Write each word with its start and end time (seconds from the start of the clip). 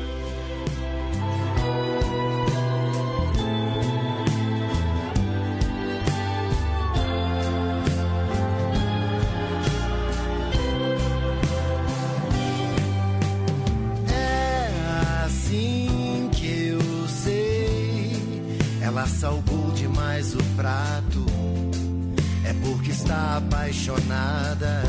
está 23.06 23.38
apaixonada. 23.38 24.82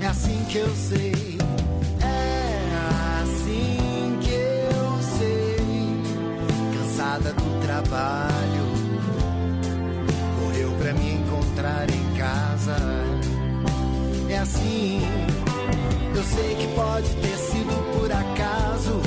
É 0.00 0.06
assim 0.06 0.44
que 0.48 0.58
eu 0.58 0.74
sei, 0.74 1.38
é 2.00 3.22
assim 3.22 4.18
que 4.22 4.30
eu 4.30 4.98
sei. 5.18 5.56
Cansada 6.72 7.32
do 7.34 7.60
trabalho, 7.60 8.64
correu 10.40 10.70
pra 10.78 10.92
me 10.94 11.12
encontrar 11.14 11.86
em 11.90 12.16
casa. 12.16 12.76
É 14.30 14.38
assim, 14.38 15.02
eu 16.14 16.22
sei 16.24 16.54
que 16.56 16.66
pode 16.74 17.08
ter 17.16 17.36
sido 17.36 17.98
por 17.98 18.10
acaso, 18.10 19.00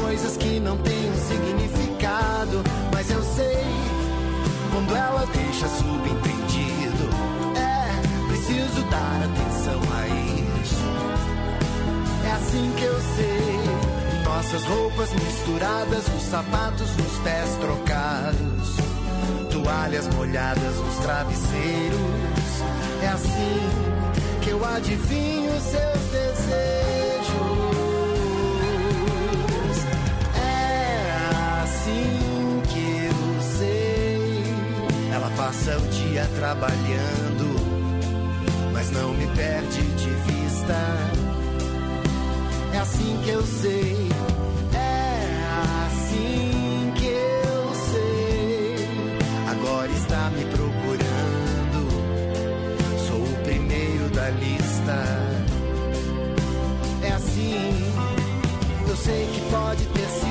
coisas 0.00 0.36
que 0.36 0.60
não 0.60 0.76
têm 0.78 1.10
um 1.10 1.16
significado, 1.16 2.62
mas 2.92 3.10
eu 3.10 3.22
sei 3.22 3.64
quando 4.70 4.94
ela 4.94 5.26
deixa 5.32 5.66
subentendido. 5.68 6.37
Preciso 8.98 9.04
dar 9.04 9.22
atenção 9.24 9.80
a 9.94 10.08
isso. 10.60 10.84
É 12.26 12.30
assim 12.32 12.72
que 12.76 12.84
eu 12.84 13.00
sei. 13.16 13.58
Nossas 14.24 14.64
roupas 14.64 15.12
misturadas, 15.12 16.04
os 16.08 16.22
sapatos 16.22 16.96
nos 16.96 17.18
pés 17.18 17.56
trocados, 17.60 18.76
toalhas 19.50 20.08
molhadas 20.14 20.76
nos 20.76 20.96
travesseiros. 20.96 21.98
É 23.02 23.08
assim 23.08 23.60
que 24.42 24.50
eu 24.50 24.64
adivinho 24.64 25.52
seus 25.60 26.02
desejos. 26.12 26.58
É 30.36 31.62
assim 31.62 32.62
que 32.68 33.06
eu 33.06 33.42
sei. 33.58 34.44
Ela 35.12 35.30
passa 35.36 35.76
o 35.76 35.88
dia 35.88 36.28
trabalhando, 36.36 37.37
não 38.98 39.14
me 39.14 39.26
perde 39.28 39.82
de 39.82 40.10
vista. 40.10 40.74
É 42.74 42.78
assim 42.78 43.20
que 43.24 43.30
eu 43.30 43.42
sei. 43.42 44.08
É 44.74 45.20
assim 45.86 46.92
que 46.96 47.06
eu 47.06 47.74
sei. 47.92 48.88
Agora 49.50 49.90
está 49.92 50.30
me 50.30 50.44
procurando. 50.46 51.80
Sou 53.06 53.22
o 53.22 53.42
primeiro 53.44 54.08
da 54.10 54.30
lista. 54.30 54.98
É 57.02 57.12
assim. 57.12 57.92
Eu 58.88 58.96
sei 58.96 59.26
que 59.26 59.40
pode 59.50 59.84
ter 59.86 60.08
sido 60.08 60.27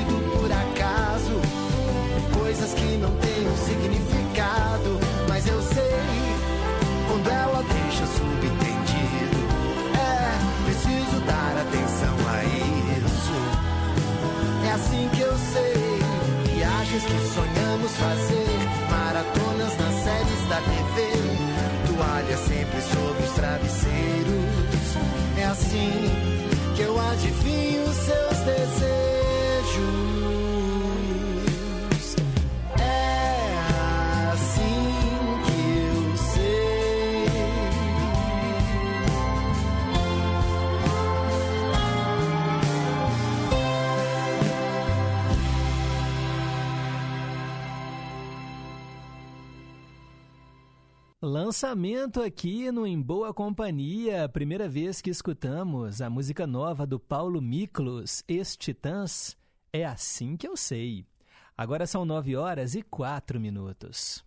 Lançamento 51.57 52.21
aqui 52.21 52.71
no 52.71 52.85
Em 52.85 53.01
Boa 53.01 53.33
Companhia, 53.33 54.29
primeira 54.29 54.69
vez 54.69 55.01
que 55.01 55.09
escutamos 55.09 56.03
a 56.03 56.07
música 56.07 56.45
nova 56.45 56.85
do 56.85 56.99
Paulo 56.99 57.41
Miklos, 57.41 58.23
Ex-Titãs, 58.27 59.35
é 59.73 59.83
assim 59.83 60.37
que 60.37 60.47
eu 60.47 60.55
sei. 60.55 61.03
Agora 61.57 61.87
são 61.87 62.05
nove 62.05 62.35
horas 62.35 62.75
e 62.75 62.83
quatro 62.83 63.39
minutos. 63.39 64.23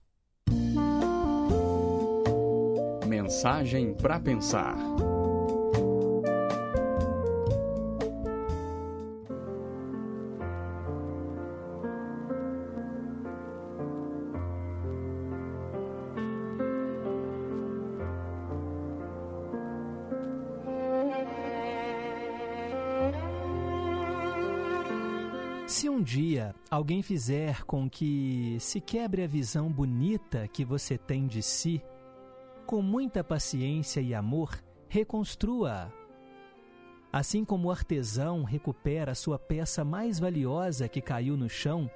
Mensagem 3.06 3.94
para 3.94 4.18
pensar. 4.18 4.74
Um 26.00 26.02
dia 26.02 26.54
alguém 26.70 27.02
fizer 27.02 27.62
com 27.64 27.88
que 27.88 28.56
se 28.58 28.80
quebre 28.80 29.22
a 29.22 29.26
visão 29.26 29.70
bonita 29.70 30.48
que 30.48 30.64
você 30.64 30.96
tem 30.96 31.26
de 31.26 31.42
si, 31.42 31.82
com 32.64 32.80
muita 32.80 33.22
paciência 33.22 34.00
e 34.00 34.14
amor, 34.14 34.58
reconstrua-a. 34.88 35.90
Assim 37.12 37.44
como 37.44 37.68
o 37.68 37.70
artesão 37.70 38.44
recupera 38.44 39.14
sua 39.14 39.38
peça 39.38 39.84
mais 39.84 40.18
valiosa 40.18 40.88
que 40.88 41.02
caiu 41.02 41.36
no 41.36 41.50
chão, 41.50 41.90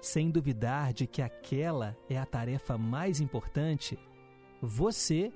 sem 0.00 0.28
duvidar 0.28 0.92
de 0.92 1.06
que 1.06 1.22
aquela 1.22 1.96
é 2.08 2.18
a 2.18 2.26
tarefa 2.26 2.76
mais 2.76 3.20
importante, 3.20 3.96
você 4.60 5.32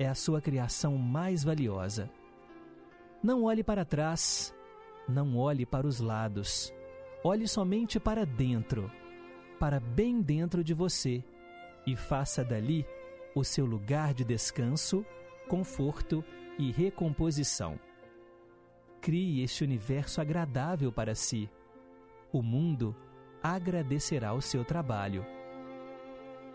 é 0.00 0.08
a 0.08 0.16
sua 0.16 0.40
criação 0.40 0.98
mais 0.98 1.44
valiosa. 1.44 2.10
Não 3.22 3.44
olhe 3.44 3.62
para 3.62 3.84
trás, 3.84 4.52
não 5.08 5.36
olhe 5.36 5.64
para 5.64 5.86
os 5.86 6.00
lados. 6.00 6.74
Olhe 7.24 7.48
somente 7.48 7.98
para 7.98 8.24
dentro, 8.24 8.90
para 9.58 9.80
bem 9.80 10.20
dentro 10.20 10.62
de 10.62 10.74
você, 10.74 11.24
e 11.86 11.96
faça 11.96 12.44
dali 12.44 12.86
o 13.34 13.44
seu 13.44 13.64
lugar 13.66 14.14
de 14.14 14.24
descanso, 14.24 15.04
conforto 15.48 16.24
e 16.58 16.70
recomposição. 16.70 17.78
Crie 19.00 19.42
este 19.42 19.62
universo 19.62 20.20
agradável 20.20 20.90
para 20.90 21.14
si. 21.14 21.48
O 22.32 22.42
mundo 22.42 22.94
agradecerá 23.42 24.32
o 24.32 24.40
seu 24.40 24.64
trabalho. 24.64 25.24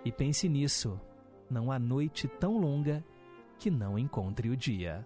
E 0.04 0.12
pense 0.12 0.50
nisso: 0.50 1.00
não 1.50 1.72
há 1.72 1.80
noite 1.80 2.28
tão 2.28 2.57
longa 2.57 3.04
que 3.57 3.69
não 3.69 3.98
encontre 3.98 4.50
o 4.50 4.57
dia. 4.57 5.06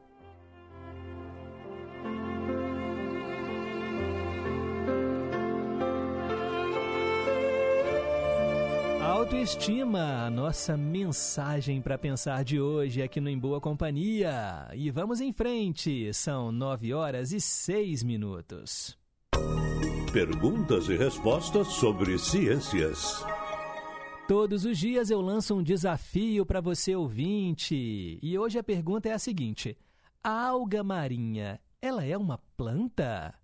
Autoestima, 9.06 10.26
a 10.26 10.32
nossa 10.32 10.76
mensagem 10.76 11.80
para 11.80 11.96
pensar 11.96 12.44
de 12.44 12.60
hoje 12.60 13.04
aqui 13.04 13.22
no 13.22 13.30
Em 13.30 13.38
Boa 13.38 13.62
Companhia. 13.62 14.68
E 14.74 14.90
vamos 14.90 15.22
em 15.22 15.32
frente, 15.32 16.12
são 16.12 16.52
nove 16.52 16.92
horas 16.92 17.32
e 17.32 17.40
seis 17.40 18.02
minutos. 18.02 18.98
Perguntas 20.12 20.90
e 20.90 20.98
respostas 20.98 21.68
sobre 21.68 22.18
ciências. 22.18 23.24
Todos 24.28 24.66
os 24.66 24.76
dias 24.76 25.12
eu 25.12 25.22
lanço 25.22 25.54
um 25.54 25.62
desafio 25.62 26.44
para 26.44 26.60
você 26.60 26.96
ouvinte. 26.96 28.18
E 28.24 28.40
hoje 28.40 28.58
a 28.58 28.64
pergunta 28.64 29.08
é 29.08 29.14
a 29.14 29.20
seguinte: 29.20 29.78
a 30.24 30.48
alga 30.48 30.84
marinha, 30.84 31.60
ela 31.80 32.04
é 32.04 32.18
uma 32.18 32.40
planta? 32.58 33.36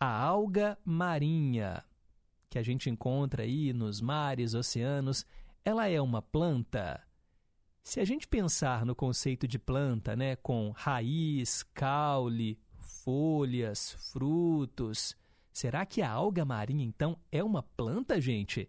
A 0.00 0.20
alga 0.20 0.76
marinha 0.84 1.84
que 2.48 2.58
a 2.58 2.62
gente 2.62 2.88
encontra 2.88 3.42
aí 3.42 3.72
nos 3.72 4.00
mares, 4.00 4.54
oceanos, 4.54 5.26
ela 5.64 5.88
é 5.88 6.00
uma 6.00 6.22
planta? 6.22 7.02
Se 7.82 8.00
a 8.00 8.04
gente 8.04 8.26
pensar 8.26 8.84
no 8.84 8.94
conceito 8.94 9.46
de 9.46 9.58
planta, 9.58 10.16
né, 10.16 10.36
com 10.36 10.70
raiz, 10.70 11.62
caule, 11.74 12.58
folhas, 12.78 13.92
frutos, 14.12 15.16
será 15.52 15.86
que 15.86 16.02
a 16.02 16.10
alga 16.10 16.44
marinha 16.44 16.84
então 16.84 17.16
é 17.30 17.44
uma 17.44 17.62
planta, 17.62 18.20
gente? 18.20 18.68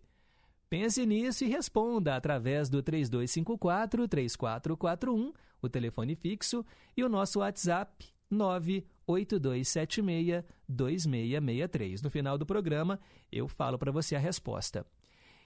Pense 0.70 1.06
nisso 1.06 1.46
e 1.46 1.48
responda 1.48 2.16
através 2.16 2.70
do 2.70 2.84
3254-3441, 2.84 5.34
o 5.62 5.70
telefone 5.70 6.14
fixo, 6.14 6.64
e 6.96 7.04
o 7.04 7.10
nosso 7.10 7.40
WhatsApp 7.40 8.06
98276-2663. 9.08 12.04
No 12.04 12.10
final 12.10 12.38
do 12.38 12.46
programa, 12.46 13.00
eu 13.32 13.48
falo 13.48 13.78
para 13.78 13.90
você 13.92 14.16
a 14.16 14.20
resposta. 14.20 14.86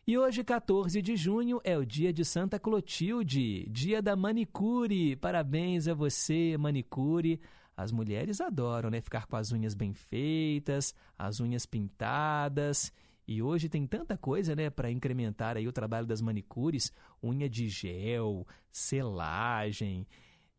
E 0.06 0.18
hoje, 0.18 0.44
14 0.44 1.00
de 1.02 1.16
junho, 1.16 1.62
é 1.64 1.78
o 1.78 1.86
dia 1.86 2.12
de 2.12 2.26
Santa 2.26 2.60
Clotilde, 2.60 3.70
dia 3.70 4.02
da 4.02 4.16
manicure. 4.16 5.16
Parabéns 5.16 5.88
a 5.88 5.94
você, 5.94 6.58
manicure. 6.58 7.40
As 7.78 7.92
mulheres 7.92 8.42
adoram, 8.42 8.90
né? 8.90 9.00
Ficar 9.00 9.28
com 9.28 9.36
as 9.36 9.52
unhas 9.52 9.76
bem 9.76 9.94
feitas, 9.94 10.96
as 11.18 11.40
unhas 11.40 11.68
pintadas. 11.68 12.92
E 13.28 13.42
hoje 13.42 13.70
tem 13.70 13.86
tanta 13.86 14.18
coisa, 14.18 14.56
né, 14.56 14.70
para 14.70 14.92
incrementar 14.92 15.56
aí 15.56 15.68
o 15.68 15.72
trabalho 15.72 16.08
das 16.08 16.20
manicures, 16.20 16.92
unha 17.24 17.48
de 17.48 17.70
gel, 17.70 18.46
selagem. 18.72 20.08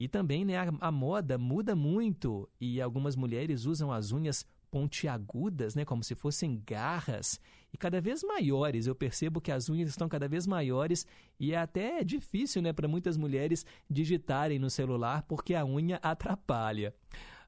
E 0.02 0.08
também, 0.08 0.44
né, 0.44 0.56
a, 0.56 0.68
a 0.80 0.90
moda 0.90 1.38
muda 1.38 1.76
muito 1.76 2.50
e 2.60 2.80
algumas 2.80 3.14
mulheres 3.14 3.66
usam 3.66 3.92
as 3.92 4.10
unhas 4.10 4.44
pontiagudas, 4.68 5.76
né, 5.76 5.84
como 5.84 6.02
se 6.02 6.16
fossem 6.16 6.60
garras, 6.66 7.40
e 7.72 7.76
cada 7.76 8.00
vez 8.00 8.24
maiores. 8.24 8.88
Eu 8.88 8.96
percebo 8.96 9.40
que 9.40 9.52
as 9.52 9.68
unhas 9.68 9.88
estão 9.90 10.08
cada 10.08 10.26
vez 10.26 10.44
maiores 10.44 11.06
e 11.38 11.52
é 11.52 11.56
até 11.56 12.02
difícil, 12.02 12.60
né, 12.60 12.72
para 12.72 12.88
muitas 12.88 13.16
mulheres 13.16 13.64
digitarem 13.88 14.58
no 14.58 14.68
celular 14.68 15.22
porque 15.22 15.54
a 15.54 15.64
unha 15.64 16.00
atrapalha. 16.02 16.92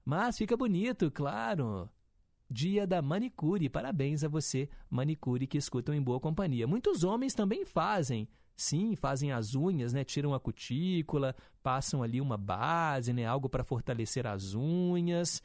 Mas 0.05 0.39
fica 0.39 0.57
bonito, 0.57 1.11
claro. 1.11 1.91
Dia 2.49 2.87
da 2.87 3.03
manicure. 3.03 3.69
Parabéns 3.69 4.23
a 4.23 4.29
você, 4.29 4.69
manicure 4.89 5.49
que 5.49 5.59
escutam 5.59 5.93
em 5.93 6.01
boa 6.01 6.21
companhia. 6.21 6.69
Muitos 6.69 7.03
homens 7.03 7.35
também 7.35 7.65
fazem. 7.65 8.29
Sim, 8.57 8.95
fazem 8.95 9.33
as 9.33 9.55
unhas, 9.55 9.93
né? 9.93 10.05
Tiram 10.05 10.33
a 10.33 10.41
cutícula, 10.41 11.35
passam 11.63 12.03
ali 12.03 12.21
uma 12.21 12.37
base, 12.37 13.13
né? 13.13 13.27
Algo 13.27 13.49
para 13.49 13.65
fortalecer 13.65 14.27
as 14.27 14.55
unhas. 14.55 15.43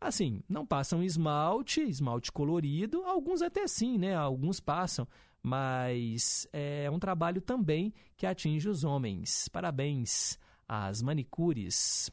Assim, 0.00 0.42
não 0.48 0.66
passam 0.66 1.02
esmalte, 1.02 1.80
esmalte 1.80 2.30
colorido, 2.30 3.02
alguns 3.04 3.40
até 3.40 3.66
sim, 3.66 3.96
né? 3.96 4.14
Alguns 4.14 4.60
passam, 4.60 5.08
mas 5.42 6.46
é 6.52 6.90
um 6.90 6.98
trabalho 6.98 7.40
também 7.40 7.92
que 8.16 8.26
atinge 8.26 8.68
os 8.68 8.84
homens. 8.84 9.48
Parabéns 9.48 10.38
às 10.68 11.00
manicures. 11.00 12.10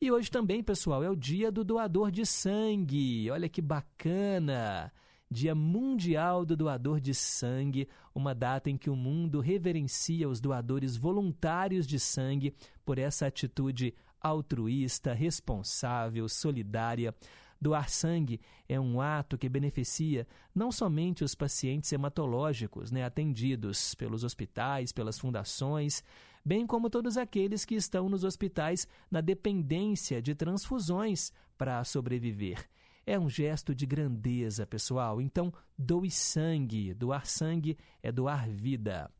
E 0.00 0.10
hoje 0.10 0.30
também, 0.30 0.62
pessoal, 0.62 1.02
é 1.02 1.10
o 1.10 1.16
dia 1.16 1.50
do 1.50 1.64
doador 1.64 2.10
de 2.10 2.24
sangue. 2.24 3.30
Olha 3.30 3.48
que 3.48 3.62
bacana! 3.62 4.92
Dia 5.32 5.54
Mundial 5.54 6.44
do 6.44 6.54
Doador 6.54 7.00
de 7.00 7.14
Sangue, 7.14 7.88
uma 8.14 8.34
data 8.34 8.70
em 8.70 8.76
que 8.76 8.90
o 8.90 8.94
mundo 8.94 9.40
reverencia 9.40 10.28
os 10.28 10.40
doadores 10.40 10.96
voluntários 10.96 11.86
de 11.86 11.98
sangue 11.98 12.54
por 12.84 12.98
essa 12.98 13.26
atitude 13.26 13.94
altruísta, 14.20 15.12
responsável, 15.12 16.28
solidária. 16.28 17.14
Doar 17.60 17.88
sangue 17.88 18.40
é 18.68 18.78
um 18.78 19.00
ato 19.00 19.38
que 19.38 19.48
beneficia 19.48 20.26
não 20.54 20.70
somente 20.70 21.24
os 21.24 21.34
pacientes 21.34 21.92
hematológicos 21.92 22.90
né, 22.90 23.04
atendidos 23.04 23.94
pelos 23.94 24.24
hospitais, 24.24 24.92
pelas 24.92 25.18
fundações, 25.18 26.02
bem 26.44 26.66
como 26.66 26.90
todos 26.90 27.16
aqueles 27.16 27.64
que 27.64 27.74
estão 27.74 28.08
nos 28.08 28.24
hospitais 28.24 28.86
na 29.10 29.20
dependência 29.20 30.20
de 30.20 30.34
transfusões 30.34 31.32
para 31.56 31.82
sobreviver. 31.84 32.68
É 33.04 33.18
um 33.18 33.28
gesto 33.28 33.74
de 33.74 33.84
grandeza, 33.84 34.66
pessoal. 34.66 35.20
Então, 35.20 35.52
doe 35.76 36.10
sangue. 36.10 36.94
Doar 36.94 37.26
sangue 37.26 37.76
é 38.02 38.12
doar 38.12 38.48
vida. 38.48 39.10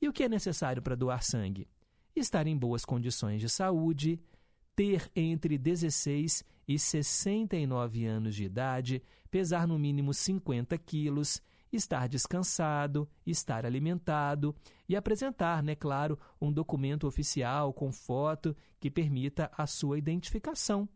E 0.00 0.08
o 0.08 0.12
que 0.12 0.22
é 0.22 0.28
necessário 0.28 0.80
para 0.80 0.94
doar 0.94 1.22
sangue? 1.22 1.66
Estar 2.14 2.46
em 2.46 2.56
boas 2.56 2.84
condições 2.84 3.40
de 3.40 3.48
saúde, 3.48 4.20
ter 4.76 5.10
entre 5.16 5.58
16 5.58 6.44
e 6.68 6.78
69 6.78 8.06
anos 8.06 8.34
de 8.34 8.44
idade, 8.44 9.02
pesar 9.30 9.66
no 9.66 9.78
mínimo 9.78 10.14
50 10.14 10.78
quilos, 10.78 11.42
estar 11.72 12.08
descansado, 12.08 13.08
estar 13.26 13.66
alimentado 13.66 14.54
e 14.88 14.94
apresentar, 14.94 15.62
né, 15.62 15.74
claro, 15.74 16.18
um 16.40 16.52
documento 16.52 17.06
oficial 17.06 17.72
com 17.72 17.90
foto 17.90 18.54
que 18.78 18.90
permita 18.90 19.50
a 19.56 19.66
sua 19.66 19.98
identificação 19.98 20.88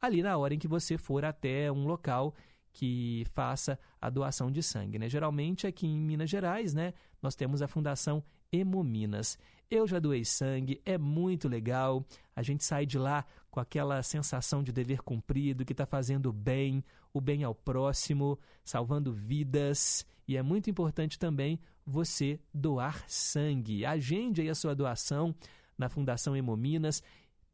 ali 0.00 0.22
na 0.22 0.36
hora 0.36 0.54
em 0.54 0.58
que 0.58 0.68
você 0.68 0.96
for 0.96 1.24
até 1.24 1.70
um 1.70 1.86
local 1.86 2.34
que 2.72 3.24
faça 3.32 3.78
a 4.00 4.08
doação 4.08 4.50
de 4.50 4.62
sangue. 4.62 4.98
Né? 4.98 5.08
Geralmente 5.08 5.66
aqui 5.66 5.86
em 5.86 5.98
Minas 5.98 6.30
Gerais, 6.30 6.72
né, 6.72 6.94
nós 7.20 7.34
temos 7.34 7.62
a 7.62 7.68
Fundação 7.68 8.22
Hemominas. 8.52 9.38
Eu 9.70 9.86
já 9.86 9.98
doei 9.98 10.24
sangue, 10.24 10.80
é 10.84 10.98
muito 10.98 11.48
legal. 11.48 12.04
A 12.34 12.42
gente 12.42 12.64
sai 12.64 12.86
de 12.86 12.98
lá 12.98 13.24
com 13.50 13.60
aquela 13.60 14.02
sensação 14.02 14.62
de 14.62 14.72
dever 14.72 15.02
cumprido, 15.02 15.64
que 15.64 15.72
está 15.72 15.86
fazendo 15.86 16.32
bem, 16.32 16.84
o 17.12 17.20
bem 17.20 17.44
ao 17.44 17.54
próximo, 17.54 18.38
salvando 18.64 19.12
vidas. 19.12 20.04
E 20.26 20.36
é 20.36 20.42
muito 20.42 20.70
importante 20.70 21.18
também 21.18 21.60
você 21.86 22.40
doar 22.52 23.04
sangue. 23.08 23.84
Agende 23.84 24.40
aí 24.40 24.48
a 24.48 24.54
sua 24.54 24.74
doação 24.74 25.34
na 25.78 25.88
Fundação 25.88 26.36
Hemominas 26.36 27.02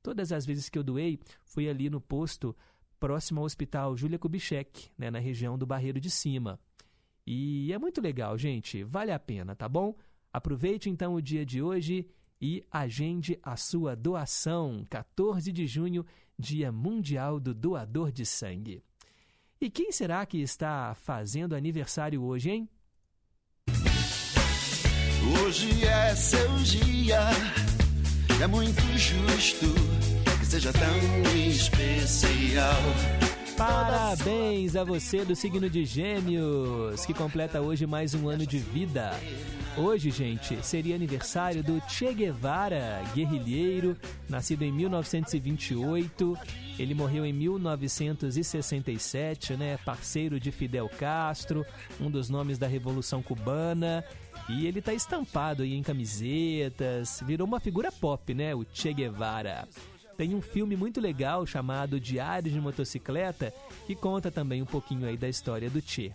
Todas 0.07 0.31
as 0.31 0.47
vezes 0.47 0.69
que 0.69 0.79
eu 0.79 0.85
doei, 0.85 1.19
fui 1.45 1.69
ali 1.69 1.91
no 1.91 2.01
posto 2.01 2.55
próximo 3.01 3.41
ao 3.41 3.45
Hospital 3.45 3.97
Júlia 3.97 4.21
Kubitschek, 4.21 4.89
né, 4.97 5.11
na 5.11 5.19
região 5.19 5.59
do 5.59 5.67
Barreiro 5.67 5.99
de 5.99 6.09
Cima. 6.09 6.61
E 7.27 7.73
é 7.73 7.77
muito 7.77 8.01
legal, 8.01 8.39
gente, 8.39 8.85
vale 8.85 9.11
a 9.11 9.19
pena, 9.19 9.57
tá 9.57 9.69
bom? 9.69 9.97
Aproveite 10.33 10.89
então 10.89 11.17
o 11.17 11.21
dia 11.21 11.45
de 11.45 11.61
hoje 11.61 12.07
e 12.41 12.65
agende 12.71 13.37
a 13.43 13.57
sua 13.57 13.97
doação. 13.97 14.87
14 14.89 15.51
de 15.51 15.67
junho, 15.67 16.07
Dia 16.39 16.71
Mundial 16.71 17.41
do 17.41 17.53
Doador 17.53 18.13
de 18.13 18.25
Sangue. 18.25 18.85
E 19.61 19.69
quem 19.69 19.91
será 19.91 20.25
que 20.25 20.39
está 20.39 20.95
fazendo 20.95 21.57
aniversário 21.57 22.23
hoje, 22.23 22.51
hein? 22.51 22.69
Hoje 25.43 25.85
é 25.85 26.15
seu 26.15 26.55
dia, 26.59 27.19
é 28.41 28.47
muito 28.47 28.83
justo 28.99 29.67
seja 30.47 30.73
tão 30.73 30.97
especial. 31.35 32.81
Parabéns 33.57 34.77
a 34.77 34.85
você 34.85 35.25
do 35.25 35.35
signo 35.35 35.69
de 35.69 35.85
Gêmeos, 35.85 37.05
que 37.05 37.13
completa 37.13 37.61
hoje 37.61 37.85
mais 37.85 38.15
um 38.15 38.29
ano 38.29 38.47
de 38.47 38.59
vida. 38.59 39.11
Hoje, 39.77 40.11
gente, 40.11 40.57
seria 40.65 40.95
aniversário 40.95 41.61
do 41.63 41.83
Che 41.89 42.15
Guevara, 42.15 43.03
guerrilheiro, 43.15 43.97
nascido 44.29 44.63
em 44.63 44.73
1928. 44.73 46.39
Ele 46.79 46.95
morreu 46.95 47.27
em 47.27 47.33
1967, 47.33 49.55
né? 49.55 49.79
Parceiro 49.85 50.39
de 50.39 50.53
Fidel 50.53 50.89
Castro, 50.89 51.67
um 52.01 52.11
dos 52.11 52.31
nomes 52.31 52.57
da 52.57 52.67
Revolução 52.67 53.23
Cubana. 53.23 54.03
E 54.49 54.67
ele 54.67 54.81
tá 54.81 54.95
estampado 54.95 55.63
aí 55.63 55.75
em 55.75 55.83
camisetas, 55.83 57.23
virou 57.27 57.47
uma 57.47 57.59
figura 57.59 57.91
pop, 57.91 58.33
né? 58.33 58.55
O 58.55 58.65
Che 58.73 58.93
Guevara. 58.93 59.67
Tem 60.17 60.35
um 60.35 60.41
filme 60.41 60.77
muito 60.77 61.01
legal 61.01 61.45
chamado 61.45 62.01
Diário 62.01 62.51
de 62.51 62.61
Motocicleta 62.61 63.53
que 63.87 63.95
conta 63.95 64.31
também 64.31 64.63
um 64.63 64.67
pouquinho 64.67 65.07
aí 65.07 65.17
da 65.17 65.29
história 65.29 65.69
do 65.69 65.81
Che. 65.81 66.13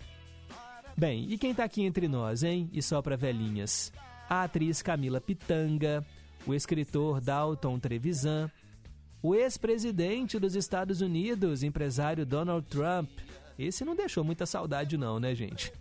Bem, 0.98 1.26
e 1.30 1.38
quem 1.38 1.54
tá 1.54 1.64
aqui 1.64 1.84
entre 1.84 2.08
nós, 2.08 2.42
hein? 2.44 2.70
E 2.74 2.82
só 2.82 3.02
para 3.02 3.16
velhinhas? 3.16 3.92
A 4.30 4.44
atriz 4.44 4.82
Camila 4.82 5.22
Pitanga, 5.22 6.06
o 6.46 6.54
escritor 6.54 7.22
Dalton 7.22 7.80
Trevisan, 7.80 8.50
o 9.22 9.36
ex-presidente 9.36 10.40
dos 10.40 10.56
Estados 10.56 11.02
Unidos, 11.02 11.64
empresário 11.64 12.26
Donald 12.26 12.66
Trump. 12.68 13.10
Esse 13.60 13.86
não 13.86 13.96
deixou 13.96 14.24
muita 14.24 14.46
saudade 14.46 14.98
não, 14.98 15.20
né, 15.20 15.36
gente? 15.36 15.72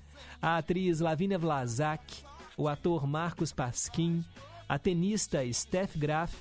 A 0.42 0.58
atriz 0.58 1.00
Lavínia 1.00 1.38
Vlasak, 1.38 2.22
o 2.60 2.68
ator 2.68 3.06
Marcos 3.06 3.54
Pasquim, 3.54 4.22
a 4.68 4.78
tenista 4.78 5.40
Steph 5.50 5.96
Graf, 5.96 6.34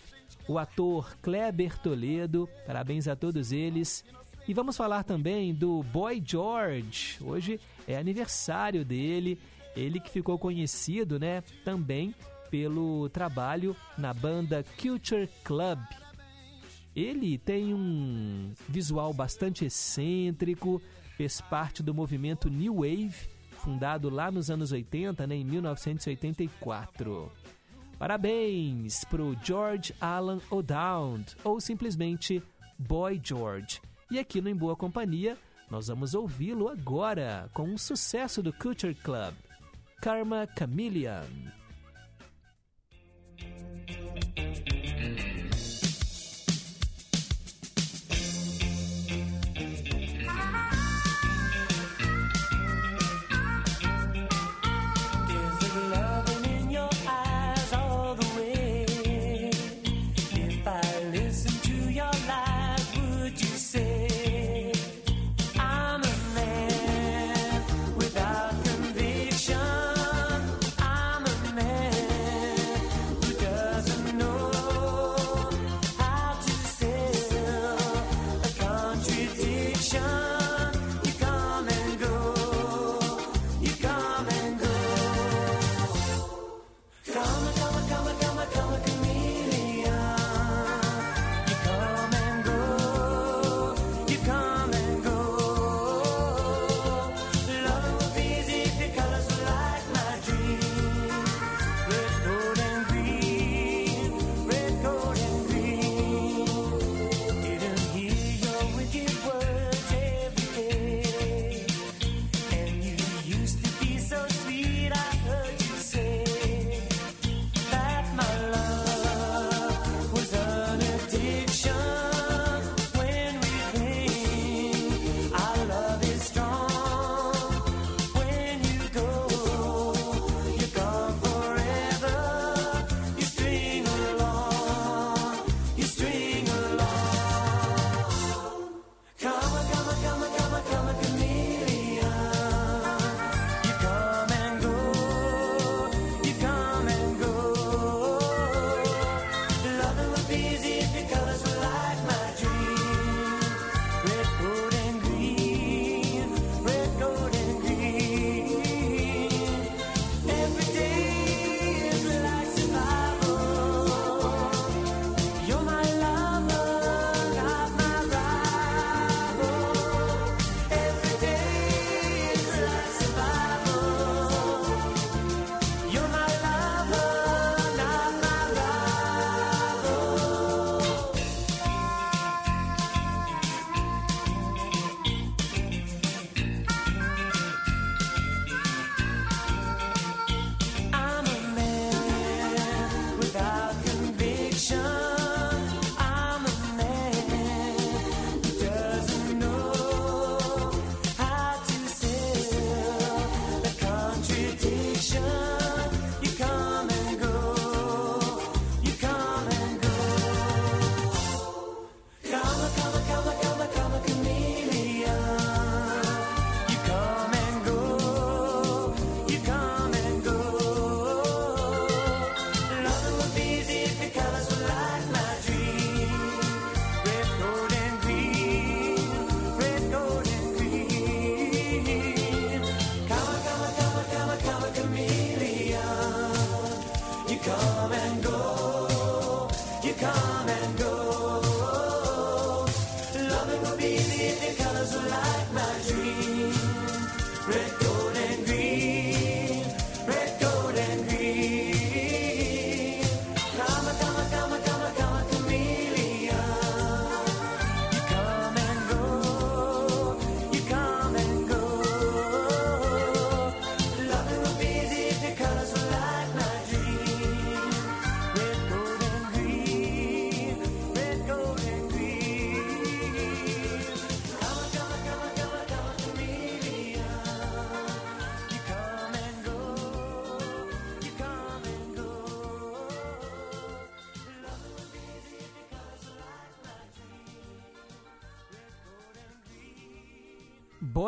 o 0.50 0.58
ator 0.58 1.16
Kleber 1.22 1.80
Toledo, 1.80 2.50
parabéns 2.68 3.08
a 3.08 3.16
todos 3.16 3.54
eles. 3.54 4.04
E 4.46 4.54
vamos 4.54 4.76
falar 4.76 5.06
também 5.06 5.54
do 5.54 5.82
Boy 5.82 6.22
George. 6.24 7.18
Hoje 7.22 7.58
é 7.88 7.96
aniversário 7.96 8.84
dele, 8.84 9.40
ele 9.78 9.98
que 9.98 10.10
ficou 10.10 10.38
conhecido, 10.38 11.18
né, 11.18 11.42
também 11.64 12.14
pelo 12.52 13.08
trabalho 13.08 13.74
na 13.98 14.14
banda 14.14 14.66
Culture 14.78 15.30
Club. 15.46 15.80
Ele 16.94 17.38
tem 17.38 17.74
um 17.74 18.52
visual 18.68 19.14
bastante 19.14 19.64
excêntrico, 19.64 20.82
fez 21.16 21.40
parte 21.40 21.82
do 21.82 21.94
movimento 21.94 22.50
New 22.50 22.82
Wave, 22.82 23.39
fundado 23.60 24.10
lá 24.10 24.32
nos 24.32 24.50
anos 24.50 24.72
80, 24.72 25.28
né, 25.28 25.36
em 25.36 25.46
1984. 25.46 27.32
Parabéns 28.00 29.04
pro 29.04 29.36
George 29.44 29.94
Alan 30.00 30.40
O'Dowd, 30.50 31.36
ou 31.44 31.60
simplesmente 31.60 32.42
Boy 32.78 33.20
George. 33.22 33.82
E 34.10 34.18
aqui 34.18 34.42
no 34.42 34.50
Em 34.50 34.56
Boa 34.56 34.76
Companhia, 34.76 35.38
nós 35.70 35.88
vamos 35.88 36.14
ouvi-lo 36.14 36.70
agora 36.70 37.50
com 37.54 37.64
um 37.64 37.78
sucesso 37.78 38.42
do 38.42 38.54
Culture 38.54 38.96
Club, 38.96 39.34
Karma 40.02 40.48
Chameleon. 40.58 41.59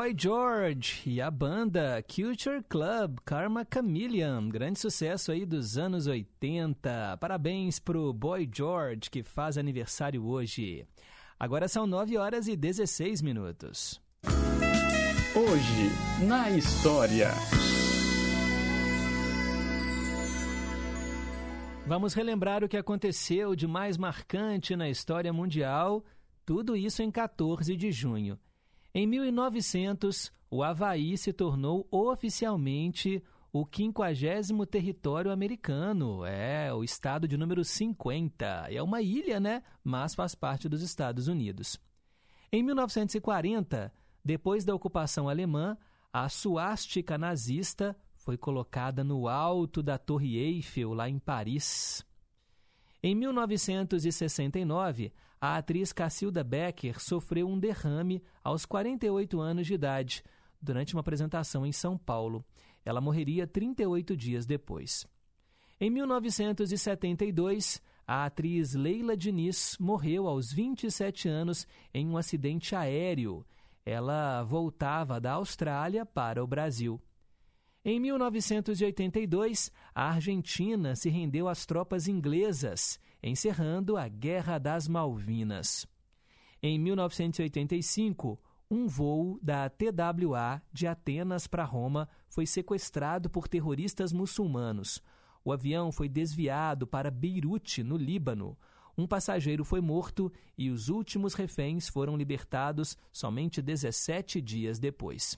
Boy 0.01 0.15
George 0.17 1.03
e 1.05 1.21
a 1.21 1.29
banda 1.29 2.03
Culture 2.03 2.63
Club 2.67 3.19
Karma 3.23 3.63
Chameleon, 3.71 4.49
grande 4.49 4.79
sucesso 4.79 5.31
aí 5.31 5.45
dos 5.45 5.77
anos 5.77 6.07
80. 6.07 7.17
Parabéns 7.19 7.77
pro 7.77 8.11
Boy 8.11 8.49
George 8.51 9.11
que 9.11 9.21
faz 9.21 9.59
aniversário 9.59 10.25
hoje. 10.25 10.87
Agora 11.39 11.67
são 11.67 11.85
9 11.85 12.17
horas 12.17 12.47
e 12.47 12.55
16 12.55 13.21
minutos. 13.21 14.01
Hoje, 15.35 16.25
na 16.25 16.49
história. 16.49 17.29
Vamos 21.85 22.15
relembrar 22.15 22.63
o 22.63 22.67
que 22.67 22.77
aconteceu 22.77 23.55
de 23.55 23.67
mais 23.67 23.97
marcante 23.97 24.75
na 24.75 24.89
história 24.89 25.31
mundial, 25.31 26.03
tudo 26.43 26.75
isso 26.75 27.03
em 27.03 27.11
14 27.11 27.75
de 27.75 27.91
junho. 27.91 28.39
Em 28.93 29.07
1900, 29.07 30.31
o 30.49 30.61
Havaí 30.63 31.17
se 31.17 31.31
tornou 31.31 31.87
oficialmente 31.89 33.23
o 33.53 33.65
50 33.65 34.65
território 34.65 35.31
americano. 35.31 36.25
É, 36.25 36.73
o 36.73 36.83
estado 36.83 37.27
de 37.27 37.37
número 37.37 37.63
50. 37.63 38.67
É 38.69 38.81
uma 38.81 39.01
ilha, 39.01 39.39
né? 39.39 39.63
Mas 39.83 40.13
faz 40.13 40.35
parte 40.35 40.67
dos 40.67 40.81
Estados 40.81 41.27
Unidos. 41.27 41.79
Em 42.51 42.61
1940, 42.63 43.93
depois 44.23 44.65
da 44.65 44.75
ocupação 44.75 45.29
alemã, 45.29 45.77
a 46.11 46.27
suástica 46.27 47.17
nazista 47.17 47.95
foi 48.13 48.37
colocada 48.37 49.03
no 49.03 49.27
alto 49.27 49.81
da 49.81 49.97
Torre 49.97 50.37
Eiffel, 50.37 50.93
lá 50.93 51.09
em 51.09 51.17
Paris. 51.17 52.05
Em 53.01 53.15
1969, 53.15 55.13
a 55.41 55.57
atriz 55.57 55.91
Cacilda 55.91 56.43
Becker 56.43 57.01
sofreu 57.01 57.49
um 57.49 57.57
derrame 57.57 58.21
aos 58.43 58.63
48 58.63 59.41
anos 59.41 59.65
de 59.65 59.73
idade, 59.73 60.23
durante 60.61 60.93
uma 60.93 60.99
apresentação 60.99 61.65
em 61.65 61.71
São 61.71 61.97
Paulo. 61.97 62.45
Ela 62.85 63.01
morreria 63.01 63.47
38 63.47 64.15
dias 64.15 64.45
depois. 64.45 65.07
Em 65.79 65.89
1972, 65.89 67.81
a 68.05 68.25
atriz 68.25 68.75
Leila 68.75 69.17
Diniz 69.17 69.75
morreu 69.79 70.27
aos 70.27 70.53
27 70.53 71.27
anos 71.27 71.65
em 71.91 72.07
um 72.07 72.17
acidente 72.17 72.75
aéreo. 72.75 73.43
Ela 73.83 74.43
voltava 74.43 75.19
da 75.19 75.33
Austrália 75.33 76.05
para 76.05 76.43
o 76.43 76.47
Brasil. 76.47 77.01
Em 77.83 77.99
1982, 77.99 79.71
a 79.95 80.11
Argentina 80.11 80.95
se 80.95 81.09
rendeu 81.09 81.47
às 81.47 81.65
tropas 81.65 82.07
inglesas, 82.07 82.99
encerrando 83.23 83.97
a 83.97 84.07
Guerra 84.07 84.57
das 84.57 84.87
Malvinas. 84.87 85.85
Em 86.61 86.77
1985, 86.79 88.39
um 88.69 88.87
voo 88.87 89.37
da 89.41 89.69
TWA 89.69 90.61
de 90.71 90.87
Atenas 90.87 91.45
para 91.45 91.63
Roma 91.63 92.07
foi 92.29 92.45
sequestrado 92.45 93.29
por 93.29 93.47
terroristas 93.47 94.13
muçulmanos. 94.13 95.01
O 95.43 95.51
avião 95.51 95.91
foi 95.91 96.07
desviado 96.07 96.87
para 96.87 97.11
Beirute, 97.11 97.83
no 97.83 97.97
Líbano. 97.97 98.57
Um 98.97 99.07
passageiro 99.07 99.65
foi 99.65 99.81
morto 99.81 100.31
e 100.57 100.69
os 100.69 100.87
últimos 100.87 101.33
reféns 101.33 101.89
foram 101.89 102.15
libertados 102.15 102.97
somente 103.11 103.61
17 103.61 104.39
dias 104.39 104.79
depois. 104.79 105.37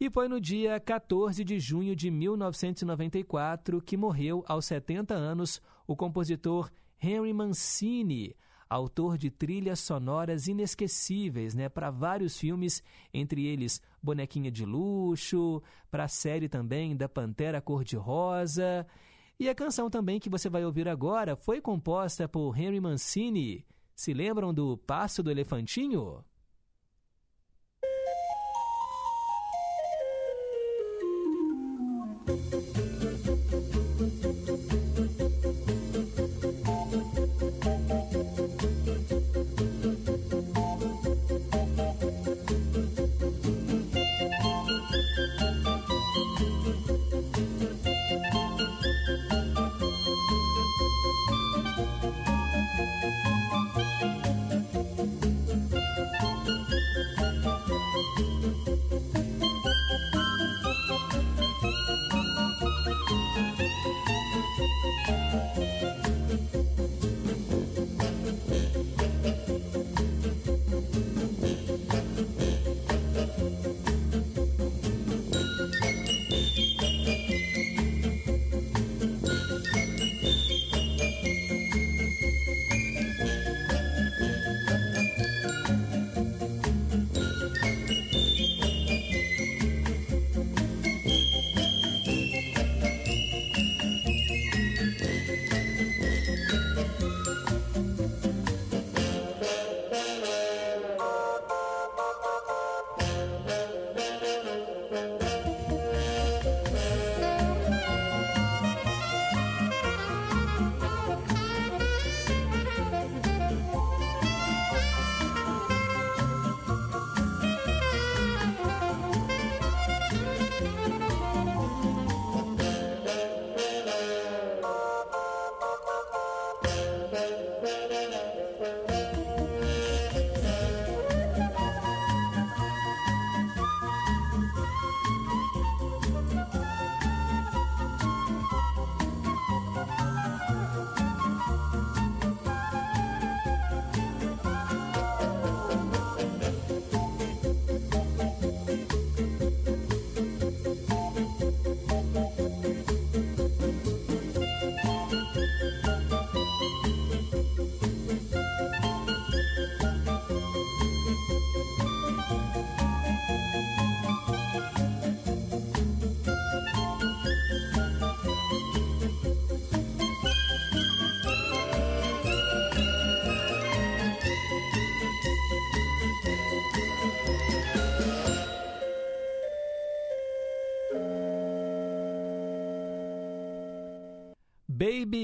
E 0.00 0.10
foi 0.10 0.26
no 0.26 0.40
dia 0.40 0.80
14 0.80 1.44
de 1.44 1.60
junho 1.60 1.94
de 1.94 2.10
1994 2.10 3.80
que 3.80 3.96
morreu, 3.96 4.44
aos 4.48 4.64
70 4.64 5.14
anos, 5.14 5.62
o 5.86 5.94
compositor 5.94 6.72
Henry 7.02 7.32
Mancini, 7.32 8.36
autor 8.68 9.18
de 9.18 9.28
trilhas 9.28 9.80
sonoras 9.80 10.46
inesquecíveis 10.46 11.54
né, 11.54 11.68
para 11.68 11.90
vários 11.90 12.38
filmes, 12.38 12.82
entre 13.12 13.44
eles 13.44 13.82
Bonequinha 14.00 14.50
de 14.50 14.64
Luxo, 14.64 15.60
para 15.90 16.04
a 16.04 16.08
série 16.08 16.48
também 16.48 16.96
da 16.96 17.08
Pantera 17.08 17.60
Cor-de-Rosa. 17.60 18.86
E 19.38 19.48
a 19.48 19.54
canção 19.54 19.90
também 19.90 20.20
que 20.20 20.30
você 20.30 20.48
vai 20.48 20.64
ouvir 20.64 20.88
agora 20.88 21.34
foi 21.34 21.60
composta 21.60 22.28
por 22.28 22.56
Henry 22.56 22.80
Mancini. 22.80 23.66
Se 23.94 24.14
lembram 24.14 24.54
do 24.54 24.76
Passo 24.76 25.22
do 25.22 25.30
Elefantinho? 25.30 26.24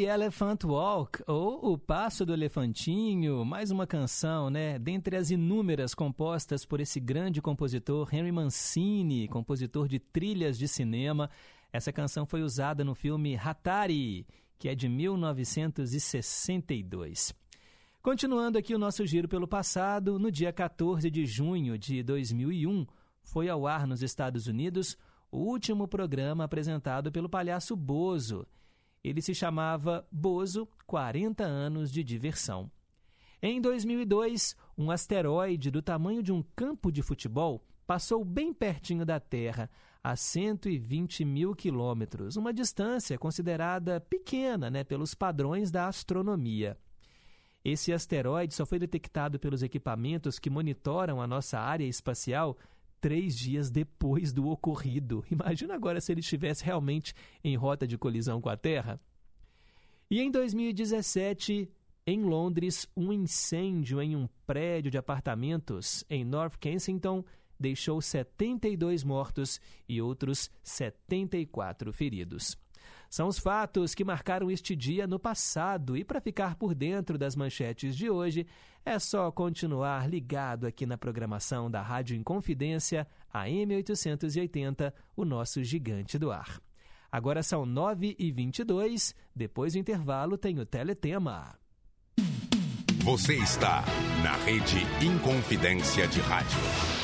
Elephant 0.08 0.64
Walk, 0.64 1.22
ou 1.26 1.72
O 1.72 1.78
Passo 1.78 2.24
do 2.24 2.32
Elefantinho, 2.32 3.44
mais 3.44 3.70
uma 3.70 3.86
canção, 3.86 4.48
né? 4.48 4.78
Dentre 4.78 5.16
as 5.16 5.30
inúmeras 5.30 5.94
compostas 5.94 6.64
por 6.64 6.80
esse 6.80 6.98
grande 6.98 7.42
compositor 7.42 8.08
Henry 8.10 8.32
Mancini, 8.32 9.28
compositor 9.28 9.86
de 9.86 9.98
trilhas 9.98 10.56
de 10.56 10.66
cinema. 10.66 11.28
Essa 11.70 11.92
canção 11.92 12.24
foi 12.24 12.40
usada 12.42 12.82
no 12.82 12.94
filme 12.94 13.36
Hatari, 13.36 14.26
que 14.58 14.70
é 14.70 14.74
de 14.74 14.88
1962. 14.88 17.34
Continuando 18.00 18.56
aqui 18.56 18.74
o 18.74 18.78
nosso 18.78 19.06
giro 19.06 19.28
pelo 19.28 19.46
passado, 19.46 20.18
no 20.18 20.32
dia 20.32 20.54
14 20.54 21.10
de 21.10 21.26
junho 21.26 21.76
de 21.76 22.02
2001, 22.02 22.86
foi 23.22 23.50
ao 23.50 23.66
ar 23.66 23.86
nos 23.86 24.02
Estados 24.02 24.46
Unidos 24.46 24.96
o 25.30 25.36
último 25.36 25.86
programa 25.86 26.44
apresentado 26.44 27.12
pelo 27.12 27.28
palhaço 27.28 27.76
Bozo 27.76 28.46
ele 29.02 29.22
se 29.22 29.34
chamava 29.34 30.06
Bozo 30.10 30.68
40 30.86 31.44
anos 31.44 31.90
de 31.90 32.02
diversão. 32.02 32.70
Em 33.40 33.60
2002, 33.60 34.56
um 34.76 34.90
asteroide 34.90 35.70
do 35.70 35.80
tamanho 35.80 36.22
de 36.22 36.32
um 36.32 36.42
campo 36.56 36.90
de 36.90 37.02
futebol 37.02 37.64
passou 37.86 38.24
bem 38.24 38.52
pertinho 38.52 39.06
da 39.06 39.18
Terra, 39.20 39.70
a 40.02 40.16
120 40.16 41.24
mil 41.24 41.54
quilômetros, 41.54 42.36
uma 42.36 42.52
distância 42.52 43.18
considerada 43.18 44.00
pequena 44.00 44.70
né, 44.70 44.84
pelos 44.84 45.14
padrões 45.14 45.70
da 45.70 45.86
astronomia. 45.86 46.76
Esse 47.64 47.92
asteroide 47.92 48.54
só 48.54 48.64
foi 48.64 48.78
detectado 48.78 49.38
pelos 49.38 49.62
equipamentos 49.62 50.38
que 50.38 50.50
monitoram 50.50 51.20
a 51.20 51.26
nossa 51.26 51.58
área 51.58 51.84
espacial 51.84 52.56
três 53.00 53.36
dias 53.36 53.70
depois 53.70 54.32
do 54.32 54.48
ocorrido. 54.48 55.24
Imagina 55.30 55.74
agora 55.74 56.00
se 56.00 56.12
ele 56.12 56.20
estivesse 56.20 56.64
realmente 56.64 57.14
em 57.42 57.56
rota 57.56 57.86
de 57.86 57.98
colisão 57.98 58.40
com 58.40 58.48
a 58.48 58.56
Terra. 58.56 59.00
E 60.10 60.20
em 60.20 60.30
2017, 60.30 61.70
em 62.06 62.22
Londres, 62.22 62.88
um 62.96 63.12
incêndio 63.12 64.00
em 64.00 64.16
um 64.16 64.28
prédio 64.46 64.90
de 64.90 64.96
apartamentos 64.96 66.04
em 66.08 66.24
North 66.24 66.56
Kensington 66.58 67.24
deixou 67.58 68.00
72 68.00 69.02
mortos 69.02 69.60
e 69.88 70.00
outros 70.00 70.50
74 70.62 71.92
feridos. 71.92 72.56
São 73.08 73.28
os 73.28 73.38
fatos 73.38 73.94
que 73.94 74.04
marcaram 74.04 74.50
este 74.50 74.76
dia 74.76 75.06
no 75.06 75.18
passado 75.18 75.96
e 75.96 76.04
para 76.04 76.20
ficar 76.20 76.56
por 76.56 76.74
dentro 76.74 77.16
das 77.16 77.34
manchetes 77.34 77.96
de 77.96 78.10
hoje, 78.10 78.46
é 78.84 78.98
só 78.98 79.30
continuar 79.30 80.08
ligado 80.08 80.66
aqui 80.66 80.84
na 80.84 80.98
programação 80.98 81.70
da 81.70 81.80
Rádio 81.80 82.16
Inconfidência, 82.16 83.06
a 83.32 83.44
M880, 83.46 84.92
o 85.16 85.24
nosso 85.24 85.62
gigante 85.64 86.18
do 86.18 86.30
ar. 86.30 86.60
Agora 87.10 87.42
são 87.42 87.64
9h22, 87.64 89.14
depois 89.34 89.72
do 89.72 89.78
intervalo 89.78 90.36
tem 90.36 90.58
o 90.58 90.66
Teletema. 90.66 91.58
Você 93.02 93.36
está 93.36 93.82
na 94.22 94.36
Rede 94.44 94.84
Inconfidência 95.02 96.06
de 96.06 96.20
Rádio. 96.20 96.97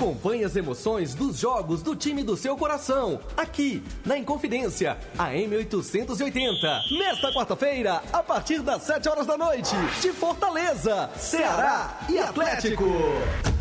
Acompanhe 0.00 0.44
as 0.44 0.56
emoções 0.56 1.14
dos 1.14 1.38
jogos 1.38 1.82
do 1.82 1.94
time 1.94 2.22
do 2.22 2.34
seu 2.34 2.56
coração, 2.56 3.20
aqui 3.36 3.82
na 4.02 4.16
Inconfidência, 4.16 4.96
a 5.18 5.32
M880. 5.32 6.98
Nesta 6.98 7.30
quarta-feira, 7.30 8.02
a 8.10 8.22
partir 8.22 8.62
das 8.62 8.82
7 8.84 9.06
horas 9.10 9.26
da 9.26 9.36
noite, 9.36 9.76
de 10.00 10.10
Fortaleza, 10.10 11.10
Ceará 11.18 11.98
e 12.08 12.18
Atlético. 12.18 12.86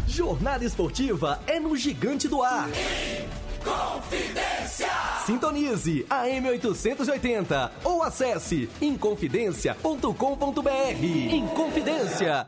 Jornada 0.08 0.64
esportiva 0.64 1.42
é 1.46 1.60
no 1.60 1.76
Gigante 1.76 2.30
do 2.30 2.42
Ar. 2.42 2.70
Inconfidência! 3.60 4.88
Sintonize 5.26 6.06
a 6.10 6.24
M880 6.24 7.70
ou 7.84 8.02
acesse 8.02 8.70
inconfidencia.com.br. 8.82 11.34
Inconfidência. 11.34 12.48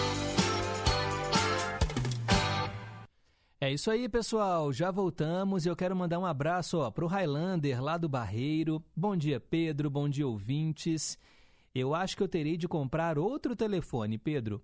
É 3.63 3.71
isso 3.71 3.91
aí, 3.91 4.09
pessoal. 4.09 4.73
Já 4.73 4.89
voltamos 4.89 5.67
eu 5.67 5.75
quero 5.75 5.95
mandar 5.95 6.17
um 6.17 6.25
abraço 6.25 6.91
para 6.93 7.05
o 7.05 7.07
Highlander 7.07 7.79
lá 7.79 7.95
do 7.95 8.09
Barreiro. 8.09 8.83
Bom 8.95 9.15
dia, 9.15 9.39
Pedro. 9.39 9.87
Bom 9.87 10.09
dia, 10.09 10.27
ouvintes. 10.27 11.15
Eu 11.73 11.93
acho 11.93 12.17
que 12.17 12.23
eu 12.23 12.27
terei 12.27 12.57
de 12.57 12.67
comprar 12.67 13.19
outro 13.19 13.55
telefone, 13.55 14.17
Pedro. 14.17 14.63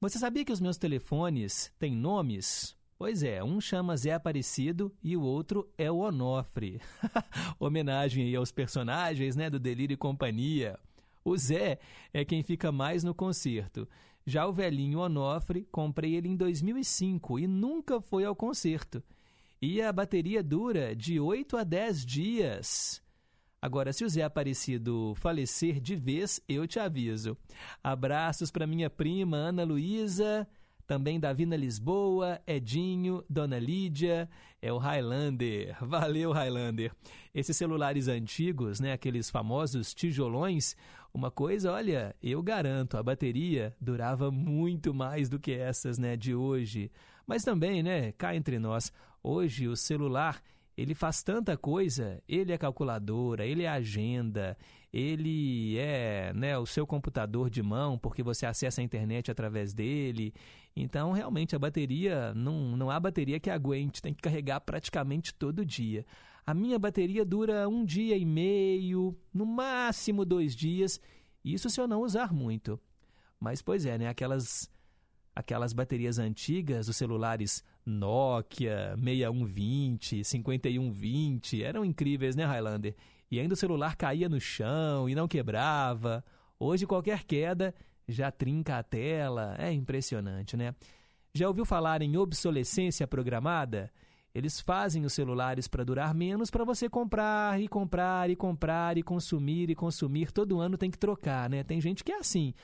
Você 0.00 0.20
sabia 0.20 0.44
que 0.44 0.52
os 0.52 0.60
meus 0.60 0.76
telefones 0.76 1.74
têm 1.80 1.96
nomes? 1.96 2.76
Pois 2.96 3.24
é, 3.24 3.42
um 3.42 3.60
chama 3.60 3.96
Zé 3.96 4.12
Aparecido 4.12 4.94
e 5.02 5.16
o 5.16 5.22
outro 5.22 5.68
é 5.76 5.90
o 5.90 5.98
Onofre. 5.98 6.80
Homenagem 7.58 8.24
aí 8.24 8.36
aos 8.36 8.52
personagens 8.52 9.34
né, 9.34 9.50
do 9.50 9.58
Delírio 9.58 9.94
e 9.94 9.96
Companhia. 9.96 10.78
O 11.24 11.36
Zé 11.36 11.80
é 12.14 12.24
quem 12.24 12.44
fica 12.44 12.70
mais 12.70 13.02
no 13.02 13.12
concerto. 13.12 13.88
Já 14.28 14.46
o 14.46 14.52
velhinho 14.52 14.98
Onofre, 14.98 15.66
comprei 15.72 16.14
ele 16.14 16.28
em 16.28 16.36
2005 16.36 17.38
e 17.38 17.46
nunca 17.46 17.98
foi 17.98 18.26
ao 18.26 18.36
concerto. 18.36 19.02
E 19.60 19.80
a 19.80 19.90
bateria 19.90 20.42
dura 20.42 20.94
de 20.94 21.18
8 21.18 21.56
a 21.56 21.64
10 21.64 22.04
dias. 22.04 23.02
Agora, 23.60 23.90
se 23.90 24.04
o 24.04 24.08
Zé 24.08 24.22
Aparecido 24.22 25.14
falecer 25.16 25.80
de 25.80 25.96
vez, 25.96 26.42
eu 26.46 26.66
te 26.68 26.78
aviso. 26.78 27.38
Abraços 27.82 28.50
para 28.50 28.66
minha 28.66 28.90
prima 28.90 29.38
Ana 29.38 29.64
Luísa, 29.64 30.46
também 30.86 31.18
Davina 31.18 31.56
Lisboa, 31.56 32.38
Edinho, 32.46 33.24
Dona 33.30 33.58
Lídia, 33.58 34.28
é 34.60 34.70
o 34.70 34.76
Highlander. 34.76 35.74
Valeu, 35.80 36.32
Highlander. 36.32 36.92
Esses 37.34 37.56
celulares 37.56 38.08
antigos, 38.08 38.78
né, 38.78 38.92
aqueles 38.92 39.30
famosos 39.30 39.94
tijolões, 39.94 40.76
uma 41.12 41.30
coisa, 41.30 41.72
olha, 41.72 42.14
eu 42.22 42.42
garanto, 42.42 42.96
a 42.96 43.02
bateria 43.02 43.74
durava 43.80 44.30
muito 44.30 44.92
mais 44.94 45.28
do 45.28 45.38
que 45.38 45.52
essas, 45.52 45.98
né, 45.98 46.16
de 46.16 46.34
hoje. 46.34 46.90
Mas 47.26 47.44
também, 47.44 47.82
né, 47.82 48.12
cá 48.12 48.34
entre 48.34 48.58
nós, 48.58 48.92
hoje 49.22 49.68
o 49.68 49.76
celular, 49.76 50.42
ele 50.76 50.94
faz 50.94 51.22
tanta 51.22 51.56
coisa, 51.56 52.22
ele 52.28 52.52
é 52.52 52.58
calculadora, 52.58 53.44
ele 53.44 53.64
é 53.64 53.68
agenda, 53.68 54.56
ele 54.92 55.76
é, 55.76 56.32
né, 56.34 56.56
o 56.56 56.64
seu 56.64 56.86
computador 56.86 57.50
de 57.50 57.62
mão, 57.62 57.98
porque 57.98 58.22
você 58.22 58.46
acessa 58.46 58.80
a 58.80 58.84
internet 58.84 59.30
através 59.30 59.74
dele. 59.74 60.32
Então, 60.76 61.10
realmente, 61.12 61.56
a 61.56 61.58
bateria, 61.58 62.32
não, 62.34 62.76
não 62.76 62.90
há 62.90 63.00
bateria 63.00 63.40
que 63.40 63.50
aguente, 63.50 64.00
tem 64.00 64.14
que 64.14 64.22
carregar 64.22 64.60
praticamente 64.60 65.34
todo 65.34 65.64
dia. 65.64 66.06
A 66.48 66.54
minha 66.54 66.78
bateria 66.78 67.26
dura 67.26 67.68
um 67.68 67.84
dia 67.84 68.16
e 68.16 68.24
meio, 68.24 69.14
no 69.34 69.44
máximo 69.44 70.24
dois 70.24 70.56
dias, 70.56 70.98
isso 71.44 71.68
se 71.68 71.78
eu 71.78 71.86
não 71.86 72.00
usar 72.00 72.32
muito. 72.32 72.80
Mas, 73.38 73.60
pois 73.60 73.84
é, 73.84 73.98
né? 73.98 74.08
Aquelas, 74.08 74.66
aquelas 75.36 75.74
baterias 75.74 76.18
antigas, 76.18 76.88
os 76.88 76.96
celulares 76.96 77.62
Nokia 77.84 78.96
6120, 78.96 80.24
5120, 80.24 81.62
eram 81.62 81.84
incríveis, 81.84 82.34
né, 82.34 82.46
Highlander? 82.46 82.96
E 83.30 83.38
ainda 83.38 83.52
o 83.52 83.54
celular 83.54 83.94
caía 83.94 84.26
no 84.26 84.40
chão 84.40 85.06
e 85.06 85.14
não 85.14 85.28
quebrava. 85.28 86.24
Hoje, 86.58 86.86
qualquer 86.86 87.24
queda 87.24 87.74
já 88.08 88.30
trinca 88.30 88.78
a 88.78 88.82
tela. 88.82 89.54
É 89.58 89.70
impressionante, 89.70 90.56
né? 90.56 90.74
Já 91.34 91.46
ouviu 91.46 91.66
falar 91.66 92.00
em 92.00 92.16
obsolescência 92.16 93.06
programada? 93.06 93.92
Eles 94.38 94.60
fazem 94.60 95.04
os 95.04 95.12
celulares 95.12 95.66
para 95.66 95.82
durar 95.82 96.14
menos 96.14 96.48
para 96.48 96.64
você 96.64 96.88
comprar 96.88 97.60
e 97.60 97.66
comprar 97.66 98.30
e 98.30 98.36
comprar 98.36 98.96
e 98.96 99.02
consumir 99.02 99.68
e 99.68 99.74
consumir. 99.74 100.30
Todo 100.30 100.60
ano 100.60 100.78
tem 100.78 100.90
que 100.90 100.98
trocar, 100.98 101.50
né? 101.50 101.64
Tem 101.64 101.80
gente 101.80 102.04
que 102.04 102.12
é 102.12 102.18
assim. 102.18 102.54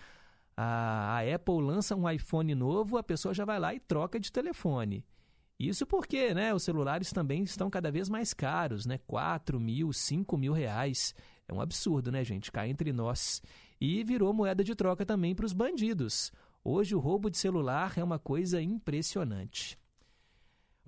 A, 0.57 1.19
a 1.19 1.35
Apple 1.35 1.61
lança 1.61 1.97
um 1.97 2.09
iPhone 2.09 2.55
novo, 2.55 2.97
a 2.97 3.03
pessoa 3.03 3.35
já 3.35 3.45
vai 3.45 3.59
lá 3.59 3.75
e 3.75 3.81
troca 3.81 4.21
de 4.21 4.31
telefone. 4.31 5.05
Isso 5.59 5.85
porque 5.85 6.33
né, 6.33 6.55
os 6.55 6.63
celulares 6.63 7.13
também 7.13 7.43
estão 7.43 7.69
cada 7.69 7.91
vez 7.91 8.09
mais 8.09 8.33
caros, 8.33 8.87
né? 8.87 8.99
4 9.07 9.59
mil, 9.59 9.93
5 9.93 10.37
mil 10.37 10.53
reais. 10.53 11.13
É 11.49 11.53
um 11.53 11.61
absurdo, 11.61 12.13
né, 12.13 12.23
gente? 12.23 12.53
Cá 12.53 12.69
entre 12.69 12.93
nós. 12.93 13.43
E 13.81 14.05
virou 14.05 14.33
moeda 14.33 14.63
de 14.63 14.77
troca 14.77 15.05
também 15.05 15.35
para 15.35 15.47
os 15.47 15.53
bandidos. 15.53 16.33
Hoje 16.63 16.95
o 16.95 17.01
roubo 17.01 17.29
de 17.29 17.37
celular 17.37 17.95
é 17.97 18.05
uma 18.05 18.19
coisa 18.19 18.63
impressionante. 18.63 19.77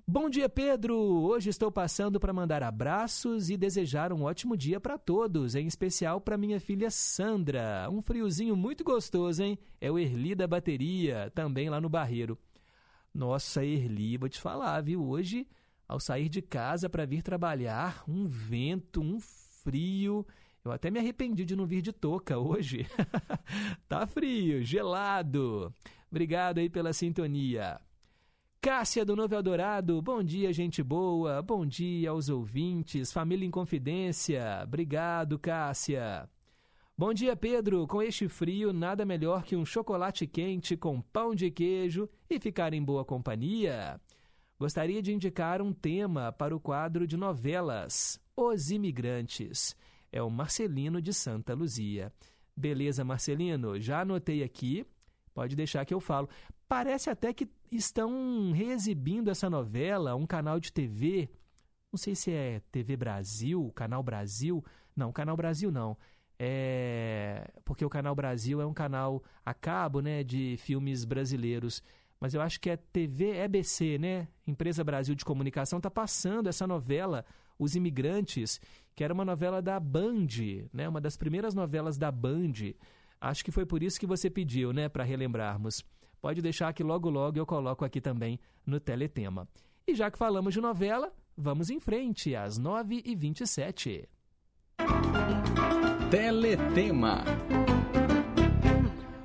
Bom 0.09 0.31
dia, 0.31 0.49
Pedro! 0.49 0.97
Hoje 0.97 1.51
estou 1.51 1.69
passando 1.69 2.21
para 2.21 2.33
mandar 2.33 2.62
abraços 2.62 3.51
e 3.51 3.57
desejar 3.57 4.12
um 4.12 4.23
ótimo 4.23 4.57
dia 4.57 4.79
para 4.79 4.97
todos, 4.97 5.57
em 5.57 5.66
especial 5.66 6.21
para 6.21 6.38
minha 6.38 6.61
filha 6.61 6.92
Sandra. 6.92 7.88
Um 7.90 8.01
friozinho 8.01 8.55
muito 8.55 8.85
gostoso, 8.85 9.42
hein? 9.42 9.59
É 9.81 9.90
o 9.90 9.99
Erli 9.99 10.37
da 10.37 10.47
bateria, 10.47 11.33
também 11.35 11.69
lá 11.69 11.81
no 11.81 11.88
Barreiro. 11.88 12.38
Nossa, 13.12 13.64
Erli, 13.64 14.16
vou 14.16 14.29
te 14.29 14.40
falar, 14.40 14.81
viu? 14.81 15.05
Hoje, 15.05 15.45
ao 15.88 15.99
sair 15.99 16.29
de 16.29 16.40
casa 16.40 16.88
para 16.88 17.05
vir 17.05 17.21
trabalhar, 17.21 18.05
um 18.07 18.27
vento, 18.27 19.01
um 19.01 19.19
frio. 19.19 20.25
Eu 20.64 20.71
até 20.71 20.88
me 20.88 21.01
arrependi 21.01 21.45
de 21.45 21.57
não 21.57 21.66
vir 21.66 21.83
de 21.83 21.92
touca 21.92 22.38
hoje. 22.38 22.87
tá 23.88 24.07
frio, 24.07 24.62
gelado. 24.62 25.75
Obrigado 26.09 26.59
aí 26.59 26.71
pela 26.71 26.92
sintonia. 26.92 27.81
Cássia 28.66 29.05
do 29.05 29.14
Novo 29.14 29.33
Eldorado, 29.33 30.02
bom 30.02 30.20
dia, 30.20 30.52
gente 30.52 30.83
boa. 30.83 31.40
Bom 31.40 31.64
dia 31.64 32.11
aos 32.11 32.29
ouvintes, 32.29 33.12
família 33.12 33.46
em 33.46 33.50
confidência. 33.50 34.61
Obrigado, 34.64 35.38
Cássia. 35.38 36.29
Bom 36.98 37.14
dia, 37.14 37.37
Pedro. 37.37 37.87
Com 37.87 38.02
este 38.02 38.26
frio, 38.26 38.72
nada 38.72 39.05
melhor 39.05 39.44
que 39.44 39.55
um 39.55 39.64
chocolate 39.64 40.26
quente 40.26 40.76
com 40.76 41.00
pão 41.00 41.33
de 41.33 41.48
queijo 41.48 42.09
e 42.29 42.40
ficar 42.40 42.74
em 42.74 42.83
boa 42.83 43.05
companhia. 43.05 44.00
Gostaria 44.59 45.00
de 45.00 45.12
indicar 45.12 45.62
um 45.62 45.72
tema 45.72 46.33
para 46.33 46.55
o 46.55 46.59
quadro 46.59 47.07
de 47.07 47.16
novelas 47.16 48.20
Os 48.37 48.72
Imigrantes. 48.72 49.76
É 50.11 50.20
o 50.20 50.29
Marcelino 50.29 51.00
de 51.00 51.14
Santa 51.14 51.55
Luzia. 51.55 52.12
Beleza, 52.57 53.05
Marcelino? 53.05 53.79
Já 53.79 54.00
anotei 54.00 54.42
aqui. 54.42 54.85
Pode 55.33 55.55
deixar 55.55 55.85
que 55.85 55.94
eu 55.94 56.00
falo. 56.00 56.29
Parece 56.68 57.09
até 57.09 57.33
que 57.33 57.46
estão 57.70 58.52
reexibindo 58.52 59.31
essa 59.31 59.48
novela, 59.48 60.14
um 60.14 60.26
canal 60.26 60.61
de 60.61 60.72
TV. 60.72 61.29
Não 61.92 61.98
sei 61.98 62.14
se 62.14 62.31
é 62.31 62.61
TV 62.70 62.96
Brasil, 62.96 63.72
Canal 63.74 64.02
Brasil. 64.02 64.64
Não, 64.94 65.12
Canal 65.12 65.37
Brasil 65.37 65.70
não. 65.70 65.96
É 66.38 67.50
porque 67.64 67.85
o 67.85 67.88
Canal 67.90 68.14
Brasil 68.14 68.61
é 68.61 68.66
um 68.66 68.74
canal 68.74 69.22
a 69.44 69.55
cabo, 69.55 70.00
né, 70.00 70.22
de 70.22 70.57
filmes 70.59 71.05
brasileiros. 71.05 71.83
Mas 72.20 72.35
eu 72.35 72.40
acho 72.40 72.61
que 72.61 72.70
é 72.70 72.76
TV 72.76 73.37
EBC, 73.37 73.98
né? 73.98 74.29
Empresa 74.46 74.83
Brasil 74.83 75.14
de 75.14 75.24
Comunicação 75.24 75.79
está 75.79 75.90
passando 75.90 76.48
essa 76.48 76.66
novela 76.66 77.24
Os 77.59 77.74
Imigrantes, 77.74 78.61
que 78.94 79.05
era 79.05 79.12
uma 79.12 79.24
novela 79.24 79.61
da 79.61 79.79
Band, 79.79 80.29
né? 80.72 80.88
Uma 80.88 81.00
das 81.00 81.16
primeiras 81.16 81.55
novelas 81.55 81.98
da 81.98 82.11
Band. 82.11 82.74
Acho 83.20 83.44
que 83.44 83.50
foi 83.50 83.66
por 83.66 83.83
isso 83.83 84.00
que 84.00 84.07
você 84.07 84.31
pediu, 84.31 84.72
né, 84.72 84.88
para 84.88 85.05
relembrarmos. 85.05 85.85
Pode 86.27 86.43
deixar 86.43 86.73
que 86.73 86.83
logo 86.83 87.09
logo 87.09 87.39
eu 87.39 87.47
coloco 87.47 87.85
aqui 87.85 88.01
também 88.01 88.41
no 88.67 88.81
Teletema. 88.81 89.49
E 89.87 89.95
já 89.95 90.11
que 90.11 90.19
falamos 90.19 90.53
de 90.53 90.61
novela, 90.61 91.12
vamos 91.37 91.71
em 91.71 91.79
frente, 91.79 92.35
às 92.35 92.59
9h27. 92.59 94.09
Teletema. 96.11 97.23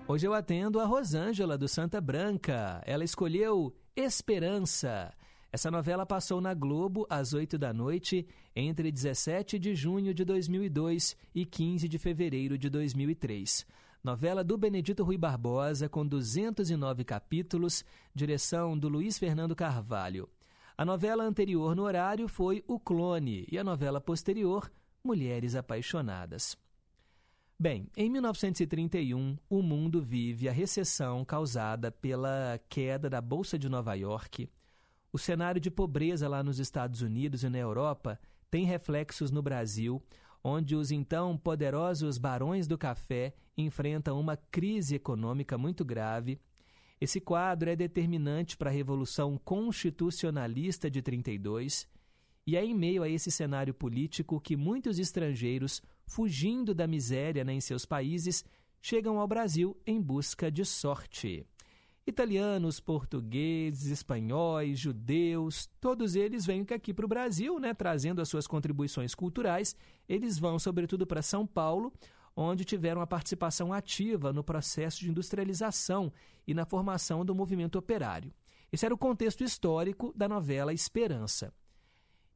Hoje 0.08 0.28
eu 0.28 0.34
atendo 0.36 0.80
a 0.80 0.86
Rosângela 0.86 1.58
do 1.58 1.68
Santa 1.68 2.00
Branca. 2.00 2.84
Ela 2.86 3.04
escolheu 3.04 3.76
Esperança. 3.96 5.12
Essa 5.52 5.72
novela 5.72 6.06
passou 6.06 6.40
na 6.40 6.54
Globo 6.54 7.08
às 7.10 7.34
8 7.34 7.58
da 7.58 7.74
noite 7.74 8.28
entre 8.56 8.92
17 8.92 9.58
de 9.58 9.74
junho 9.74 10.14
de 10.14 10.24
2002 10.24 11.18
e 11.34 11.48
15 11.48 11.90
de 11.90 11.98
fevereiro 11.98 12.60
de 12.60 12.70
2003 12.70 13.66
novela 14.04 14.44
do 14.44 14.58
Benedito 14.58 15.04
Rui 15.04 15.18
Barbosa, 15.18 15.88
com 15.88 16.06
209 16.06 17.04
capítulos, 17.04 17.86
direção 18.14 18.78
do 18.78 18.90
Luiz 18.90 19.18
Fernando 19.20 19.56
Carvalho. 19.56 20.28
A 20.78 20.84
novela 20.84 21.24
anterior 21.24 21.76
no 21.76 21.84
horário 21.84 22.28
foi 22.28 22.64
O 22.68 22.80
Clone 22.80 23.46
e 23.52 23.60
a 23.60 23.64
novela 23.64 24.02
posterior, 24.02 24.72
Mulheres 25.04 25.56
Apaixonadas. 25.56 26.58
Bem, 27.60 27.88
em 27.96 28.10
1931, 28.10 29.38
o 29.48 29.62
mundo 29.62 30.02
vive 30.02 30.50
a 30.50 30.52
recessão 30.52 31.24
causada 31.24 31.92
pela 31.92 32.60
queda 32.68 33.08
da 33.08 33.22
Bolsa 33.22 33.60
de 33.60 33.70
Nova 33.70 33.94
York. 33.94 34.50
O 35.14 35.20
cenário 35.20 35.62
de 35.62 35.70
pobreza 35.70 36.28
lá 36.28 36.42
nos 36.42 36.58
Estados 36.58 37.04
Unidos 37.04 37.44
e 37.44 37.50
na 37.50 37.60
Europa 37.60 38.20
tem 38.50 38.66
reflexos 38.66 39.30
no 39.30 39.44
Brasil, 39.44 40.02
onde 40.44 40.76
os 40.76 40.92
então 40.92 41.38
poderosos 41.38 42.18
barões 42.18 42.68
do 42.68 42.78
café 42.78 43.34
enfrentam 43.58 44.20
uma 44.20 44.36
crise 44.36 44.96
econômica 44.96 45.58
muito 45.58 45.86
grave. 45.86 46.40
Esse 47.00 47.20
quadro 47.20 47.70
é 47.70 47.76
determinante 47.76 48.58
para 48.58 48.70
a 48.70 48.74
Revolução 48.74 49.38
Constitucionalista 49.38 50.90
de 50.90 51.02
32 51.02 51.88
e 52.46 52.56
é 52.56 52.66
em 52.66 52.74
meio 52.74 53.04
a 53.04 53.10
esse 53.10 53.32
cenário 53.32 53.74
político 53.74 54.40
que 54.40 54.56
muitos 54.56 54.98
estrangeiros, 55.00 55.82
fugindo 56.06 56.74
da 56.74 56.88
miséria 56.88 57.44
né, 57.44 57.54
em 57.54 57.62
seus 57.62 57.86
países, 57.86 58.44
chegam 58.82 59.20
ao 59.20 59.28
Brasil 59.28 59.78
em 59.86 60.02
busca 60.02 60.52
de 60.52 60.66
sorte. 60.66 61.46
Italianos, 62.06 62.80
portugueses, 62.80 63.92
espanhóis, 63.92 64.80
judeus, 64.80 65.70
todos 65.80 66.16
eles 66.16 66.46
vêm 66.46 66.66
aqui 66.74 66.94
para 66.94 67.06
o 67.06 67.08
Brasil, 67.08 67.60
né, 67.60 67.74
trazendo 67.76 68.22
as 68.22 68.28
suas 68.28 68.48
contribuições 68.48 69.14
culturais. 69.14 69.76
Eles 70.10 70.40
vão, 70.40 70.58
sobretudo, 70.58 71.06
para 71.06 71.22
São 71.22 71.46
Paulo, 71.46 71.94
onde 72.36 72.66
tiveram 72.66 73.02
a 73.02 73.08
participação 73.08 73.72
ativa 73.72 74.34
no 74.34 74.44
processo 74.44 75.02
de 75.02 75.12
industrialização 75.12 76.12
e 76.48 76.54
na 76.56 76.66
formação 76.66 77.24
do 77.24 77.36
movimento 77.36 77.78
operário. 77.78 78.34
Esse 78.72 78.86
era 78.86 78.96
o 78.96 78.98
contexto 78.98 79.44
histórico 79.44 80.12
da 80.16 80.28
novela 80.28 80.74
Esperança. 80.74 81.54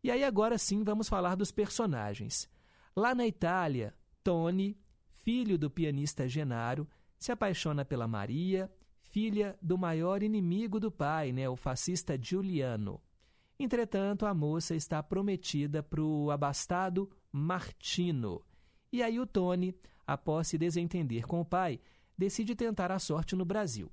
E 0.04 0.12
aí, 0.12 0.24
agora 0.24 0.60
sim, 0.60 0.84
vamos 0.84 1.10
falar 1.10 1.34
dos 1.34 1.52
personagens. 1.52 2.48
Lá 2.96 3.16
na 3.16 3.26
Itália, 3.26 3.96
Tony, 4.24 4.78
filho 5.10 5.58
do 5.58 5.72
pianista 5.72 6.28
Genaro, 6.28 6.88
se 7.18 7.32
apaixona 7.32 7.84
pela 7.84 8.08
Maria 8.08 8.70
filha 9.16 9.58
do 9.62 9.78
maior 9.78 10.22
inimigo 10.22 10.78
do 10.78 10.92
pai, 10.92 11.32
né, 11.32 11.48
o 11.48 11.56
fascista 11.56 12.22
Giuliano. 12.22 13.02
Entretanto, 13.58 14.26
a 14.26 14.34
moça 14.34 14.76
está 14.76 15.02
prometida 15.02 15.82
para 15.82 16.02
o 16.02 16.30
abastado 16.32 17.10
Martino. 17.32 18.42
E 18.92 19.02
aí 19.02 19.18
o 19.18 19.26
Tony, 19.26 19.74
após 20.06 20.50
se 20.50 20.58
desentender 20.58 21.26
com 21.26 21.40
o 21.40 21.46
pai, 21.46 21.80
decide 22.18 22.56
tentar 22.56 22.92
a 22.92 23.00
sorte 23.00 23.38
no 23.38 23.46
Brasil. 23.46 23.90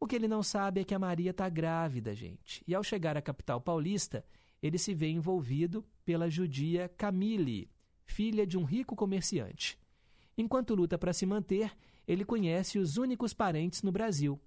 O 0.00 0.08
que 0.08 0.16
ele 0.16 0.26
não 0.26 0.42
sabe 0.42 0.80
é 0.80 0.84
que 0.84 0.92
a 0.94 0.98
Maria 0.98 1.30
está 1.30 1.48
grávida, 1.48 2.12
gente. 2.12 2.64
E 2.66 2.74
ao 2.74 2.82
chegar 2.82 3.16
à 3.16 3.22
capital 3.22 3.60
paulista, 3.60 4.24
ele 4.60 4.76
se 4.76 4.92
vê 4.92 5.08
envolvido 5.08 5.86
pela 6.04 6.28
judia 6.28 6.88
Camille, 6.96 7.70
filha 8.04 8.44
de 8.44 8.58
um 8.58 8.64
rico 8.64 8.96
comerciante. 8.96 9.78
Enquanto 10.36 10.74
luta 10.74 10.98
para 10.98 11.12
se 11.12 11.24
manter, 11.24 11.70
ele 12.08 12.24
conhece 12.24 12.76
os 12.76 12.96
únicos 12.96 13.32
parentes 13.32 13.84
no 13.84 13.92
Brasil, 13.92 14.40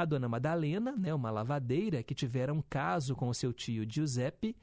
a 0.00 0.04
dona 0.04 0.28
Madalena, 0.28 0.92
né, 0.92 1.12
uma 1.12 1.30
lavadeira 1.30 2.04
que 2.04 2.14
tivera 2.14 2.54
um 2.54 2.62
caso 2.62 3.16
com 3.16 3.32
seu 3.34 3.52
tio 3.52 3.84
Giuseppe, 3.88 4.56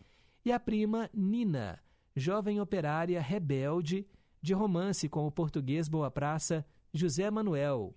e 0.46 0.52
a 0.52 0.60
prima 0.60 1.10
Nina, 1.14 1.78
jovem 2.16 2.62
operária 2.62 3.20
rebelde, 3.20 4.08
de 4.42 4.54
romance 4.54 5.10
com 5.10 5.28
o 5.28 5.32
português 5.32 5.90
Boa 5.90 6.10
Praça 6.10 6.66
José 6.94 7.30
Manuel, 7.30 7.94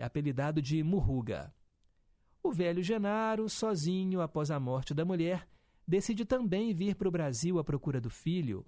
apelidado 0.00 0.60
de 0.60 0.82
Murruga. 0.82 1.54
O 2.42 2.50
velho 2.50 2.82
Genaro, 2.82 3.48
sozinho 3.48 4.20
após 4.20 4.50
a 4.50 4.58
morte 4.58 4.92
da 4.92 5.04
mulher, 5.04 5.46
decide 5.86 6.24
também 6.24 6.74
vir 6.74 6.96
para 6.96 7.06
o 7.06 7.12
Brasil 7.12 7.58
à 7.58 7.64
procura 7.64 8.00
do 8.00 8.10
filho. 8.10 8.66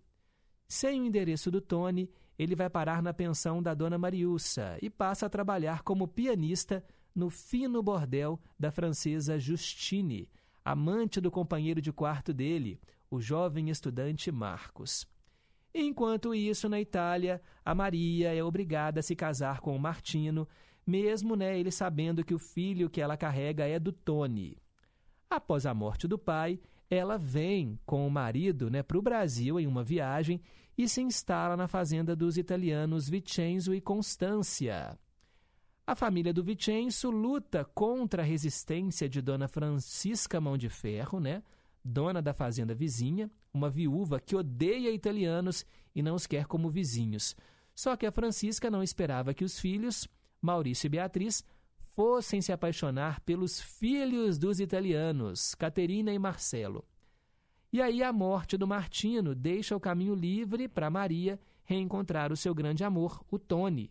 Sem 0.68 1.00
o 1.00 1.04
endereço 1.04 1.50
do 1.50 1.60
Tony, 1.60 2.08
ele 2.38 2.54
vai 2.54 2.70
parar 2.70 3.02
na 3.02 3.12
pensão 3.12 3.60
da 3.60 3.74
dona 3.74 3.98
Mariussa 3.98 4.78
e 4.80 4.88
passa 4.88 5.26
a 5.26 5.30
trabalhar 5.30 5.82
como 5.82 6.06
pianista 6.06 6.84
no 7.14 7.30
fino 7.30 7.82
bordel 7.82 8.40
da 8.58 8.70
francesa 8.70 9.38
Justine, 9.38 10.28
amante 10.64 11.20
do 11.20 11.30
companheiro 11.30 11.80
de 11.80 11.92
quarto 11.92 12.32
dele, 12.32 12.80
o 13.10 13.20
jovem 13.20 13.70
estudante 13.70 14.30
Marcos. 14.30 15.06
Enquanto 15.74 16.34
isso, 16.34 16.68
na 16.68 16.80
Itália, 16.80 17.40
a 17.64 17.74
Maria 17.74 18.34
é 18.34 18.42
obrigada 18.42 19.00
a 19.00 19.02
se 19.02 19.14
casar 19.14 19.60
com 19.60 19.74
o 19.74 19.78
Martino, 19.78 20.46
mesmo 20.86 21.36
né, 21.36 21.58
ele 21.58 21.70
sabendo 21.70 22.24
que 22.24 22.34
o 22.34 22.38
filho 22.38 22.90
que 22.90 23.00
ela 23.00 23.16
carrega 23.16 23.66
é 23.66 23.78
do 23.78 23.92
Tony. 23.92 24.56
Após 25.28 25.66
a 25.66 25.72
morte 25.72 26.08
do 26.08 26.18
pai, 26.18 26.60
ela 26.90 27.16
vem 27.16 27.78
com 27.86 28.04
o 28.04 28.10
marido 28.10 28.68
né, 28.68 28.82
para 28.82 28.98
o 28.98 29.02
Brasil 29.02 29.60
em 29.60 29.66
uma 29.66 29.84
viagem 29.84 30.40
e 30.76 30.88
se 30.88 31.00
instala 31.00 31.56
na 31.56 31.68
fazenda 31.68 32.16
dos 32.16 32.36
italianos 32.36 33.08
Vicenzo 33.08 33.72
e 33.72 33.80
Constância. 33.80 34.98
A 35.90 35.96
família 35.96 36.32
do 36.32 36.44
Vicenço 36.44 37.10
luta 37.10 37.64
contra 37.64 38.22
a 38.22 38.24
resistência 38.24 39.08
de 39.08 39.20
Dona 39.20 39.48
Francisca 39.48 40.40
Mão 40.40 40.56
de 40.56 40.68
Ferro, 40.68 41.18
né? 41.18 41.42
dona 41.84 42.22
da 42.22 42.32
fazenda 42.32 42.72
vizinha, 42.72 43.28
uma 43.52 43.68
viúva 43.68 44.20
que 44.20 44.36
odeia 44.36 44.92
italianos 44.92 45.66
e 45.92 46.00
não 46.00 46.14
os 46.14 46.28
quer 46.28 46.46
como 46.46 46.70
vizinhos. 46.70 47.34
Só 47.74 47.96
que 47.96 48.06
a 48.06 48.12
Francisca 48.12 48.70
não 48.70 48.84
esperava 48.84 49.34
que 49.34 49.42
os 49.42 49.58
filhos, 49.58 50.06
Maurício 50.40 50.86
e 50.86 50.90
Beatriz, 50.90 51.42
fossem 51.88 52.40
se 52.40 52.52
apaixonar 52.52 53.18
pelos 53.22 53.60
filhos 53.60 54.38
dos 54.38 54.60
italianos, 54.60 55.56
Caterina 55.56 56.12
e 56.12 56.20
Marcelo. 56.20 56.84
E 57.72 57.82
aí 57.82 58.00
a 58.00 58.12
morte 58.12 58.56
do 58.56 58.64
Martino 58.64 59.34
deixa 59.34 59.74
o 59.74 59.80
caminho 59.80 60.14
livre 60.14 60.68
para 60.68 60.88
Maria 60.88 61.36
reencontrar 61.64 62.32
o 62.32 62.36
seu 62.36 62.54
grande 62.54 62.84
amor, 62.84 63.24
o 63.28 63.40
Tony. 63.40 63.90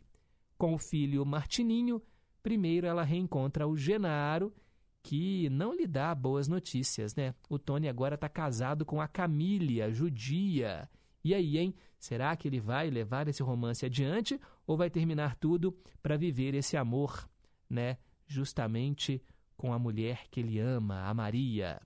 Com 0.59 0.73
o 0.73 0.77
filho 0.77 1.25
Martininho, 1.25 2.01
primeiro 2.43 2.85
ela 2.85 3.01
reencontra 3.01 3.65
o 3.65 3.77
Genaro, 3.77 4.53
que 5.01 5.49
não 5.49 5.73
lhe 5.73 5.87
dá 5.87 6.13
boas 6.13 6.49
notícias, 6.49 7.15
né? 7.15 7.33
O 7.49 7.57
Tony 7.57 7.87
agora 7.87 8.15
está 8.15 8.27
casado 8.27 8.85
com 8.85 8.99
a 8.99 9.07
Camília, 9.07 9.89
judia. 9.89 10.89
E 11.23 11.33
aí, 11.33 11.57
hein? 11.57 11.73
Será 11.97 12.35
que 12.35 12.49
ele 12.49 12.59
vai 12.59 12.89
levar 12.89 13.29
esse 13.29 13.41
romance 13.41 13.85
adiante 13.85 14.37
ou 14.67 14.75
vai 14.75 14.89
terminar 14.89 15.37
tudo 15.37 15.71
para 16.03 16.17
viver 16.17 16.53
esse 16.53 16.75
amor, 16.75 17.29
né? 17.69 17.97
Justamente 18.27 19.23
com 19.55 19.71
a 19.71 19.79
mulher 19.79 20.27
que 20.29 20.41
ele 20.41 20.59
ama, 20.59 21.03
a 21.05 21.13
Maria. 21.13 21.81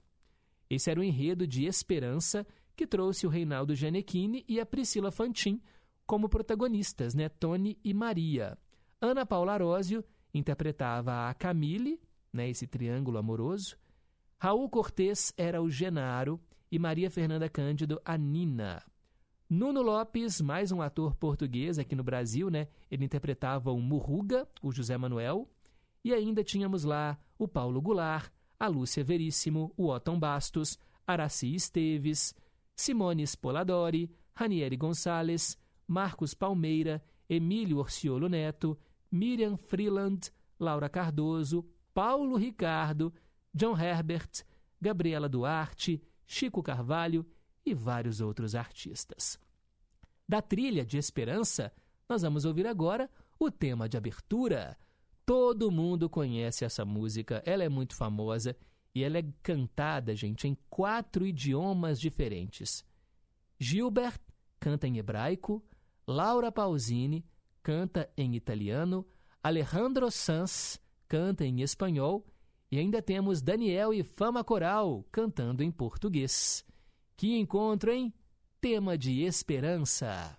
Esse 0.67 0.89
era 0.89 0.99
o 0.99 1.03
enredo 1.03 1.45
de 1.45 1.65
Esperança 1.65 2.43
que 2.75 2.88
trouxe 2.88 3.27
o 3.27 3.29
Reinaldo 3.29 3.75
Gianecchini 3.75 4.43
e 4.47 4.59
a 4.59 4.65
Priscila 4.65 5.12
Fantin 5.12 5.62
como 6.07 6.27
protagonistas, 6.27 7.13
né? 7.13 7.29
Tony 7.29 7.77
e 7.83 7.93
Maria. 7.93 8.57
Ana 9.06 9.26
Paula 9.26 9.52
Arósio 9.52 10.02
interpretava 10.34 11.28
a 11.28 11.34
Camille, 11.34 12.00
né? 12.32 12.50
esse 12.50 12.66
triângulo 12.66 13.18
amoroso. 13.18 13.76
Raul 14.39 14.70
Cortez 14.70 15.34
era 15.36 15.62
o 15.62 15.70
Genaro 15.70 16.39
e 16.72 16.80
Maria 16.80 17.12
Fernanda 17.12 17.50
Cândido 17.50 18.02
a 18.06 18.18
Nina. 18.18 18.82
Nuno 19.50 19.82
Lopes, 19.82 20.39
mais 20.39 20.72
um 20.72 20.82
ator 20.82 21.16
português 21.16 21.78
aqui 21.78 21.98
no 21.98 22.04
Brasil, 22.04 22.50
né? 22.50 22.70
Ele 22.89 23.04
interpretava 23.04 23.74
o 23.74 23.82
Murruga, 23.82 24.48
o 24.62 24.72
José 24.72 24.98
Manuel. 24.98 25.50
E 26.02 26.13
ainda 26.13 26.42
tínhamos 26.42 26.86
lá 26.86 27.20
o 27.38 27.46
Paulo 27.46 27.82
Goulart, 27.82 28.32
a 28.58 28.70
Lúcia 28.70 29.04
Veríssimo, 29.04 29.74
o 29.76 29.89
Otton 29.89 30.18
Bastos, 30.18 30.80
Araci 31.06 31.54
Esteves, 31.54 32.34
Simone 32.74 33.24
Spoladori, 33.24 34.10
Ranieri 34.34 34.78
Gonçalves, 34.78 35.58
Marcos 35.86 36.34
Palmeira, 36.34 37.04
Emílio 37.30 37.80
Orciolo 37.80 38.30
Neto, 38.30 38.80
Miriam 39.13 39.56
Freeland, 39.56 40.32
Laura 40.60 40.89
Cardoso, 40.89 41.63
Paulo 41.93 42.36
Ricardo, 42.36 43.13
John 43.54 43.78
Herbert, 43.80 44.43
Gabriela 44.82 45.30
Duarte, 45.30 46.02
Chico 46.26 46.63
Carvalho 46.63 47.23
e 47.63 47.76
vários 47.76 48.21
outros 48.21 48.56
artistas. 48.56 49.39
Da 50.28 50.41
trilha 50.41 50.84
de 50.84 50.97
Esperança, 50.97 51.71
nós 52.10 52.23
vamos 52.23 52.43
ouvir 52.43 52.65
agora 52.65 53.08
o 53.39 53.52
tema 53.52 53.88
de 53.88 53.97
abertura. 53.97 54.76
Todo 55.23 55.69
mundo 55.69 56.10
conhece 56.10 56.65
essa 56.65 56.84
música, 56.84 57.43
ela 57.45 57.63
é 57.63 57.69
muito 57.69 57.95
famosa 57.95 58.58
e 58.95 59.04
ela 59.04 59.19
é 59.19 59.26
cantada, 59.43 60.15
gente, 60.15 60.47
em 60.47 60.58
quatro 60.71 61.23
idiomas 61.23 61.99
diferentes. 61.99 62.84
Gilbert 63.60 64.19
canta 64.60 64.88
em 64.88 64.97
hebraico, 64.97 65.63
Laura 66.08 66.52
Pausini 66.52 67.23
canta 67.63 68.10
em 68.17 68.36
italiano, 68.36 69.08
Alejandro 69.41 70.12
Sanz 70.12 70.80
canta 71.08 71.45
em 71.45 71.62
espanhol 71.62 72.26
e 72.69 72.78
ainda 72.78 73.02
temos 73.02 73.41
Daniel 73.41 73.93
e 73.93 74.04
Fama 74.04 74.43
Coral 74.43 75.06
cantando 75.12 75.63
em 75.63 75.71
português. 75.71 76.65
Que 77.15 77.38
encontro, 77.39 77.91
hein? 77.91 78.13
Tema 78.60 78.97
de 78.97 79.21
esperança. 79.21 80.38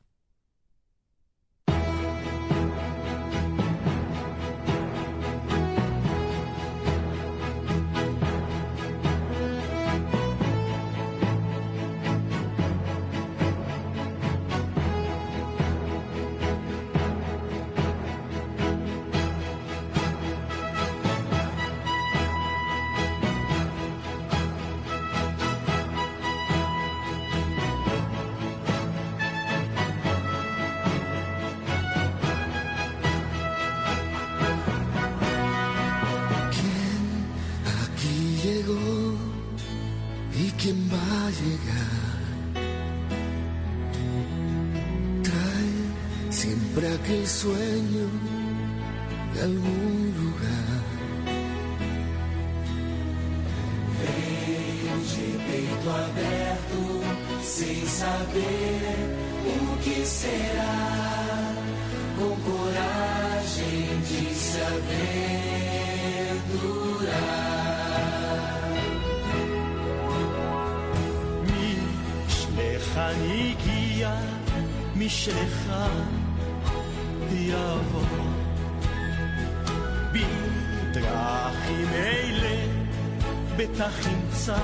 Aquel 47.05 47.27
sueño 47.27 48.09
de 49.35 49.41
algún 49.43 50.15
lugar. 50.21 50.83
Veio 54.01 54.95
de 55.11 55.27
peito 55.47 55.89
aberto, 55.91 56.81
sem 57.43 57.87
saber 57.87 58.97
o 59.45 59.59
que 59.83 59.99
será, 60.07 61.55
com 62.19 62.35
coragem 62.51 64.01
de 64.09 64.25
se 64.35 64.61
aventurar. 67.01 67.54
אני 72.97 73.55
הגיע, 73.61 74.15
משלך 74.97 75.73
יבוא. 77.31 78.03
בדרכים 80.13 81.89
אלה 81.95 82.67
בטח 83.57 84.07
ימצא 84.07 84.59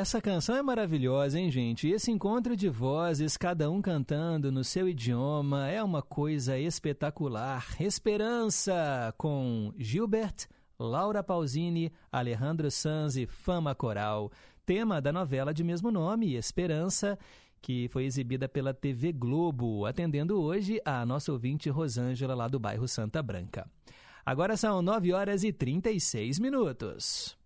Essa 0.00 0.18
canção 0.18 0.56
é 0.56 0.62
maravilhosa, 0.62 1.38
hein, 1.38 1.50
gente? 1.50 1.86
Esse 1.86 2.10
encontro 2.10 2.56
de 2.56 2.70
vozes, 2.70 3.36
cada 3.36 3.70
um 3.70 3.82
cantando 3.82 4.50
no 4.50 4.64
seu 4.64 4.88
idioma, 4.88 5.68
é 5.68 5.82
uma 5.82 6.00
coisa 6.00 6.58
espetacular. 6.58 7.76
Esperança 7.78 9.12
com 9.18 9.74
Gilbert, 9.76 10.48
Laura 10.78 11.22
Pausini, 11.22 11.92
Alejandro 12.10 12.70
Sanz 12.70 13.14
e 13.14 13.26
Fama 13.26 13.74
Coral. 13.74 14.32
Tema 14.64 15.02
da 15.02 15.12
novela 15.12 15.52
de 15.52 15.62
mesmo 15.62 15.90
nome, 15.90 16.34
Esperança, 16.34 17.18
que 17.60 17.86
foi 17.88 18.06
exibida 18.06 18.48
pela 18.48 18.72
TV 18.72 19.12
Globo, 19.12 19.84
atendendo 19.84 20.40
hoje 20.40 20.80
a 20.82 21.04
nossa 21.04 21.30
ouvinte 21.30 21.68
Rosângela, 21.68 22.34
lá 22.34 22.48
do 22.48 22.58
bairro 22.58 22.88
Santa 22.88 23.22
Branca. 23.22 23.70
Agora 24.24 24.56
são 24.56 24.80
9 24.80 25.12
horas 25.12 25.44
e 25.44 25.52
36 25.52 26.38
minutos. 26.38 27.38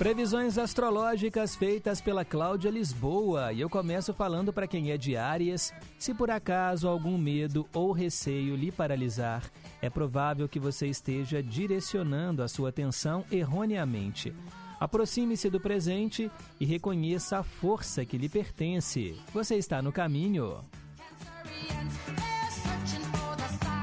Previsões 0.00 0.56
astrológicas 0.56 1.54
feitas 1.54 2.00
pela 2.00 2.24
Cláudia 2.24 2.70
Lisboa. 2.70 3.52
E 3.52 3.60
eu 3.60 3.68
começo 3.68 4.14
falando 4.14 4.50
para 4.50 4.66
quem 4.66 4.90
é 4.90 4.96
de 4.96 5.14
Áries. 5.14 5.74
Se 5.98 6.14
por 6.14 6.30
acaso 6.30 6.88
algum 6.88 7.18
medo 7.18 7.68
ou 7.74 7.92
receio 7.92 8.56
lhe 8.56 8.72
paralisar, 8.72 9.42
é 9.82 9.90
provável 9.90 10.48
que 10.48 10.58
você 10.58 10.86
esteja 10.86 11.42
direcionando 11.42 12.42
a 12.42 12.48
sua 12.48 12.70
atenção 12.70 13.26
erroneamente. 13.30 14.32
Aproxime-se 14.80 15.50
do 15.50 15.60
presente 15.60 16.30
e 16.58 16.64
reconheça 16.64 17.36
a 17.36 17.42
força 17.42 18.02
que 18.02 18.16
lhe 18.16 18.30
pertence. 18.30 19.20
Você 19.34 19.56
está 19.56 19.82
no 19.82 19.92
caminho. 19.92 20.64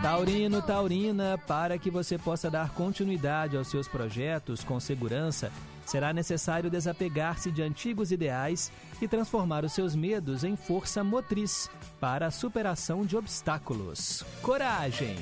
Taurino, 0.02 0.64
Taurina, 0.64 1.38
para 1.38 1.78
que 1.78 1.92
você 1.92 2.18
possa 2.18 2.50
dar 2.50 2.72
continuidade 2.72 3.56
aos 3.56 3.68
seus 3.68 3.88
projetos 3.88 4.64
com 4.64 4.80
segurança, 4.80 5.52
será 5.88 6.12
necessário 6.12 6.70
desapegar-se 6.70 7.50
de 7.50 7.64
antigos 7.64 8.12
ideais 8.12 8.72
e 9.02 9.08
transformar 9.08 9.64
os 9.64 9.72
seus 9.72 9.96
medos 9.96 10.44
em 10.44 10.56
força 10.56 11.02
motriz 11.04 11.70
para 12.00 12.28
a 12.28 12.32
superação 12.32 13.06
de 13.06 13.16
obstáculos. 13.16 14.24
Coragem! 14.42 15.16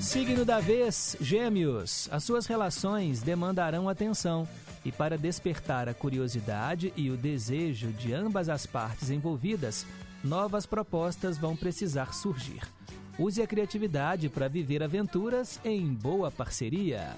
Signo 0.00 0.46
da 0.46 0.60
vez, 0.60 1.14
Gêmeos. 1.20 2.08
As 2.10 2.24
suas 2.24 2.46
relações 2.46 3.20
demandarão 3.20 3.88
atenção. 3.88 4.48
E 4.82 4.90
para 4.90 5.18
despertar 5.18 5.90
a 5.90 5.94
curiosidade 5.94 6.90
e 6.96 7.10
o 7.10 7.16
desejo 7.18 7.92
de 7.92 8.14
ambas 8.14 8.48
as 8.48 8.64
partes 8.64 9.10
envolvidas, 9.10 9.86
novas 10.24 10.64
propostas 10.64 11.36
vão 11.36 11.54
precisar 11.54 12.14
surgir. 12.14 12.62
Use 13.20 13.42
a 13.42 13.46
criatividade 13.46 14.30
para 14.30 14.48
viver 14.48 14.82
aventuras 14.82 15.60
em 15.62 15.92
boa 15.92 16.30
parceria. 16.30 17.14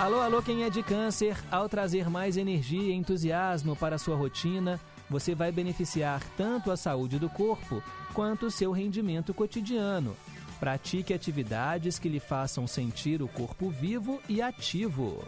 Alô, 0.00 0.20
alô, 0.20 0.42
quem 0.42 0.64
é 0.64 0.70
de 0.70 0.82
câncer, 0.82 1.36
ao 1.48 1.68
trazer 1.68 2.10
mais 2.10 2.36
energia 2.36 2.90
e 2.90 2.92
entusiasmo 2.92 3.76
para 3.76 3.98
sua 3.98 4.16
rotina, 4.16 4.80
você 5.08 5.32
vai 5.32 5.52
beneficiar 5.52 6.20
tanto 6.36 6.72
a 6.72 6.76
saúde 6.76 7.16
do 7.16 7.28
corpo 7.28 7.80
quanto 8.12 8.46
o 8.46 8.50
seu 8.50 8.72
rendimento 8.72 9.32
cotidiano. 9.32 10.16
Pratique 10.58 11.14
atividades 11.14 12.00
que 12.00 12.08
lhe 12.08 12.18
façam 12.18 12.66
sentir 12.66 13.22
o 13.22 13.28
corpo 13.28 13.70
vivo 13.70 14.20
e 14.28 14.42
ativo. 14.42 15.22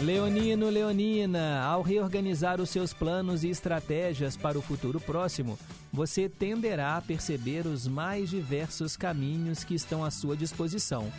Leonino, 0.00 0.68
Leonina, 0.68 1.62
ao 1.62 1.80
reorganizar 1.80 2.60
os 2.60 2.68
seus 2.68 2.92
planos 2.92 3.42
e 3.42 3.48
estratégias 3.48 4.36
para 4.36 4.58
o 4.58 4.62
futuro 4.62 5.00
próximo, 5.00 5.58
você 5.90 6.28
tenderá 6.28 6.98
a 6.98 7.00
perceber 7.00 7.66
os 7.66 7.88
mais 7.88 8.28
diversos 8.28 8.94
caminhos 8.94 9.64
que 9.64 9.74
estão 9.74 10.04
à 10.04 10.10
sua 10.10 10.36
disposição. 10.36 11.10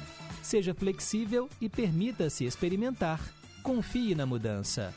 Seja 0.43 0.75
flexível 0.75 1.49
e 1.59 1.67
permita-se 1.67 2.45
experimentar. 2.45 3.19
Confie 3.63 4.13
na 4.13 4.27
mudança. 4.27 4.93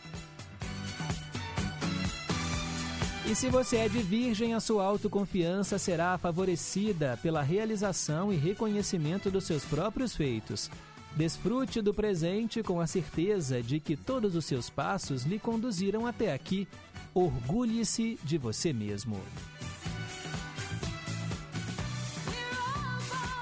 E 3.27 3.35
se 3.35 3.49
você 3.49 3.77
é 3.77 3.89
de 3.89 4.03
virgem, 4.03 4.55
a 4.55 4.61
sua 4.61 4.85
autoconfiança 4.85 5.79
será 5.79 6.19
favorecida 6.19 7.19
pela 7.23 7.43
realização 7.43 8.33
e 8.33 8.37
reconhecimento 8.37 9.31
dos 9.31 9.45
seus 9.45 9.65
próprios 9.65 10.15
feitos. 10.15 10.69
Desfrute 11.17 11.83
do 11.83 11.93
presente 11.93 12.63
com 12.63 12.81
a 12.81 12.87
certeza 12.87 13.63
de 13.63 13.81
que 13.81 13.97
todos 13.97 14.37
os 14.37 14.45
seus 14.45 14.71
passos 14.71 15.25
lhe 15.25 15.39
conduziram 15.39 16.07
até 16.07 16.33
aqui. 16.33 16.69
Orgulhe-se 17.13 18.19
de 18.23 18.39
você 18.39 18.73
mesmo. 18.73 19.21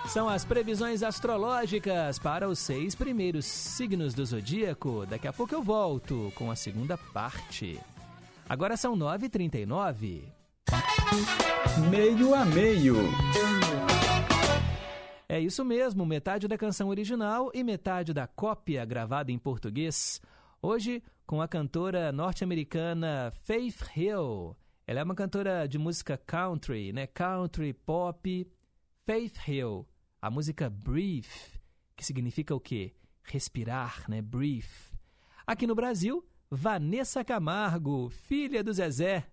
São 0.08 0.26
as 0.26 0.42
previsões 0.42 1.02
astrológicas 1.02 2.18
para 2.18 2.48
os 2.48 2.58
seis 2.58 2.94
primeiros 2.94 3.44
signos 3.44 4.14
do 4.14 4.24
zodíaco. 4.24 5.04
Daqui 5.06 5.28
a 5.28 5.32
pouco 5.32 5.54
eu 5.54 5.62
volto 5.62 6.32
com 6.34 6.50
a 6.50 6.56
segunda 6.56 6.96
parte. 6.96 7.78
Agora 8.48 8.74
são 8.78 8.96
9h39. 8.96 10.22
Meio 11.90 12.34
a 12.34 12.44
meio. 12.46 12.96
É 15.30 15.38
isso 15.38 15.62
mesmo, 15.62 16.06
metade 16.06 16.48
da 16.48 16.56
canção 16.56 16.88
original 16.88 17.50
e 17.52 17.62
metade 17.62 18.14
da 18.14 18.26
cópia 18.26 18.82
gravada 18.86 19.30
em 19.30 19.38
português. 19.38 20.22
Hoje, 20.62 21.02
com 21.26 21.42
a 21.42 21.46
cantora 21.46 22.10
norte-americana 22.10 23.30
Faith 23.44 23.94
Hill. 23.94 24.56
Ela 24.86 25.00
é 25.00 25.04
uma 25.04 25.14
cantora 25.14 25.68
de 25.68 25.76
música 25.76 26.16
country, 26.16 26.94
né? 26.94 27.06
Country, 27.06 27.74
pop. 27.74 28.50
Faith 29.04 29.36
Hill. 29.46 29.86
A 30.22 30.30
música 30.30 30.70
Brief, 30.70 31.60
que 31.94 32.06
significa 32.06 32.54
o 32.54 32.60
quê? 32.60 32.94
Respirar, 33.22 34.06
né? 34.08 34.22
Brief. 34.22 34.90
Aqui 35.46 35.66
no 35.66 35.74
Brasil, 35.74 36.26
Vanessa 36.50 37.22
Camargo, 37.22 38.08
filha 38.08 38.64
do 38.64 38.72
Zezé, 38.72 39.26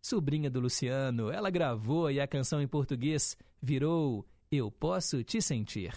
sobrinha 0.00 0.48
do 0.48 0.60
Luciano. 0.60 1.30
Ela 1.30 1.50
gravou 1.50 2.10
e 2.10 2.18
a 2.18 2.26
canção 2.26 2.62
em 2.62 2.66
português 2.66 3.36
virou 3.60 4.26
Eu 4.54 4.70
Posso 4.70 5.24
Te 5.24 5.40
Sentir. 5.40 5.94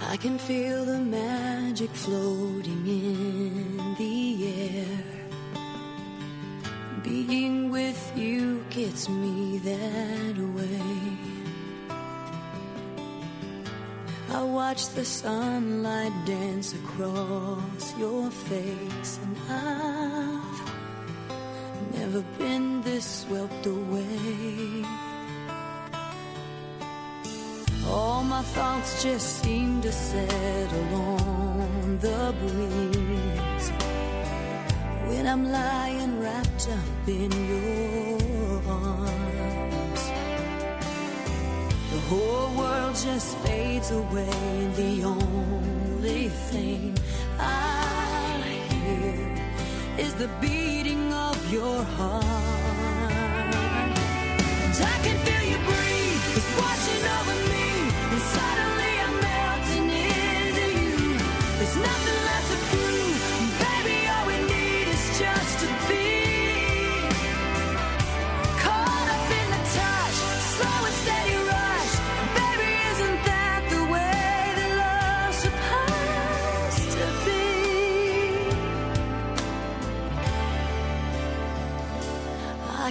I 0.00 0.16
can 0.16 0.38
feel 0.38 0.86
the 0.86 0.98
magic 0.98 1.90
floating 1.90 2.86
in 2.86 3.94
the 3.98 4.48
air. 4.48 5.04
Being 7.04 7.70
with 7.70 8.12
you 8.16 8.64
gets 8.70 9.10
me 9.10 9.58
that 9.58 10.38
way. 10.56 11.37
I 14.30 14.42
watch 14.42 14.88
the 14.90 15.04
sunlight 15.04 16.12
dance 16.26 16.74
across 16.74 17.98
your 17.98 18.30
face, 18.30 19.18
and 19.22 19.36
I've 19.48 20.72
never 21.94 22.22
been 22.38 22.82
this 22.82 23.22
swept 23.22 23.66
away. 23.66 24.84
All 27.88 28.22
my 28.22 28.42
thoughts 28.42 29.02
just 29.02 29.42
seem 29.42 29.80
to 29.80 29.90
settle 29.90 30.94
on 30.94 31.98
the 31.98 32.34
breeze 32.38 33.70
when 35.08 35.26
I'm 35.26 35.50
lying 35.50 36.20
wrapped 36.20 36.68
up 36.68 37.08
in 37.08 37.32
your 37.32 38.17
whole 42.08 42.56
world 42.56 42.96
just 42.96 43.36
fades 43.38 43.90
away, 43.90 44.70
the 44.76 45.04
only 45.04 46.28
thing 46.50 46.96
I 47.38 48.40
hear 48.70 50.04
is 50.06 50.14
the 50.14 50.28
beating 50.40 51.12
of 51.12 51.52
your 51.52 51.82
heart. 51.96 52.24
And 54.64 54.74
I 54.94 54.96
can 55.04 55.18
feel 55.26 55.44
you 55.52 55.58
breathe, 55.68 56.36
it's 56.36 56.50
washing 56.60 57.04
over 57.16 57.36
me. 57.52 57.67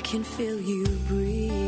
Can 0.09 0.23
feel 0.23 0.57
you 0.61 0.85
breathe. 1.05 1.66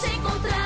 Te 0.00 0.14
encontrar, 0.14 0.57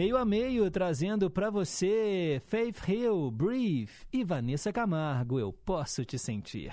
Meio 0.00 0.16
a 0.16 0.24
meio, 0.24 0.70
trazendo 0.70 1.30
pra 1.30 1.50
você 1.50 2.40
Faith 2.46 2.88
Hill, 2.88 3.30
Breathe 3.30 3.92
e 4.10 4.24
Vanessa 4.24 4.72
Camargo, 4.72 5.38
Eu 5.38 5.52
Posso 5.52 6.06
Te 6.06 6.18
Sentir. 6.18 6.72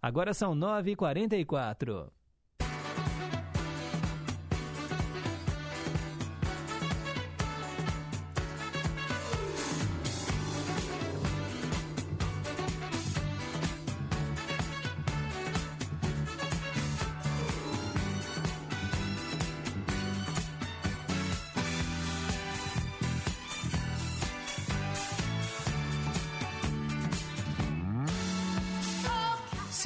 Agora 0.00 0.32
são 0.32 0.54
9h44. 0.54 2.08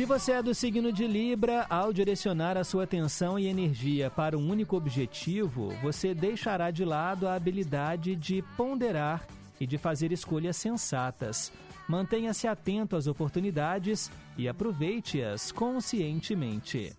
Se 0.03 0.07
você 0.07 0.33
é 0.33 0.43
do 0.43 0.53
signo 0.53 0.93
de 0.93 1.07
Libra, 1.07 1.65
ao 1.71 1.93
direcionar 1.93 2.57
a 2.57 2.65
sua 2.65 2.83
atenção 2.83 3.39
e 3.39 3.47
energia 3.47 4.11
para 4.11 4.37
um 4.37 4.51
único 4.51 4.77
objetivo, 4.77 5.69
você 5.81 6.13
deixará 6.13 6.73
de 6.73 6.85
lado 6.85 7.29
a 7.29 7.37
habilidade 7.37 8.17
de 8.17 8.43
ponderar 8.57 9.25
e 9.61 9.67
de 9.67 9.79
fazer 9.79 10.11
escolhas 10.11 10.57
sensatas. 10.57 11.53
Mantenha-se 11.87 12.49
atento 12.49 12.97
às 12.97 13.07
oportunidades 13.07 14.11
e 14.37 14.49
aproveite-as 14.49 15.53
conscientemente. 15.53 16.93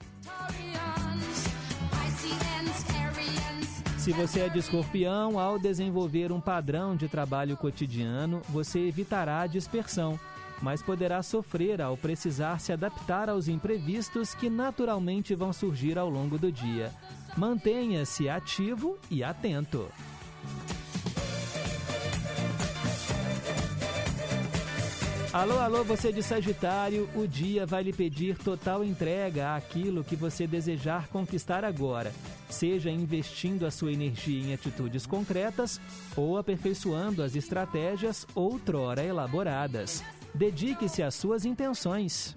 Se 3.98 4.14
você 4.14 4.40
é 4.40 4.50
de 4.50 4.60
escorpião, 4.60 5.38
ao 5.38 5.60
desenvolver 5.60 6.32
um 6.32 6.40
padrão 6.40 6.96
de 6.96 7.10
trabalho 7.10 7.58
cotidiano, 7.58 8.42
você 8.48 8.80
evitará 8.80 9.42
a 9.42 9.48
dispersão, 9.48 10.18
mas 10.64 10.82
poderá 10.82 11.22
sofrer 11.22 11.82
ao 11.82 11.98
precisar 11.98 12.58
se 12.58 12.72
adaptar 12.72 13.30
aos 13.30 13.50
imprevistos 13.50 14.34
que 14.34 14.50
naturalmente 14.50 15.36
vão 15.36 15.52
surgir 15.52 15.98
ao 15.98 16.10
longo 16.10 16.38
do 16.38 16.50
dia. 16.50 16.90
Mantenha-se 17.36 18.30
ativo 18.30 18.98
e 19.12 19.22
atento. 19.22 19.92
Alô, 25.34 25.60
alô, 25.60 25.84
você 25.84 26.14
de 26.14 26.24
Sagitário, 26.24 27.10
o 27.14 27.28
dia 27.28 27.66
vai 27.66 27.84
lhe 27.84 27.92
pedir 27.92 28.38
total 28.38 28.86
entrega 28.86 29.56
àquilo 29.56 30.04
que 30.04 30.16
você 30.16 30.48
desejar 30.48 31.10
conquistar 31.10 31.66
agora, 31.66 32.14
seja 32.50 32.90
investindo 32.90 33.66
a 33.66 33.72
sua 33.72 33.92
energia 33.92 34.42
em 34.42 34.54
atitudes 34.54 35.06
concretas 35.06 35.82
ou 36.16 36.38
aperfeiçoando 36.38 37.22
as 37.22 37.36
estratégias 37.36 38.26
outrora 38.34 39.04
elaboradas. 39.04 40.02
Dedique-se 40.34 41.04
às 41.04 41.14
suas 41.16 41.46
intenções. 41.46 42.36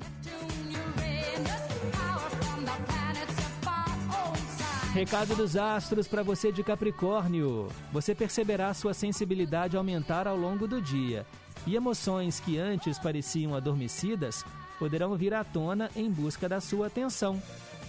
Recado 4.93 5.35
dos 5.35 5.57
astros 5.57 6.09
para 6.09 6.23
você 6.23 6.51
de 6.51 6.63
Capricórnio. 6.63 7.69
Você 7.93 8.15
perceberá 8.15 8.73
sua 8.73 8.95
sensibilidade 8.95 9.77
aumentar 9.77 10.27
ao 10.27 10.37
longo 10.37 10.67
do 10.67 10.81
dia 10.81 11.27
e 11.67 11.77
emoções 11.77 12.41
que 12.41 12.59
antes 12.59 12.99
pareciam 12.99 13.55
adormecidas 13.55 14.45
poderão 14.79 15.17
vir 15.17 15.35
à 15.35 15.45
tona 15.45 15.91
em 15.95 16.11
busca 16.11 16.49
da 16.49 16.61
sua 16.61 16.87
atenção. 16.87 17.43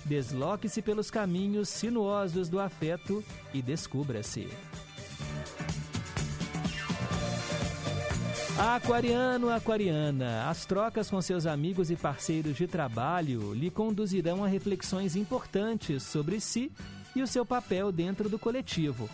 Desloque-se 0.03 0.81
pelos 0.81 1.11
caminhos 1.11 1.69
sinuosos 1.69 2.49
do 2.49 2.59
afeto 2.59 3.23
e 3.53 3.61
descubra-se. 3.61 4.49
Aquariano, 8.59 9.51
aquariana, 9.51 10.49
as 10.49 10.65
trocas 10.65 11.11
com 11.11 11.21
seus 11.21 11.45
amigos 11.45 11.91
e 11.91 11.95
parceiros 11.95 12.57
de 12.57 12.65
trabalho 12.65 13.53
lhe 13.53 13.69
conduzirão 13.69 14.43
a 14.43 14.47
reflexões 14.47 15.15
importantes 15.15 16.01
sobre 16.01 16.39
si 16.39 16.71
e 17.15 17.21
o 17.21 17.27
seu 17.27 17.45
papel 17.45 17.91
dentro 17.91 18.27
do 18.27 18.39
coletivo. 18.39 19.07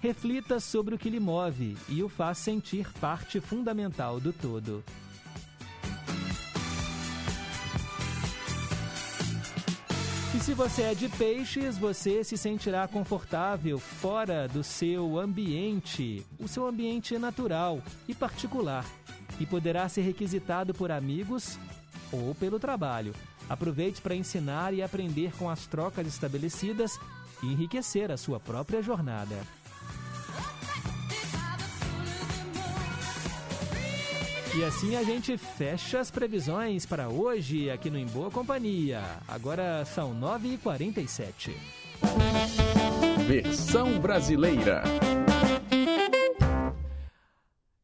Reflita 0.00 0.58
sobre 0.58 0.94
o 0.94 0.98
que 0.98 1.10
lhe 1.10 1.20
move 1.20 1.76
e 1.90 2.02
o 2.02 2.08
faz 2.08 2.38
sentir 2.38 2.90
parte 2.98 3.38
fundamental 3.38 4.18
do 4.18 4.32
todo. 4.32 4.82
Se 10.46 10.54
você 10.54 10.82
é 10.82 10.94
de 10.94 11.08
peixes, 11.08 11.76
você 11.76 12.22
se 12.22 12.36
sentirá 12.36 12.86
confortável 12.86 13.80
fora 13.80 14.46
do 14.46 14.62
seu 14.62 15.18
ambiente, 15.18 16.24
o 16.38 16.46
seu 16.46 16.68
ambiente 16.68 17.18
natural 17.18 17.82
e 18.06 18.14
particular, 18.14 18.86
e 19.40 19.44
poderá 19.44 19.88
ser 19.88 20.02
requisitado 20.02 20.72
por 20.72 20.92
amigos 20.92 21.58
ou 22.12 22.32
pelo 22.32 22.60
trabalho. 22.60 23.12
Aproveite 23.48 24.00
para 24.00 24.14
ensinar 24.14 24.72
e 24.72 24.84
aprender 24.84 25.32
com 25.36 25.50
as 25.50 25.66
trocas 25.66 26.06
estabelecidas 26.06 26.96
e 27.42 27.46
enriquecer 27.46 28.12
a 28.12 28.16
sua 28.16 28.38
própria 28.38 28.80
jornada. 28.80 29.36
E 34.56 34.64
assim 34.64 34.96
a 34.96 35.02
gente 35.02 35.36
fecha 35.36 36.00
as 36.00 36.10
previsões 36.10 36.86
para 36.86 37.10
hoje 37.10 37.68
aqui 37.68 37.90
no 37.90 37.98
Em 37.98 38.06
Boa 38.06 38.30
Companhia. 38.30 39.02
Agora 39.28 39.84
são 39.84 40.18
9h47. 40.18 41.52
Versão 43.28 44.00
brasileira. 44.00 44.82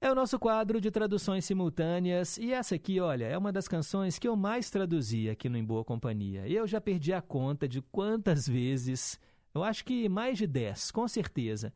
É 0.00 0.10
o 0.10 0.14
nosso 0.14 0.38
quadro 0.38 0.80
de 0.80 0.90
traduções 0.90 1.44
simultâneas 1.44 2.38
e 2.38 2.54
essa 2.54 2.76
aqui, 2.76 2.98
olha, 2.98 3.26
é 3.26 3.36
uma 3.36 3.52
das 3.52 3.68
canções 3.68 4.18
que 4.18 4.26
eu 4.26 4.34
mais 4.34 4.70
traduzi 4.70 5.28
aqui 5.28 5.50
no 5.50 5.58
Em 5.58 5.64
Boa 5.64 5.84
Companhia. 5.84 6.48
Eu 6.48 6.66
já 6.66 6.80
perdi 6.80 7.12
a 7.12 7.20
conta 7.20 7.68
de 7.68 7.82
quantas 7.82 8.48
vezes, 8.48 9.20
eu 9.54 9.62
acho 9.62 9.84
que 9.84 10.08
mais 10.08 10.38
de 10.38 10.46
10, 10.46 10.90
com 10.90 11.06
certeza. 11.06 11.70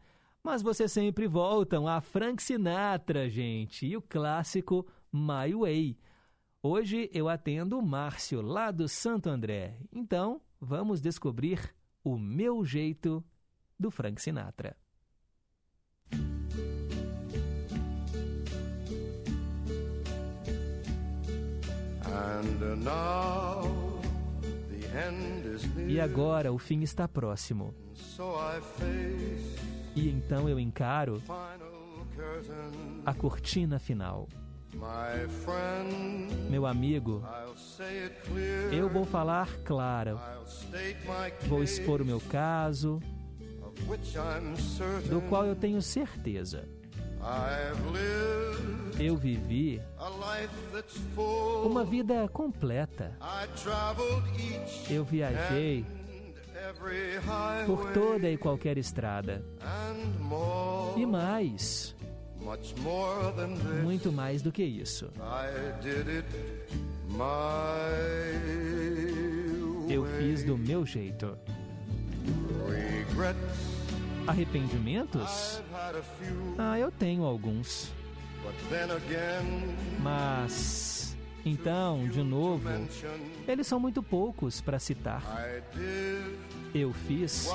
Mas 0.46 0.62
vocês 0.62 0.92
sempre 0.92 1.26
voltam 1.26 1.88
a 1.88 2.00
Frank 2.00 2.40
Sinatra, 2.40 3.28
gente, 3.28 3.84
e 3.84 3.96
o 3.96 4.00
clássico 4.00 4.86
My 5.12 5.52
Way. 5.52 5.98
Hoje 6.62 7.10
eu 7.12 7.28
atendo 7.28 7.76
o 7.76 7.84
Márcio, 7.84 8.40
lá 8.40 8.70
do 8.70 8.88
Santo 8.88 9.28
André. 9.28 9.76
Então, 9.92 10.40
vamos 10.60 11.00
descobrir 11.00 11.74
o 12.04 12.16
meu 12.16 12.64
jeito 12.64 13.24
do 13.76 13.90
Frank 13.90 14.22
Sinatra. 14.22 14.76
E 25.88 26.00
agora 26.00 26.52
o 26.52 26.58
fim 26.58 26.82
está 26.82 27.08
próximo. 27.08 27.74
E 29.96 30.10
então 30.10 30.46
eu 30.48 30.60
encaro 30.60 31.22
a 33.04 33.14
cortina 33.14 33.78
final. 33.78 34.28
Meu 36.50 36.66
amigo, 36.66 37.24
eu 38.70 38.90
vou 38.90 39.06
falar 39.06 39.48
claro. 39.64 40.20
Vou 41.48 41.62
expor 41.62 42.02
o 42.02 42.04
meu 42.04 42.20
caso, 42.20 43.00
do 45.08 45.20
qual 45.28 45.46
eu 45.46 45.56
tenho 45.56 45.80
certeza. 45.80 46.68
Eu 48.98 49.16
vivi 49.16 49.80
uma 51.64 51.84
vida 51.84 52.28
completa. 52.28 53.16
Eu 54.90 55.04
viajei 55.04 55.86
por 57.66 57.92
toda 57.92 58.30
e 58.30 58.36
qualquer 58.36 58.78
estrada. 58.78 59.44
E 60.96 61.06
mais, 61.06 61.94
muito 63.82 64.12
mais 64.12 64.42
do 64.42 64.52
que 64.52 64.62
isso. 64.62 65.10
Eu 69.88 70.04
fiz 70.18 70.44
do 70.44 70.56
meu 70.58 70.84
jeito. 70.86 71.36
Arrependimentos? 74.26 75.62
Ah, 76.58 76.78
eu 76.78 76.90
tenho 76.90 77.24
alguns. 77.24 77.92
Mas, 80.00 81.16
então, 81.44 82.06
de 82.08 82.22
novo, 82.22 82.68
eles 83.46 83.66
são 83.66 83.78
muito 83.80 84.02
poucos 84.02 84.60
para 84.60 84.78
citar. 84.78 85.22
Eu 86.74 86.92
fiz 86.92 87.48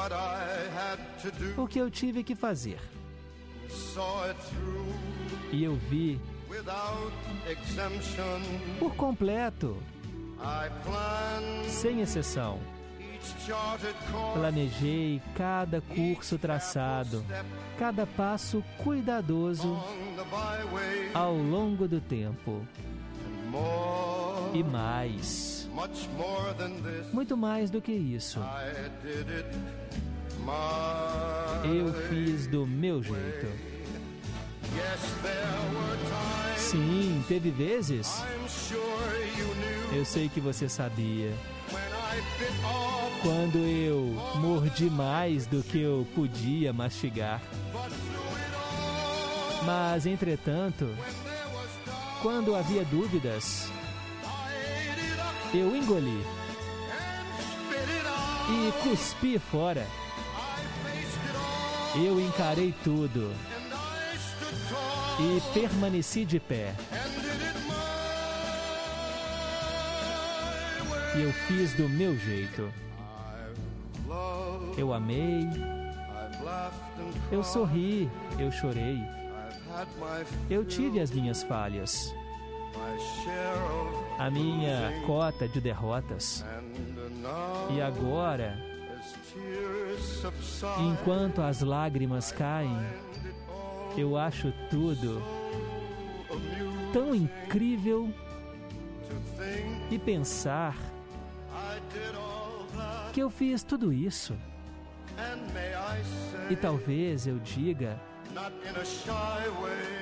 o 1.58 1.68
que 1.68 1.80
eu 1.80 1.90
tive 1.90 2.24
que 2.24 2.36
fazer. 2.36 2.80
E 5.52 5.64
eu 5.64 5.76
vi 5.76 6.20
por 8.80 8.96
completo, 8.96 9.78
sem 11.68 12.02
exceção. 12.02 12.60
Planejei 14.34 15.22
cada 15.36 15.80
curso 15.80 16.38
traçado, 16.40 17.24
cada 17.78 18.08
passo 18.08 18.64
cuidadoso 18.84 19.78
ao 21.14 21.36
longo 21.36 21.88
do 21.88 22.02
tempo. 22.02 22.66
E 24.54 24.64
mais, 24.64 25.51
muito 27.14 27.38
mais 27.38 27.70
do 27.70 27.82
que 27.82 27.92
isso, 27.92 28.40
eu 31.64 31.94
fiz 32.10 32.48
do 32.48 32.66
meu 32.68 33.02
jeito. 33.02 33.48
Sim, 36.58 37.24
teve 37.28 37.52
vezes, 37.52 38.24
eu 39.94 40.06
sei 40.06 40.30
que 40.30 40.40
você 40.40 40.70
sabia, 40.70 41.34
quando 43.22 43.58
eu 43.58 44.16
mordi 44.40 44.90
mais 44.90 45.46
do 45.46 45.62
que 45.64 45.82
eu 45.82 46.08
podia 46.16 46.72
mastigar. 46.72 47.42
Mas, 49.64 50.06
entretanto, 50.06 50.90
quando 52.22 52.56
havia 52.56 52.84
dúvidas, 52.86 53.70
eu 55.54 55.76
engoli 55.76 56.26
e 58.50 58.72
cuspi 58.84 59.38
fora. 59.38 59.86
Eu 61.96 62.20
encarei 62.22 62.74
tudo 62.84 63.32
e 65.20 65.42
permaneci 65.54 66.26
de 66.26 66.40
pé. 66.40 66.74
E 71.16 71.22
eu 71.22 71.34
fiz 71.34 71.74
do 71.74 71.90
meu 71.90 72.18
jeito. 72.18 72.72
Eu 74.78 74.94
amei, 74.94 75.48
eu 77.32 77.44
sorri, 77.44 78.10
eu 78.40 78.52
chorei. 78.52 78.98
Eu 80.50 80.64
tive 80.66 81.00
as 81.00 81.12
minhas 81.12 81.44
falhas, 81.44 82.14
a 84.18 84.30
minha 84.30 85.02
cota 85.06 85.48
de 85.48 85.60
derrotas. 85.60 86.46
E 87.74 87.82
agora, 87.82 88.58
enquanto 90.80 91.42
as 91.42 91.62
lágrimas 91.62 92.32
caem, 92.32 92.78
eu 93.98 94.18
acho 94.18 94.54
tudo 94.70 95.22
tão 96.94 97.16
incrível 97.16 98.14
e 99.90 99.98
pensar 99.98 100.78
que 103.14 103.22
eu 103.22 103.30
fiz 103.30 103.64
tudo 103.64 103.92
isso. 103.92 104.38
E 106.50 106.56
talvez 106.56 107.28
eu 107.28 107.40
diga, 107.40 108.00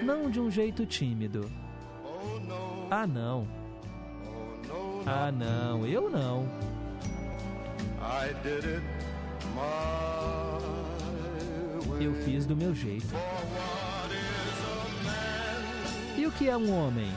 não 0.03 0.29
de 0.29 0.39
um 0.39 0.51
jeito 0.51 0.85
tímido. 0.85 1.49
Ah, 2.91 3.05
não. 3.05 3.47
Ah, 5.05 5.31
não. 5.31 5.85
Eu 5.85 6.09
não. 6.09 6.47
Eu 11.99 12.13
fiz 12.23 12.45
do 12.45 12.55
meu 12.55 12.73
jeito. 12.73 13.07
E 16.17 16.25
o 16.25 16.31
que 16.31 16.49
é 16.49 16.57
um 16.57 16.71
homem? 16.73 17.11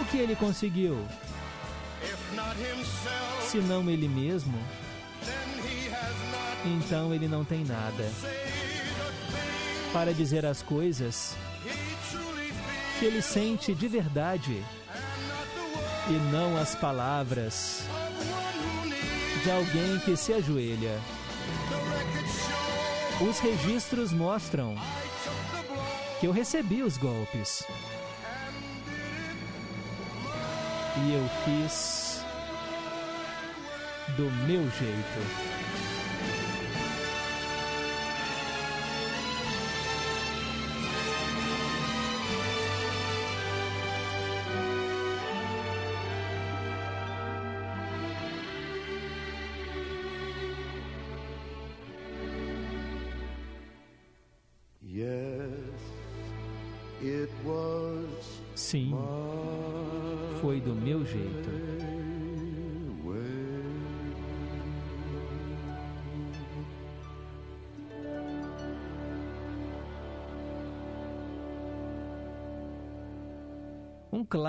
O 0.00 0.04
que 0.06 0.18
ele 0.18 0.36
conseguiu? 0.36 0.96
Se 3.42 3.58
não 3.58 3.90
ele 3.90 4.08
mesmo, 4.08 4.58
então 6.64 7.12
ele 7.12 7.26
não 7.28 7.44
tem 7.44 7.64
nada. 7.64 8.08
Para 9.92 10.14
dizer 10.14 10.46
as 10.46 10.62
coisas 10.62 11.36
que 13.00 13.06
ele 13.06 13.22
sente 13.22 13.74
de 13.74 13.88
verdade 13.88 14.62
e 16.06 16.12
não 16.30 16.58
as 16.58 16.74
palavras 16.74 17.82
de 19.42 19.50
alguém 19.50 19.98
que 20.00 20.14
se 20.14 20.34
ajoelha. 20.34 21.00
Os 23.26 23.38
registros 23.38 24.12
mostram 24.12 24.74
que 26.20 26.26
eu 26.26 26.30
recebi 26.30 26.82
os 26.82 26.98
golpes 26.98 27.64
e 30.98 31.14
eu 31.14 31.26
fiz 31.46 32.22
do 34.14 34.30
meu 34.46 34.70
jeito. 34.72 35.59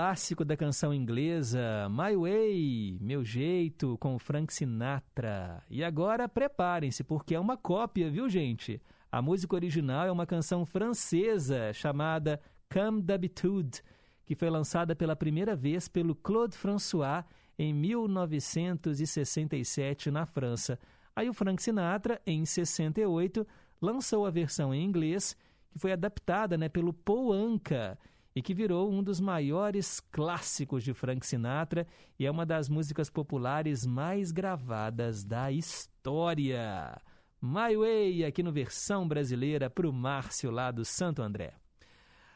Clássico 0.02 0.44
da 0.44 0.56
canção 0.56 0.92
inglesa, 0.92 1.88
My 1.88 2.16
Way, 2.16 2.98
Meu 3.00 3.24
Jeito, 3.24 3.96
com 3.98 4.18
Frank 4.18 4.52
Sinatra. 4.52 5.62
E 5.70 5.84
agora 5.84 6.28
preparem-se, 6.28 7.04
porque 7.04 7.36
é 7.36 7.40
uma 7.40 7.56
cópia, 7.56 8.10
viu, 8.10 8.28
gente? 8.28 8.82
A 9.12 9.22
música 9.22 9.54
original 9.54 10.04
é 10.04 10.10
uma 10.10 10.26
canção 10.26 10.66
francesa 10.66 11.72
chamada 11.72 12.40
Comme 12.68 13.00
d'habitude, 13.00 13.80
que 14.26 14.34
foi 14.34 14.50
lançada 14.50 14.96
pela 14.96 15.14
primeira 15.14 15.54
vez 15.54 15.86
pelo 15.86 16.16
Claude 16.16 16.56
François 16.56 17.24
em 17.56 17.72
1967 17.72 20.10
na 20.10 20.26
França. 20.26 20.80
Aí 21.14 21.28
o 21.28 21.32
Frank 21.32 21.62
Sinatra, 21.62 22.20
em 22.26 22.44
68, 22.44 23.46
lançou 23.80 24.26
a 24.26 24.32
versão 24.32 24.74
em 24.74 24.84
inglês, 24.84 25.36
que 25.70 25.78
foi 25.78 25.92
adaptada 25.92 26.58
né, 26.58 26.68
pelo 26.68 26.92
Paul 26.92 27.32
Anka 27.32 27.96
e 28.34 28.42
que 28.42 28.54
virou 28.54 28.90
um 28.90 29.02
dos 29.02 29.20
maiores 29.20 30.00
clássicos 30.00 30.82
de 30.82 30.94
Frank 30.94 31.26
Sinatra 31.26 31.86
e 32.18 32.26
é 32.26 32.30
uma 32.30 32.46
das 32.46 32.68
músicas 32.68 33.10
populares 33.10 33.84
mais 33.86 34.32
gravadas 34.32 35.24
da 35.24 35.50
história. 35.52 37.00
My 37.40 37.76
Way, 37.76 38.24
aqui 38.24 38.42
no 38.42 38.52
versão 38.52 39.06
brasileira, 39.06 39.68
para 39.68 39.88
o 39.88 39.92
Márcio 39.92 40.50
lá 40.50 40.70
do 40.70 40.84
Santo 40.84 41.22
André. 41.22 41.54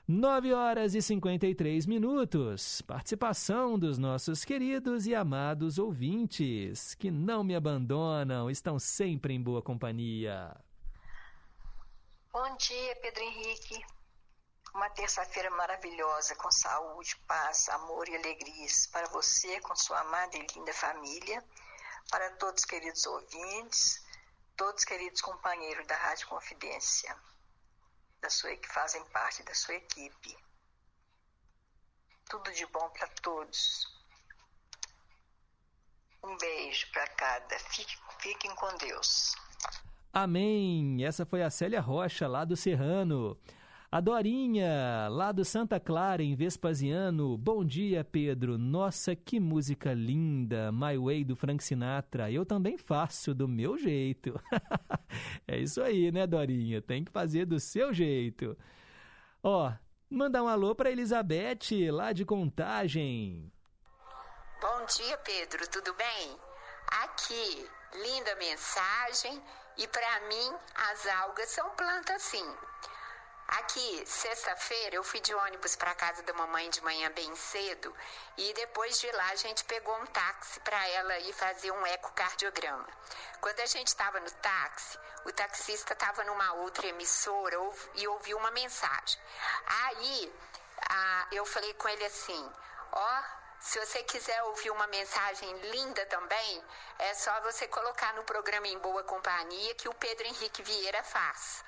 9 0.08 0.52
horas 0.52 0.94
e 0.94 1.02
53 1.02 1.84
minutos. 1.84 2.80
Participação 2.82 3.76
dos 3.76 3.98
nossos 3.98 4.44
queridos 4.44 5.04
e 5.04 5.14
amados 5.16 5.78
ouvintes, 5.78 6.94
que 6.94 7.10
não 7.10 7.42
me 7.42 7.56
abandonam, 7.56 8.48
estão 8.48 8.78
sempre 8.78 9.34
em 9.34 9.42
boa 9.42 9.60
companhia. 9.60 10.56
Bom 12.32 12.56
dia, 12.56 12.96
Pedro 13.02 13.20
Henrique. 13.20 13.95
Uma 14.76 14.90
terça-feira 14.90 15.48
maravilhosa, 15.52 16.36
com 16.36 16.50
saúde, 16.50 17.16
paz, 17.26 17.66
amor 17.70 18.06
e 18.10 18.14
alegrias 18.14 18.86
para 18.88 19.08
você, 19.08 19.58
com 19.62 19.74
sua 19.74 20.00
amada 20.00 20.36
e 20.36 20.46
linda 20.54 20.70
família, 20.74 21.42
para 22.10 22.32
todos 22.32 22.60
os 22.60 22.66
queridos 22.66 23.06
ouvintes, 23.06 24.04
todos 24.54 24.82
os 24.82 24.84
queridos 24.84 25.22
companheiros 25.22 25.86
da 25.86 25.96
Rádio 25.96 26.28
Confidência, 26.28 27.16
da 28.20 28.28
sua, 28.28 28.54
que 28.54 28.68
fazem 28.68 29.02
parte 29.06 29.42
da 29.44 29.54
sua 29.54 29.76
equipe. 29.76 30.36
Tudo 32.28 32.52
de 32.52 32.66
bom 32.66 32.90
para 32.90 33.08
todos. 33.22 33.86
Um 36.22 36.36
beijo 36.36 36.86
para 36.92 37.06
cada. 37.14 37.58
Fique, 37.60 37.96
fiquem 38.18 38.54
com 38.54 38.76
Deus. 38.76 39.34
Amém. 40.12 41.02
Essa 41.02 41.24
foi 41.24 41.42
a 41.42 41.48
Célia 41.48 41.80
Rocha, 41.80 42.28
lá 42.28 42.44
do 42.44 42.58
Serrano. 42.58 43.40
A 43.96 44.00
Dorinha, 44.02 45.08
lá 45.10 45.32
do 45.32 45.42
Santa 45.42 45.80
Clara, 45.80 46.22
em 46.22 46.36
Vespasiano. 46.36 47.34
Bom 47.38 47.64
dia, 47.64 48.04
Pedro. 48.04 48.58
Nossa, 48.58 49.16
que 49.16 49.40
música 49.40 49.94
linda. 49.94 50.70
My 50.70 50.98
Way, 50.98 51.24
do 51.24 51.34
Frank 51.34 51.64
Sinatra. 51.64 52.30
Eu 52.30 52.44
também 52.44 52.76
faço 52.76 53.34
do 53.34 53.48
meu 53.48 53.78
jeito. 53.78 54.38
é 55.48 55.56
isso 55.56 55.80
aí, 55.80 56.12
né, 56.12 56.26
Dorinha? 56.26 56.82
Tem 56.82 57.02
que 57.02 57.10
fazer 57.10 57.46
do 57.46 57.58
seu 57.58 57.90
jeito. 57.90 58.54
Ó, 59.42 59.72
mandar 60.10 60.42
um 60.42 60.48
alô 60.48 60.74
para 60.74 60.90
Elizabeth, 60.90 61.90
lá 61.90 62.12
de 62.12 62.26
Contagem. 62.26 63.50
Bom 64.60 64.84
dia, 64.94 65.16
Pedro. 65.24 65.66
Tudo 65.70 65.94
bem? 65.94 66.36
Aqui, 67.02 67.66
linda 67.94 68.36
mensagem. 68.36 69.42
E 69.78 69.88
para 69.88 70.28
mim, 70.28 70.54
as 70.90 71.06
algas 71.06 71.48
são 71.48 71.70
plantas 71.70 72.20
sim. 72.20 72.44
Aqui, 73.48 74.04
sexta-feira, 74.06 74.96
eu 74.96 75.04
fui 75.04 75.20
de 75.20 75.32
ônibus 75.32 75.76
para 75.76 75.94
casa 75.94 76.20
da 76.24 76.32
mamãe 76.32 76.68
de 76.68 76.82
manhã 76.82 77.08
bem 77.12 77.32
cedo 77.36 77.94
e 78.36 78.52
depois 78.54 78.98
de 78.98 79.10
lá 79.12 79.28
a 79.30 79.36
gente 79.36 79.64
pegou 79.64 79.96
um 79.98 80.06
táxi 80.06 80.58
para 80.60 80.88
ela 80.88 81.16
ir 81.20 81.32
fazer 81.32 81.70
um 81.70 81.86
ecocardiograma. 81.86 82.88
Quando 83.40 83.60
a 83.60 83.66
gente 83.66 83.86
estava 83.86 84.18
no 84.18 84.30
táxi, 84.32 84.98
o 85.24 85.32
taxista 85.32 85.92
estava 85.92 86.24
numa 86.24 86.54
outra 86.54 86.88
emissora 86.88 87.56
e 87.94 88.08
ouviu 88.08 88.36
uma 88.36 88.50
mensagem. 88.50 89.20
Aí 89.64 90.34
a, 90.90 91.28
eu 91.30 91.46
falei 91.46 91.72
com 91.74 91.88
ele 91.88 92.04
assim: 92.04 92.52
ó. 92.92 93.22
Se 93.58 93.80
você 93.80 94.02
quiser 94.02 94.42
ouvir 94.44 94.70
uma 94.70 94.86
mensagem 94.88 95.50
linda 95.70 96.04
também, 96.06 96.64
é 96.98 97.14
só 97.14 97.40
você 97.40 97.66
colocar 97.66 98.12
no 98.12 98.22
programa 98.22 98.68
Em 98.68 98.78
Boa 98.78 99.02
Companhia 99.02 99.74
que 99.74 99.88
o 99.88 99.94
Pedro 99.94 100.26
Henrique 100.26 100.62
Vieira 100.62 101.02
faz. 101.02 101.64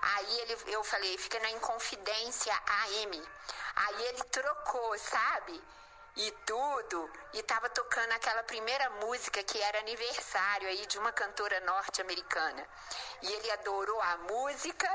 Aí 0.00 0.40
ele, 0.40 0.58
eu 0.68 0.84
falei, 0.84 1.18
fica 1.18 1.38
na 1.40 1.50
Inconfidência 1.50 2.54
AM. 2.66 3.28
Aí 3.76 4.06
ele 4.06 4.22
trocou, 4.24 4.98
sabe? 4.98 5.62
E 6.16 6.30
tudo. 6.46 7.10
E 7.32 7.42
tava 7.42 7.68
tocando 7.70 8.12
aquela 8.12 8.42
primeira 8.42 8.90
música 8.90 9.42
que 9.42 9.60
era 9.60 9.78
aniversário 9.78 10.68
aí 10.68 10.86
de 10.86 10.98
uma 10.98 11.12
cantora 11.12 11.60
norte-americana. 11.60 12.66
E 13.22 13.32
ele 13.32 13.50
adorou 13.52 14.00
a 14.00 14.16
música. 14.18 14.88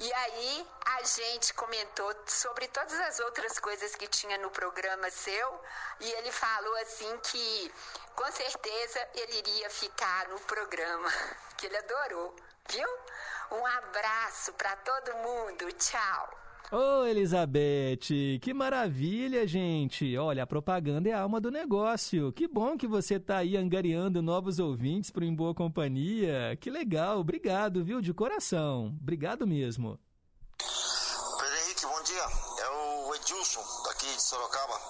E 0.00 0.12
aí 0.12 0.66
a 0.86 1.02
gente 1.02 1.52
comentou 1.54 2.14
sobre 2.26 2.68
todas 2.68 3.00
as 3.00 3.18
outras 3.18 3.58
coisas 3.58 3.94
que 3.96 4.06
tinha 4.06 4.38
no 4.38 4.50
programa 4.50 5.10
seu. 5.10 5.60
E 6.00 6.10
ele 6.12 6.30
falou 6.30 6.76
assim 6.76 7.18
que 7.18 7.74
com 8.14 8.30
certeza 8.30 9.08
ele 9.14 9.38
iria 9.38 9.70
ficar 9.70 10.28
no 10.28 10.40
programa. 10.40 11.08
Que 11.58 11.66
ele 11.66 11.76
adorou, 11.76 12.36
viu? 12.68 12.88
Um 13.50 13.66
abraço 13.66 14.52
para 14.52 14.76
todo 14.76 15.16
mundo. 15.18 15.72
Tchau. 15.78 16.38
Ô, 16.70 17.06
Elizabeth, 17.06 18.38
que 18.42 18.52
maravilha, 18.52 19.46
gente! 19.46 20.18
Olha, 20.18 20.42
a 20.42 20.46
propaganda 20.46 21.08
é 21.08 21.12
a 21.14 21.22
alma 21.22 21.40
do 21.40 21.50
negócio. 21.50 22.30
Que 22.32 22.46
bom 22.46 22.76
que 22.76 22.86
você 22.86 23.18
tá 23.18 23.38
aí 23.38 23.56
angariando 23.56 24.20
novos 24.20 24.58
ouvintes 24.58 25.10
para 25.10 25.24
Em 25.24 25.34
Boa 25.34 25.54
Companhia. 25.54 26.58
Que 26.60 26.68
legal, 26.68 27.20
obrigado, 27.20 27.82
viu? 27.82 28.02
De 28.02 28.12
coração. 28.12 28.94
Obrigado 29.00 29.46
mesmo. 29.46 29.98
Pedro 30.58 31.56
Henrique, 31.56 31.86
bom 31.86 32.02
dia. 32.02 32.47
Edilson, 33.28 33.62
daqui 33.84 34.06
de 34.06 34.22
Sorocaba. 34.22 34.80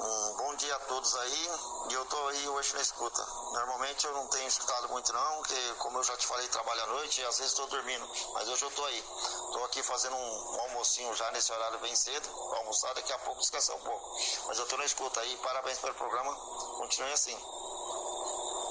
Um 0.00 0.36
bom 0.38 0.54
dia 0.56 0.74
a 0.74 0.78
todos 0.80 1.14
aí. 1.16 1.50
E 1.90 1.92
eu 1.92 2.04
tô 2.06 2.16
aí 2.28 2.48
hoje 2.48 2.72
na 2.72 2.80
escuta. 2.80 3.22
Normalmente 3.52 4.06
eu 4.06 4.12
não 4.14 4.26
tenho 4.28 4.48
escutado 4.48 4.88
muito 4.88 5.12
não, 5.12 5.36
porque 5.36 5.74
como 5.74 5.98
eu 5.98 6.04
já 6.04 6.16
te 6.16 6.26
falei, 6.26 6.48
trabalho 6.48 6.82
à 6.84 6.86
noite 6.86 7.20
e 7.20 7.26
às 7.26 7.36
vezes 7.36 7.52
estou 7.52 7.66
dormindo. 7.66 8.08
Mas 8.32 8.48
hoje 8.48 8.64
eu 8.64 8.70
tô 8.70 8.82
aí. 8.86 9.04
Tô 9.52 9.64
aqui 9.64 9.82
fazendo 9.82 10.16
um, 10.16 10.56
um 10.56 10.60
almocinho 10.62 11.14
já 11.14 11.30
nesse 11.30 11.52
horário 11.52 11.78
bem 11.80 11.94
cedo. 11.94 12.26
Vou 12.30 12.54
almoçar 12.54 12.94
daqui 12.94 13.12
a 13.12 13.18
pouco 13.18 13.40
descansar 13.40 13.76
um 13.76 13.80
pouco. 13.80 14.16
Mas 14.46 14.58
eu 14.58 14.66
tô 14.66 14.78
na 14.78 14.86
escuta 14.86 15.20
aí. 15.20 15.36
Parabéns 15.36 15.78
pelo 15.78 15.94
programa. 15.94 16.34
Continue 16.78 17.12
assim. 17.12 17.38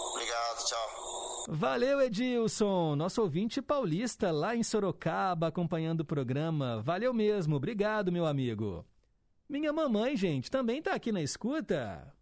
Obrigado, 0.10 0.66
tchau. 0.66 1.17
Valeu, 1.50 2.02
Edilson, 2.02 2.94
nosso 2.98 3.22
ouvinte 3.22 3.62
paulista 3.62 4.32
lá 4.32 4.54
em 4.54 4.62
Sorocaba, 4.64 5.48
acompanhando 5.48 6.02
o 6.02 6.06
programa. 6.06 6.82
Valeu 6.82 7.14
mesmo, 7.14 7.56
obrigado, 7.56 8.12
meu 8.12 8.26
amigo. 8.26 8.86
Minha 9.48 9.72
mamãe, 9.72 10.18
gente, 10.18 10.52
também 10.52 10.82
tá 10.82 10.94
aqui 10.94 11.10
na 11.10 11.22
escuta. 11.22 12.14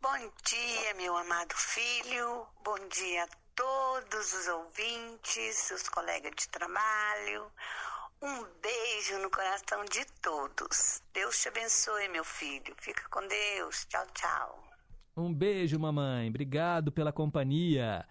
Bom 0.00 0.32
dia, 0.46 0.94
meu 0.96 1.16
amado 1.16 1.54
filho. 1.56 2.46
Bom 2.64 2.78
dia 2.88 3.24
a 3.24 3.28
todos 3.56 4.32
os 4.32 4.46
ouvintes, 4.46 5.72
os 5.72 5.88
colegas 5.88 6.32
de 6.36 6.48
trabalho. 6.50 7.50
Um 8.22 8.44
beijo 8.62 9.18
no 9.18 9.28
coração 9.28 9.84
de 9.86 10.04
todos. 10.22 11.02
Deus 11.12 11.42
te 11.42 11.48
abençoe, 11.48 12.08
meu 12.10 12.22
filho. 12.22 12.76
Fica 12.78 13.08
com 13.10 13.26
Deus. 13.26 13.84
Tchau, 13.86 14.06
tchau. 14.14 14.63
Um 15.16 15.32
beijo, 15.32 15.78
mamãe. 15.78 16.28
Obrigado 16.28 16.90
pela 16.90 17.12
companhia. 17.12 18.04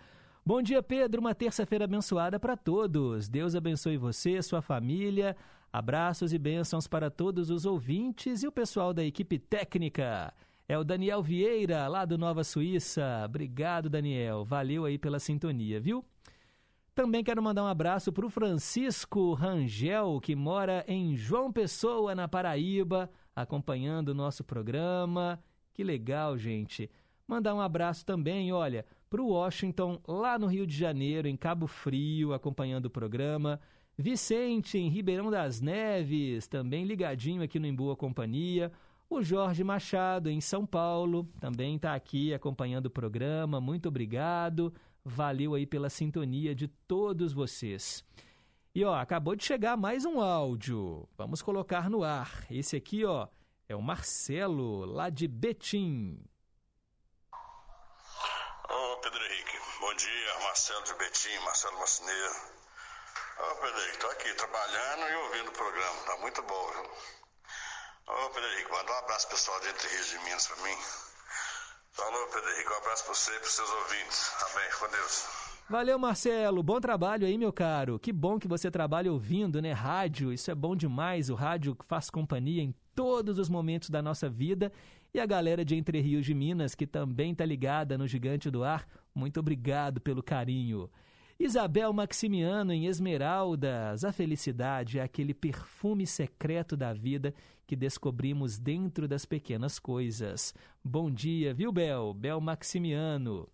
Bom 0.45 0.62
dia, 0.62 0.82
Pedro. 0.82 1.20
Uma 1.20 1.36
terça-feira 1.36 1.84
abençoada 1.84 2.39
para 2.39 2.56
todos. 2.56 3.28
Deus 3.28 3.56
abençoe 3.56 3.97
você, 3.97 4.41
sua 4.41 4.62
família. 4.62 5.36
Abraços 5.72 6.32
e 6.32 6.38
bênçãos 6.38 6.88
para 6.88 7.10
todos 7.10 7.49
os 7.49 7.66
ouvintes 7.66 8.41
e 8.41 8.47
o 8.47 8.51
pessoal 8.51 8.93
da 8.93 9.04
equipe 9.04 9.38
técnica. 9.38 10.34
É 10.66 10.78
o 10.78 10.84
Daniel 10.84 11.22
Vieira, 11.22 11.89
lá 11.89 12.06
do 12.06 12.18
Nova 12.18 12.41
Suíça. 12.41 13.24
Obrigado, 13.26 13.89
Daniel. 13.89 14.45
Valeu 14.45 14.86
aí 14.86 14.97
pela 14.97 15.20
sintonia, 15.20 15.82
viu? 15.82 16.06
Também 16.95 17.22
quero 17.22 17.43
mandar 17.43 17.64
um 17.64 17.68
abraço 17.68 18.14
para 18.14 18.26
o 18.26 18.30
Francisco 18.30 19.34
Rangel, 19.34 20.22
que 20.22 20.38
mora 20.38 20.86
em 20.88 21.18
João 21.18 21.51
Pessoa, 21.51 22.16
na 22.16 22.30
Paraíba, 22.30 23.10
acompanhando 23.36 24.10
o 24.10 24.14
nosso 24.14 24.41
programa. 24.41 25.43
Que 25.74 25.84
legal, 25.84 26.38
gente. 26.38 26.89
Mandar 27.28 27.55
um 27.55 27.61
abraço 27.61 28.05
também, 28.05 28.51
olha, 28.51 28.86
para 29.09 29.21
o 29.21 29.28
Washington, 29.28 29.99
lá 30.07 30.38
no 30.38 30.47
Rio 30.47 30.67
de 30.67 30.76
Janeiro, 30.76 31.28
em 31.28 31.38
Cabo 31.38 31.67
Frio, 31.67 32.34
acompanhando 32.34 32.86
o 32.86 32.89
programa. 32.89 33.59
Vicente, 33.97 34.78
em 34.78 34.89
Ribeirão 34.89 35.30
das 35.30 35.61
Neves, 35.61 36.47
também 36.47 36.84
ligadinho 36.84 37.43
aqui 37.43 37.59
no 37.59 37.67
Em 37.67 37.76
Boa 37.76 37.95
Companhia. 37.95 38.71
O 39.09 39.21
Jorge 39.21 39.63
Machado, 39.63 40.30
em 40.30 40.41
São 40.41 40.65
Paulo, 40.65 41.30
também 41.39 41.76
está 41.76 41.93
aqui 41.93 42.34
acompanhando 42.34 42.88
o 42.88 42.91
programa. 42.91 43.61
Muito 43.61 43.88
obrigado. 43.88 44.74
Valeu 45.05 45.53
aí 45.53 45.65
pela 45.65 45.89
sintonia 45.89 46.55
de 46.55 46.67
todos 46.67 47.34
vocês. 47.34 48.03
E 48.74 48.84
ó, 48.84 48.95
acabou 48.95 49.36
de 49.36 49.43
chegar 49.43 49.78
mais 49.78 50.03
um 50.05 50.19
áudio. 50.19 51.07
Vamos 51.15 51.43
colocar 51.43 51.89
no 51.89 52.03
ar. 52.03 52.47
Esse 52.49 52.76
aqui, 52.76 53.05
ó, 53.05 53.28
é 53.68 53.76
o 53.76 53.82
Marcelo, 53.82 54.86
lá 54.86 55.09
de 55.09 55.28
Betim. 55.28 56.20
Ô 58.70 58.97
Pedro 58.97 59.24
Henrique, 59.26 59.57
bom 59.80 59.93
dia, 59.95 60.39
Marcelo 60.43 60.84
de 60.84 60.93
Betim, 60.95 61.38
Marcelo 61.45 61.80
Macineiro. 61.80 62.36
Ô 63.39 63.55
Pedro 63.61 63.82
Henrique, 63.82 63.97
tô 63.99 64.07
aqui 64.07 64.34
trabalhando 64.34 65.09
e 65.09 65.16
ouvindo 65.16 65.49
o 65.49 65.53
programa, 65.53 66.01
tá 66.05 66.18
muito 66.18 66.41
bom, 66.43 66.72
viu? 66.72 66.91
Ô 68.07 68.30
Pedro 68.30 68.49
Henrique, 68.51 68.72
manda 68.72 68.91
um 68.91 68.97
abraço 68.97 69.30
pessoal 69.30 69.59
de 69.61 69.70
Entre 69.70 69.88
Rios 69.88 70.09
de 70.09 70.20
Minas 70.20 70.47
pra 70.47 70.64
mim. 70.64 70.78
Falou, 71.91 72.28
Pedro 72.28 72.49
Henrique, 72.51 72.70
um 72.70 72.78
abraço 72.78 73.05
pra 73.05 73.14
você 73.14 73.36
e 73.36 73.39
pros 73.39 73.53
seus 73.53 73.70
ouvintes. 73.70 74.32
Amém, 74.41 74.70
com 74.80 74.88
Deus. 74.89 75.26
Valeu, 75.70 75.97
Marcelo. 75.97 76.61
Bom 76.61 76.82
trabalho 76.82 77.26
aí, 77.26 77.38
meu 77.38 77.53
caro. 77.53 77.97
Que 77.97 78.11
bom 78.11 78.38
que 78.38 78.47
você 78.47 78.70
trabalha 78.70 79.11
ouvindo, 79.11 79.61
né? 79.61 79.72
Rádio, 79.72 80.34
isso 80.34 80.51
é 80.51 80.55
bom 80.55 80.76
demais. 80.76 81.30
O 81.30 81.36
rádio 81.36 81.78
faz 81.88 82.09
companhia 82.09 82.64
em 82.64 82.76
todos 82.95 83.39
os 83.39 83.49
momentos 83.49 83.89
da 83.89 84.01
nossa 84.01 84.29
vida. 84.29 84.71
E 85.13 85.19
a 85.19 85.25
galera 85.25 85.63
de 85.63 85.75
Entre 85.75 85.99
Rios 85.99 86.25
de 86.25 86.33
Minas, 86.33 86.73
que 86.73 86.87
também 86.87 87.35
tá 87.35 87.45
ligada 87.45 87.97
no 87.97 88.07
Gigante 88.07 88.49
do 88.49 88.63
Ar, 88.63 88.87
muito 89.13 89.39
obrigado 89.39 90.01
pelo 90.01 90.23
carinho. 90.23 90.89
Isabel 91.39 91.91
Maximiano 91.91 92.71
em 92.71 92.85
Esmeraldas. 92.85 94.03
A 94.03 94.11
felicidade 94.11 94.99
é 94.99 95.03
aquele 95.03 95.33
perfume 95.33 96.07
secreto 96.07 96.77
da 96.77 96.93
vida 96.93 97.33
que 97.67 97.75
descobrimos 97.75 98.57
dentro 98.57 99.07
das 99.07 99.25
pequenas 99.25 99.79
coisas. 99.79 100.53
Bom 100.83 101.11
dia, 101.11 101.53
viu, 101.53 101.71
Bel? 101.71 102.13
Bel 102.13 102.39
Maximiano. 102.39 103.47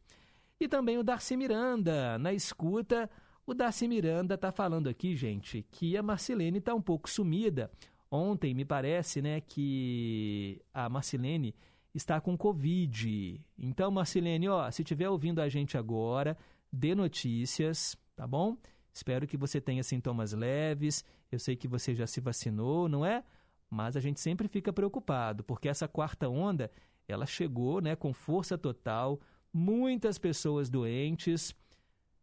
E 0.59 0.67
também 0.67 0.97
o 0.97 1.03
Darcy 1.03 1.37
Miranda, 1.37 2.17
na 2.17 2.33
escuta. 2.33 3.09
O 3.45 3.53
Darcy 3.53 3.87
Miranda 3.87 4.35
está 4.35 4.51
falando 4.51 4.87
aqui, 4.87 5.15
gente, 5.15 5.65
que 5.71 5.97
a 5.97 6.03
Marcelene 6.03 6.59
está 6.59 6.75
um 6.75 6.81
pouco 6.81 7.09
sumida. 7.09 7.71
Ontem, 8.11 8.53
me 8.53 8.65
parece, 8.65 9.21
né, 9.21 9.39
que 9.39 10.61
a 10.73 10.89
Marcelene 10.89 11.53
está 11.93 12.19
com 12.19 12.37
Covid. 12.37 13.39
Então, 13.57 13.91
Marcelene, 13.91 14.49
ó, 14.49 14.69
se 14.71 14.81
estiver 14.81 15.09
ouvindo 15.09 15.39
a 15.41 15.49
gente 15.49 15.77
agora, 15.77 16.37
dê 16.71 16.95
notícias, 16.95 17.95
tá 18.15 18.25
bom? 18.25 18.57
Espero 18.91 19.27
que 19.27 19.37
você 19.37 19.61
tenha 19.61 19.83
sintomas 19.83 20.33
leves. 20.33 21.05
Eu 21.31 21.39
sei 21.39 21.55
que 21.55 21.67
você 21.67 21.93
já 21.93 22.07
se 22.07 22.19
vacinou, 22.19 22.89
não 22.89 23.05
é? 23.05 23.23
Mas 23.69 23.95
a 23.95 23.99
gente 23.99 24.19
sempre 24.19 24.47
fica 24.47 24.73
preocupado, 24.73 25.43
porque 25.43 25.69
essa 25.69 25.87
quarta 25.87 26.27
onda, 26.27 26.71
ela 27.07 27.27
chegou, 27.27 27.79
né, 27.79 27.95
com 27.95 28.11
força 28.11 28.57
total, 28.57 29.21
muitas 29.53 30.17
pessoas 30.17 30.69
doentes. 30.69 31.55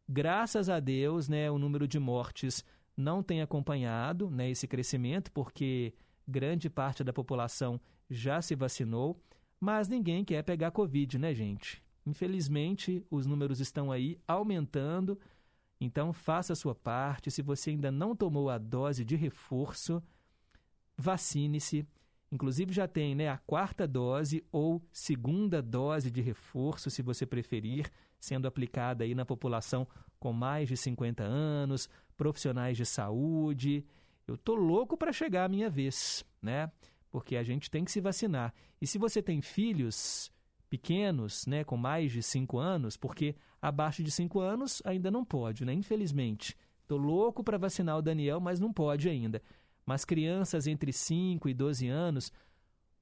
Graças 0.08 0.68
a 0.68 0.80
Deus, 0.80 1.28
né, 1.28 1.48
o 1.50 1.58
número 1.58 1.86
de 1.86 1.98
mortes 2.00 2.64
não 2.96 3.22
tem 3.22 3.42
acompanhado 3.42 4.30
né, 4.30 4.50
esse 4.50 4.66
crescimento, 4.66 5.30
porque 5.30 5.92
grande 6.26 6.70
parte 6.70 7.04
da 7.04 7.12
população 7.12 7.80
já 8.08 8.40
se 8.40 8.54
vacinou, 8.54 9.20
mas 9.60 9.88
ninguém 9.88 10.24
quer 10.24 10.42
pegar 10.42 10.70
Covid, 10.70 11.18
né, 11.18 11.34
gente? 11.34 11.82
Infelizmente, 12.06 13.04
os 13.10 13.26
números 13.26 13.60
estão 13.60 13.90
aí 13.90 14.18
aumentando, 14.26 15.18
então 15.80 16.12
faça 16.12 16.52
a 16.52 16.56
sua 16.56 16.74
parte. 16.74 17.30
Se 17.30 17.42
você 17.42 17.70
ainda 17.70 17.90
não 17.90 18.14
tomou 18.14 18.48
a 18.48 18.58
dose 18.58 19.04
de 19.04 19.16
reforço, 19.16 20.02
vacine-se. 20.96 21.86
Inclusive 22.30 22.72
já 22.72 22.88
tem 22.88 23.14
né, 23.14 23.28
a 23.28 23.38
quarta 23.38 23.86
dose 23.86 24.44
ou 24.50 24.82
segunda 24.92 25.60
dose 25.60 26.10
de 26.10 26.20
reforço, 26.20 26.90
se 26.90 27.02
você 27.02 27.26
preferir, 27.26 27.90
sendo 28.18 28.46
aplicada 28.46 29.04
aí 29.04 29.14
na 29.14 29.24
população 29.24 29.86
com 30.18 30.32
mais 30.32 30.68
de 30.68 30.76
50 30.76 31.22
anos, 31.22 31.88
profissionais 32.16 32.76
de 32.76 32.84
saúde. 32.84 33.84
Eu 34.26 34.36
tô 34.36 34.54
louco 34.54 34.96
para 34.96 35.12
chegar 35.12 35.44
a 35.44 35.48
minha 35.48 35.70
vez, 35.70 36.24
né? 36.42 36.70
Porque 37.10 37.36
a 37.36 37.42
gente 37.42 37.70
tem 37.70 37.84
que 37.84 37.92
se 37.92 38.00
vacinar. 38.00 38.52
E 38.80 38.86
se 38.86 38.98
você 38.98 39.22
tem 39.22 39.40
filhos 39.40 40.30
pequenos, 40.68 41.46
né, 41.46 41.64
com 41.64 41.76
mais 41.76 42.10
de 42.10 42.22
5 42.22 42.58
anos, 42.58 42.96
porque 42.96 43.36
abaixo 43.62 44.02
de 44.02 44.10
5 44.10 44.40
anos 44.40 44.82
ainda 44.84 45.10
não 45.10 45.24
pode, 45.24 45.64
né? 45.64 45.72
Infelizmente. 45.72 46.56
Tô 46.86 46.96
louco 46.96 47.42
para 47.42 47.58
vacinar 47.58 47.98
o 47.98 48.02
Daniel, 48.02 48.40
mas 48.40 48.60
não 48.60 48.72
pode 48.72 49.08
ainda. 49.08 49.42
Mas 49.84 50.04
crianças 50.04 50.66
entre 50.66 50.92
5 50.92 51.48
e 51.48 51.54
12 51.54 51.88
anos, 51.88 52.32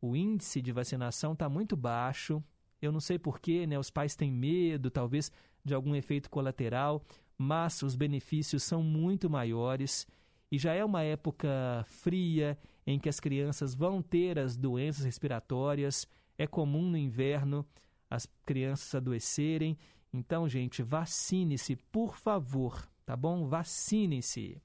o 0.01 0.15
índice 0.15 0.61
de 0.61 0.73
vacinação 0.73 1.33
está 1.33 1.49
muito 1.49 1.77
baixo. 1.77 2.43
Eu 2.81 2.93
não 2.93 3.01
sei 3.01 3.19
porquê, 3.19 3.67
né? 3.67 3.79
Os 3.79 3.91
pais 3.91 4.15
têm 4.15 4.31
medo, 4.31 4.91
talvez, 4.91 5.33
de 5.65 5.75
algum 5.75 5.95
efeito 5.95 6.29
colateral, 6.29 7.03
mas 7.37 7.83
os 7.83 7.95
benefícios 7.95 8.63
são 8.63 8.83
muito 8.83 9.29
maiores. 9.29 10.07
E 10.51 10.59
já 10.59 10.73
é 10.73 10.85
uma 10.85 11.03
época 11.03 11.85
fria 11.89 12.59
em 12.87 12.99
que 12.99 13.09
as 13.09 13.19
crianças 13.19 13.75
vão 13.75 14.03
ter 14.03 14.39
as 14.39 14.57
doenças 14.57 15.05
respiratórias. 15.05 16.07
É 16.39 16.47
comum 16.47 16.91
no 16.91 16.97
inverno 16.97 17.67
as 18.11 18.27
crianças 18.45 18.95
adoecerem. 18.95 19.77
Então, 20.13 20.49
gente, 20.49 20.83
vacine-se, 20.83 21.77
por 21.91 22.17
favor, 22.17 22.89
tá 23.05 23.17
bom? 23.17 23.49
Vacinem-se. 23.49 24.63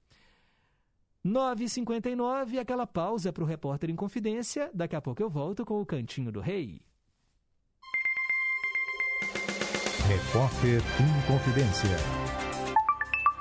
9h59, 1.25 2.59
aquela 2.59 2.87
pausa 2.87 3.33
para 3.33 3.43
o 3.43 3.47
repórter 3.47 3.89
em 3.89 3.95
confidência. 3.95 4.69
Daqui 4.73 4.95
a 4.95 5.01
pouco 5.01 5.21
eu 5.21 5.29
volto 5.29 5.65
com 5.65 5.81
o 5.81 5.85
Cantinho 5.85 6.31
do 6.31 6.39
Rei. 6.39 6.81
Repórter 10.07 10.81
em 10.81 11.27
confidência. 11.27 12.28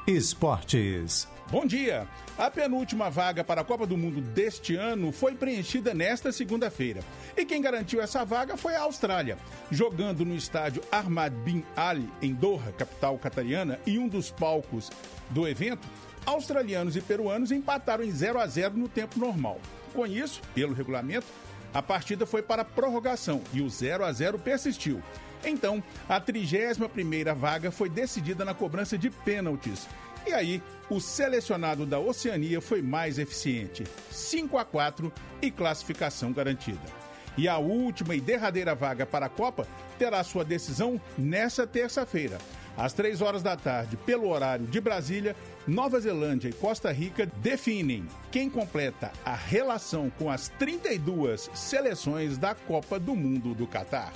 Esportes. 0.09 1.29
Bom 1.51 1.67
dia! 1.67 2.09
A 2.39 2.51
penúltima 2.51 3.11
vaga 3.11 3.45
para 3.45 3.61
a 3.61 3.65
Copa 3.65 3.87
do 3.87 3.95
Mundo 3.95 4.23
deste 4.23 4.75
ano 4.75 5.13
foi 5.13 5.35
preenchida 5.35 5.93
nesta 5.93 6.33
segunda-feira. 6.33 7.03
E 7.37 7.45
quem 7.45 7.61
garantiu 7.61 8.01
essa 8.01 8.25
vaga 8.25 8.57
foi 8.57 8.75
a 8.75 8.81
Austrália. 8.81 9.37
Jogando 9.71 10.25
no 10.25 10.35
estádio 10.35 10.83
Ahmad 10.91 11.35
Bin 11.45 11.63
Ali, 11.77 12.09
em 12.23 12.33
Doha, 12.33 12.73
capital 12.73 13.19
catariana, 13.19 13.79
e 13.87 13.99
um 13.99 14.09
dos 14.09 14.31
palcos 14.31 14.91
do 15.29 15.47
evento, 15.47 15.87
australianos 16.25 16.97
e 16.97 17.03
peruanos 17.03 17.53
empataram 17.53 18.03
em 18.03 18.11
0 18.11 18.41
a 18.41 18.47
0 18.47 18.79
no 18.79 18.89
tempo 18.89 19.19
normal. 19.19 19.61
Com 19.93 20.07
isso, 20.07 20.41
pelo 20.55 20.73
regulamento, 20.73 21.27
a 21.75 21.83
partida 21.83 22.25
foi 22.25 22.41
para 22.41 22.65
prorrogação 22.65 23.43
e 23.53 23.61
o 23.61 23.69
0 23.69 24.07
a 24.07 24.11
0 24.11 24.39
persistiu. 24.39 25.03
Então, 25.45 25.83
a 26.09 26.21
31ª 26.21 27.35
vaga 27.35 27.71
foi 27.71 27.89
decidida 27.89 28.45
na 28.45 28.55
cobrança 28.55 28.99
de 28.99 29.11
pênaltis. 29.11 29.87
E 30.27 30.33
aí, 30.33 30.63
o 30.91 31.01
selecionado 31.01 31.87
da 31.87 31.99
Oceania 31.99 32.61
foi 32.61 32.83
mais 32.83 33.19
eficiente, 33.19 33.85
5 34.11 34.59
a 34.59 34.65
4 34.65 35.13
e 35.41 35.51
classificação 35.51 36.33
garantida. 36.33 36.99
E 37.37 37.49
a 37.49 37.57
última 37.59 38.15
e 38.17 38.21
derradeira 38.21 38.75
vaga 38.75 39.07
para 39.07 39.27
a 39.27 39.29
Copa 39.29 39.67
terá 39.99 40.23
sua 40.25 40.45
decisão 40.45 41.01
nesta 41.17 41.67
terça-feira, 41.67 42.37
às 42.77 42.93
3 42.93 43.23
horas 43.23 43.43
da 43.43 43.57
tarde, 43.57 43.97
pelo 43.97 44.29
horário 44.29 44.67
de 44.67 44.81
Brasília, 44.81 45.37
Nova 45.67 46.01
Zelândia 46.01 46.49
e 46.49 46.53
Costa 46.53 46.91
Rica 46.91 47.27
definem 47.37 48.07
quem 48.33 48.51
completa 48.51 49.13
a 49.25 49.35
relação 49.35 50.11
com 50.19 50.31
as 50.31 50.49
32 50.59 51.49
seleções 51.55 52.37
da 52.37 52.55
Copa 52.55 52.99
do 52.99 53.15
Mundo 53.15 53.55
do 53.55 53.67
Catar. 53.67 54.13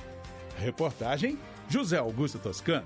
Reportagem 0.59 1.39
José 1.69 1.99
Augusto 1.99 2.39
Toscano. 2.39 2.85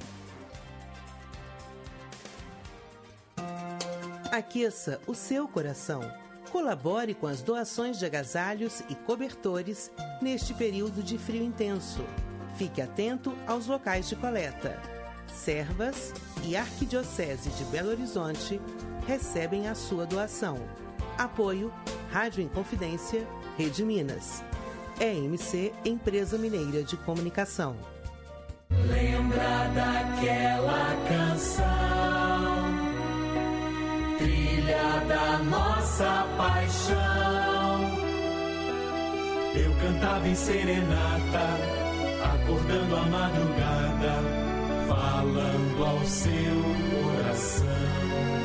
Aqueça 4.31 5.01
o 5.07 5.14
seu 5.14 5.49
coração. 5.49 6.01
Colabore 6.51 7.14
com 7.14 7.27
as 7.27 7.43
doações 7.43 7.99
de 7.99 8.07
agasalhos 8.07 8.81
e 8.89 8.95
cobertores 8.95 9.91
neste 10.21 10.55
período 10.55 11.03
de 11.03 11.19
frio 11.19 11.43
intenso. 11.43 12.05
Fique 12.57 12.81
atento 12.81 13.35
aos 13.47 13.67
locais 13.67 14.09
de 14.09 14.17
coleta. 14.17 14.81
Servas 15.27 16.12
e 16.45 16.57
Arquidiocese 16.57 17.51
de 17.51 17.64
Belo 17.64 17.91
Horizonte 17.91 18.61
recebem 19.07 19.69
a 19.69 19.75
sua 19.75 20.07
doação. 20.07 20.59
Apoio 21.19 21.73
Rádio 22.11 22.43
Inconfidência, 22.43 23.27
Rede 23.57 23.85
Minas. 23.85 24.43
EMC 25.01 25.72
Empresa 25.84 26.38
Mineira 26.38 26.82
de 26.82 26.97
Comunicação. 26.97 27.76
Lembra 28.70 29.68
daquela 29.74 30.97
canção, 31.09 31.64
trilha 34.18 35.05
da 35.09 35.38
nossa 35.44 36.26
paixão. 36.36 36.97
Eu 39.55 39.72
cantava 39.80 40.28
em 40.28 40.34
serenata, 40.34 41.47
acordando 42.34 42.97
a 42.97 43.03
madrugada, 43.07 44.14
falando 44.88 45.84
ao 45.84 46.05
seu 46.05 46.62
coração. 46.90 48.36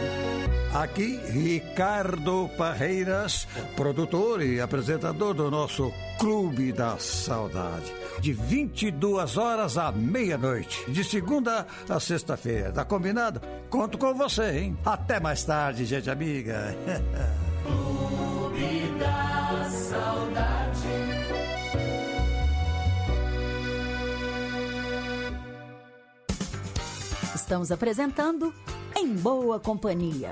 Aqui, 0.74 1.20
Ricardo 1.28 2.50
Parreiras, 2.58 3.46
produtor 3.76 4.42
e 4.42 4.62
apresentador 4.62 5.34
do 5.34 5.52
nosso 5.52 5.92
Clube 6.18 6.72
da 6.72 6.98
Saudade. 6.98 7.92
De 8.22 8.32
22 8.32 9.38
horas 9.38 9.78
à 9.78 9.92
meia-noite, 9.92 10.90
de 10.90 11.04
segunda 11.04 11.68
a 11.90 12.00
sexta-feira. 12.00 12.72
Tá 12.72 12.86
combinado? 12.86 13.42
Conto 13.70 13.98
com 13.98 14.14
você, 14.14 14.60
hein? 14.60 14.78
Até 14.86 15.20
mais 15.20 15.44
tarde, 15.44 15.84
gente 15.84 16.10
amiga. 16.10 16.74
Clube 17.64 18.98
da 18.98 19.70
Saudade. 19.70 20.52
Estamos 27.36 27.72
apresentando 27.74 28.54
Em 28.96 29.14
Boa 29.14 29.60
Companhia, 29.60 30.32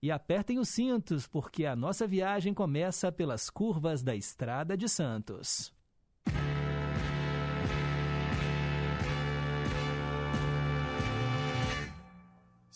E 0.00 0.12
apertem 0.12 0.60
os 0.60 0.68
cintos 0.68 1.26
porque 1.26 1.66
a 1.66 1.74
nossa 1.74 2.06
viagem 2.06 2.54
começa 2.54 3.10
pelas 3.10 3.50
curvas 3.50 4.04
da 4.04 4.14
Estrada 4.14 4.76
de 4.76 4.88
Santos. 4.88 5.73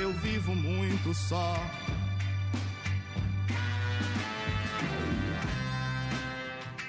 Eu 0.00 0.14
vivo 0.14 0.54
muito 0.54 1.12
só. 1.12 1.54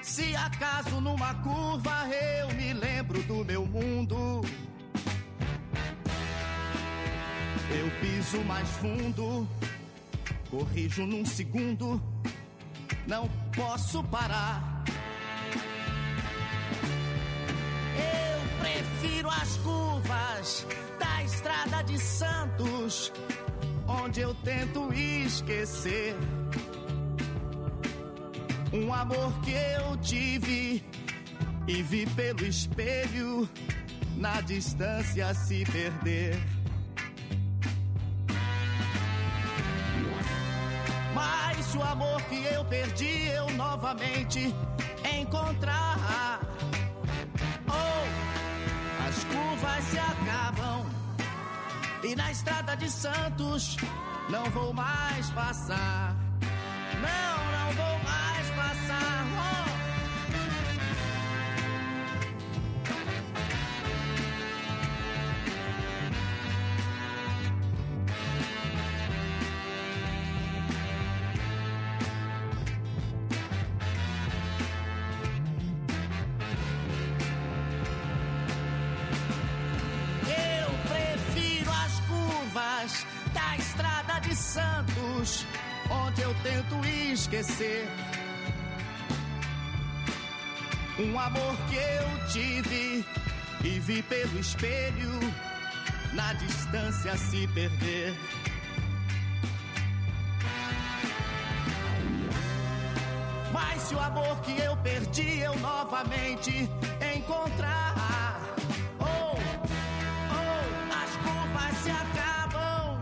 Se 0.00 0.34
acaso 0.34 0.98
numa 0.98 1.34
curva 1.34 2.08
eu 2.08 2.48
me 2.54 2.72
lembro 2.72 3.22
do 3.24 3.44
meu 3.44 3.66
mundo, 3.66 4.40
eu 7.70 7.90
piso 8.00 8.40
mais 8.44 8.68
fundo, 8.70 9.46
corrijo 10.50 11.04
num 11.04 11.26
segundo, 11.26 12.02
não 13.06 13.28
posso 13.54 14.02
parar. 14.04 14.71
Onde 24.12 24.20
eu 24.20 24.34
tento 24.44 24.92
esquecer 24.92 26.14
um 28.70 28.92
amor 28.92 29.32
que 29.40 29.52
eu 29.52 29.96
tive 30.02 30.84
e 31.66 31.82
vi 31.82 32.04
pelo 32.08 32.44
espelho 32.44 33.48
na 34.18 34.42
distância 34.42 35.32
se 35.32 35.64
perder. 35.64 36.38
Mas 41.14 41.74
o 41.74 41.82
amor 41.82 42.20
que 42.24 42.44
eu 42.44 42.66
perdi 42.66 43.28
eu 43.28 43.48
novamente 43.52 44.54
encontrar, 45.18 46.38
oh, 47.66 49.08
as 49.08 49.24
curvas 49.24 49.84
se 49.84 49.98
acabam 49.98 50.71
e 52.04 52.16
na 52.16 52.30
estrada 52.30 52.76
de 52.76 52.90
Santos 52.90 53.76
não 54.28 54.44
vou 54.50 54.72
mais 54.72 55.30
passar. 55.30 56.14
Não, 57.00 57.41
um 91.02 91.18
amor 91.18 91.56
que 91.68 91.76
eu 91.76 92.26
tive 92.28 93.04
e 93.64 93.78
vi 93.80 94.02
pelo 94.02 94.38
espelho 94.38 95.18
na 96.12 96.32
distância 96.34 97.16
se 97.16 97.46
perder. 97.48 98.14
Mas 103.52 103.82
se 103.82 103.94
o 103.94 104.00
amor 104.00 104.40
que 104.42 104.56
eu 104.60 104.76
perdi 104.78 105.40
eu 105.40 105.58
novamente 105.58 106.68
encontrar, 107.16 108.40
oh, 109.00 109.36
oh, 110.30 110.58
as 111.02 111.16
curvas 111.16 111.76
se 111.82 111.90
acabam 111.90 112.98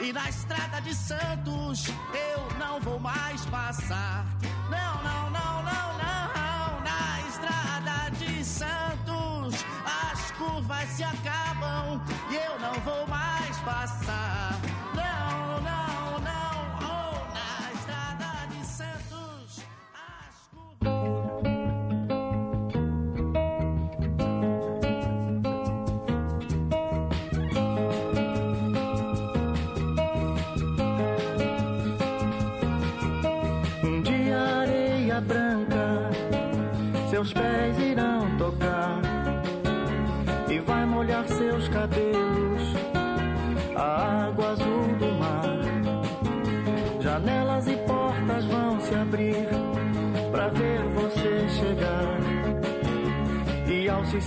e 0.00 0.12
na 0.12 0.28
estrada 0.28 0.80
de 0.80 0.94
Santos 0.94 1.86
eu 2.32 2.58
não 2.58 2.80
vou 2.80 2.98
mais 2.98 3.44
passar. 3.46 4.24
Não, 4.70 5.02
não, 5.02 5.30
não, 5.30 5.62
não. 5.62 5.87
Santos, 8.58 9.64
as 9.86 10.32
curvas 10.32 10.88
se 10.88 11.04
acabam 11.04 12.00
e 12.28 12.34
eu 12.34 12.58
não 12.58 12.74
vou 12.80 13.06
mais 13.06 13.56
passar. 13.60 14.58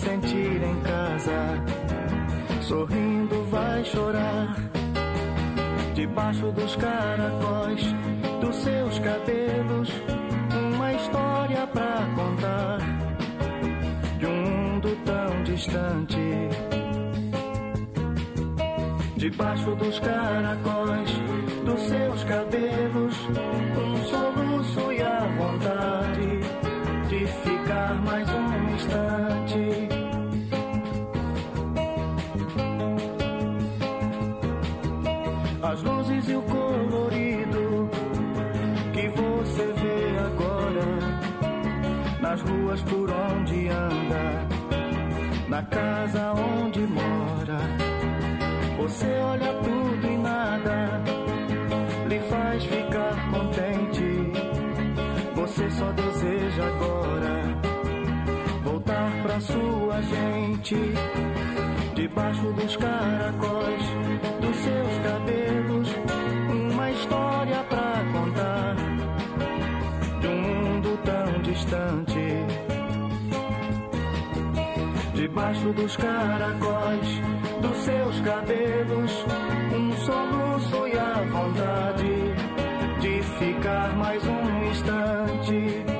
Sentir 0.01 0.63
em 0.63 0.81
casa, 0.81 1.63
sorrindo 2.61 3.43
vai 3.49 3.83
chorar. 3.85 4.55
Debaixo 5.93 6.51
dos 6.51 6.75
caracóis 6.75 7.81
dos 8.41 8.55
seus 8.55 8.99
cabelos, 8.99 9.89
uma 10.51 10.93
história 10.93 11.67
pra 11.67 12.07
contar 12.15 12.79
de 14.17 14.25
um 14.25 14.41
mundo 14.41 14.97
tão 15.05 15.43
distante. 15.43 16.49
Debaixo 19.17 19.75
dos 19.75 19.99
caracóis 19.99 21.11
dos 21.63 21.79
seus 21.81 22.23
cabelos, 22.23 23.15
um 23.77 24.03
soluço 24.05 24.91
e 24.93 25.01
a 25.03 25.19
vontade 25.37 26.39
de 27.07 27.27
ficar 27.27 27.93
mais 28.03 28.27
um 28.29 28.73
instante. 28.73 29.20
Casa 45.71 46.33
onde 46.33 46.81
mora. 46.81 47.57
Você 48.77 49.07
olha 49.07 49.53
tudo 49.63 50.07
e 50.07 50.17
nada 50.17 51.01
lhe 52.07 52.19
faz 52.29 52.63
ficar 52.63 53.31
contente. 53.31 54.31
Você 55.35 55.71
só 55.71 55.91
deseja 55.93 56.63
agora 56.67 57.61
voltar 58.63 59.11
pra 59.23 59.39
sua 59.39 60.01
gente. 60.01 60.75
Debaixo 61.95 62.53
dos 62.53 62.75
caracóis 62.77 63.83
Debaixo 75.31 75.71
dos 75.71 75.95
caracóis 75.95 77.07
dos 77.61 77.77
seus 77.85 78.19
cabelos, 78.19 79.25
um 79.73 79.95
soluço 80.05 80.87
e 80.89 80.99
a 80.99 81.23
vontade 81.31 82.99
de 82.99 83.23
ficar 83.39 83.95
mais 83.95 84.21
um 84.25 84.69
instante. 84.69 85.90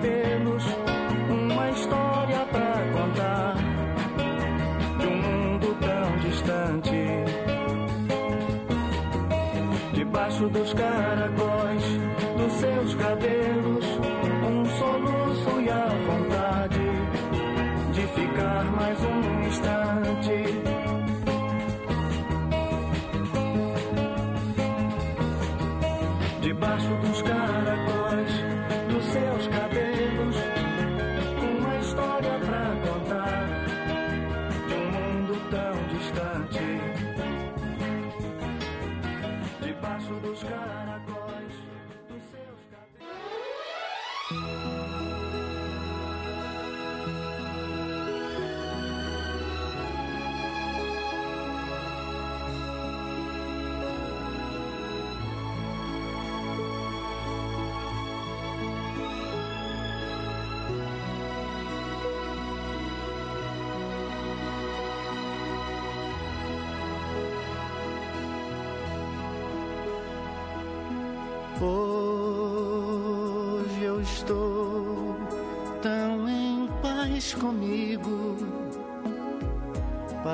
Seus 0.00 0.57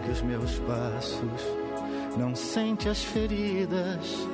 Segue 0.00 0.12
os 0.12 0.22
meus 0.22 0.58
passos 0.60 1.60
não 2.16 2.34
sente 2.34 2.88
as 2.88 3.04
feridas, 3.04 4.26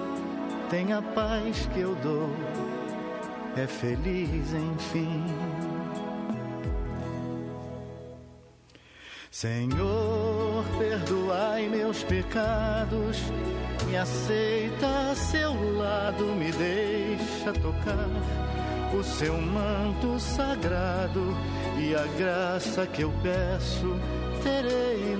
tem 0.71 0.93
a 0.93 1.03
paz 1.03 1.69
que 1.75 1.81
eu 1.81 1.95
dou, 1.97 2.31
é 3.57 3.67
feliz 3.67 4.53
enfim. 4.53 5.25
Senhor, 9.31 10.65
perdoai 10.79 11.69
meus 11.69 12.03
pecados, 12.05 13.19
me 13.87 13.97
aceita 13.97 15.11
a 15.11 15.15
seu 15.15 15.53
lado, 15.77 16.25
me 16.27 16.51
deixa 16.53 17.53
tocar 17.53 18.09
o 18.99 19.03
seu 19.03 19.39
manto 19.39 20.19
sagrado 20.19 21.37
e 21.79 21.95
a 21.95 22.07
graça 22.17 22.87
que 22.87 23.03
eu 23.03 23.13
peço 23.23 23.95
terei 24.43 24.86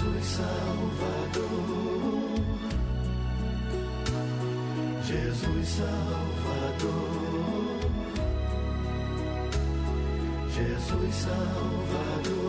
Jesus 0.00 0.24
Salvador, 0.24 1.44
Jesus 5.04 5.68
Salvador, 5.68 7.20
Jesus 10.56 11.14
Salvador, 11.14 12.46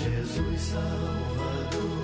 Jesus 0.00 0.60
Salvador. 0.60 2.02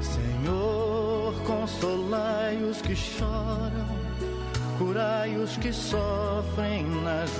Senhor, 0.00 1.34
consolai 1.46 2.56
os 2.64 2.82
que 2.82 2.96
choram, 2.96 3.86
curai 4.76 5.36
os 5.36 5.56
que 5.56 5.72
sofrem 5.72 6.84
nas 7.04 7.30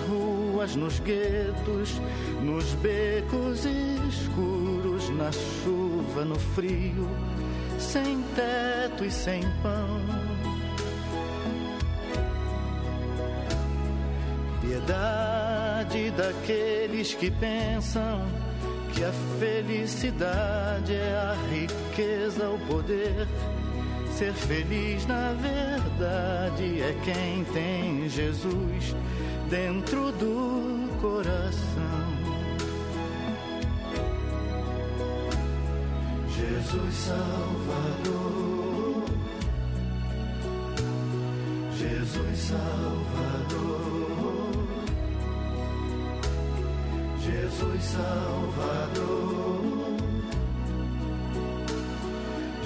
ruas, 0.56 0.74
nos 0.74 0.98
guetos, 1.00 2.00
nos 2.40 2.64
becos 2.74 3.66
escuros, 4.08 5.10
na 5.10 5.30
chuva, 5.30 6.24
no 6.24 6.38
frio, 6.38 7.08
sem 7.78 8.22
teto 8.34 9.04
e 9.04 9.10
sem 9.10 9.42
pão. 9.62 10.00
Piedade 14.62 16.10
daqueles 16.12 17.14
que 17.14 17.30
pensam 17.30 18.24
que 18.94 19.04
a 19.04 19.12
felicidade 19.38 20.94
é 20.94 21.14
a 21.14 21.36
riqueza, 21.52 22.48
o 22.48 22.58
poder. 22.60 23.28
Ser 24.16 24.32
feliz 24.32 25.06
na 25.06 25.34
verdade 25.34 26.80
é 26.80 26.96
quem 27.04 27.44
tem 27.52 28.08
Jesus 28.08 28.96
dentro 29.48 30.12
do 30.12 30.89
coração. 31.01 31.56
Jesus 36.36 36.94
Salvador, 36.94 38.24
Jesus 41.78 42.39
Salvador, 42.39 43.86
Jesus 47.20 47.82
Salvador, 47.85 49.27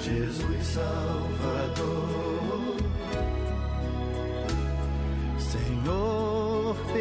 Jesus 0.03 0.65
Salvador. 0.65 2.11
Senhor, 5.51 6.10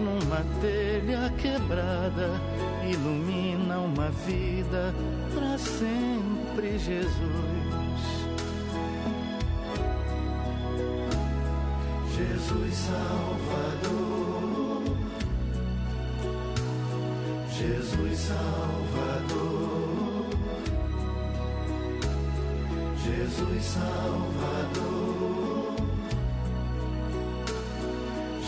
numa 0.00 0.44
telha 0.60 1.30
quebrada 1.38 2.40
ilumina 2.88 3.78
uma 3.78 4.10
vida 4.10 4.94
para 5.34 5.58
sempre, 5.58 6.78
Jesus. 6.78 7.70
Jesus 12.16 12.74
Salvador, 12.74 14.02
Jesus 17.50 18.18
Salvador, 18.18 19.60
Jesus 23.04 23.64
Salvador, 23.64 24.89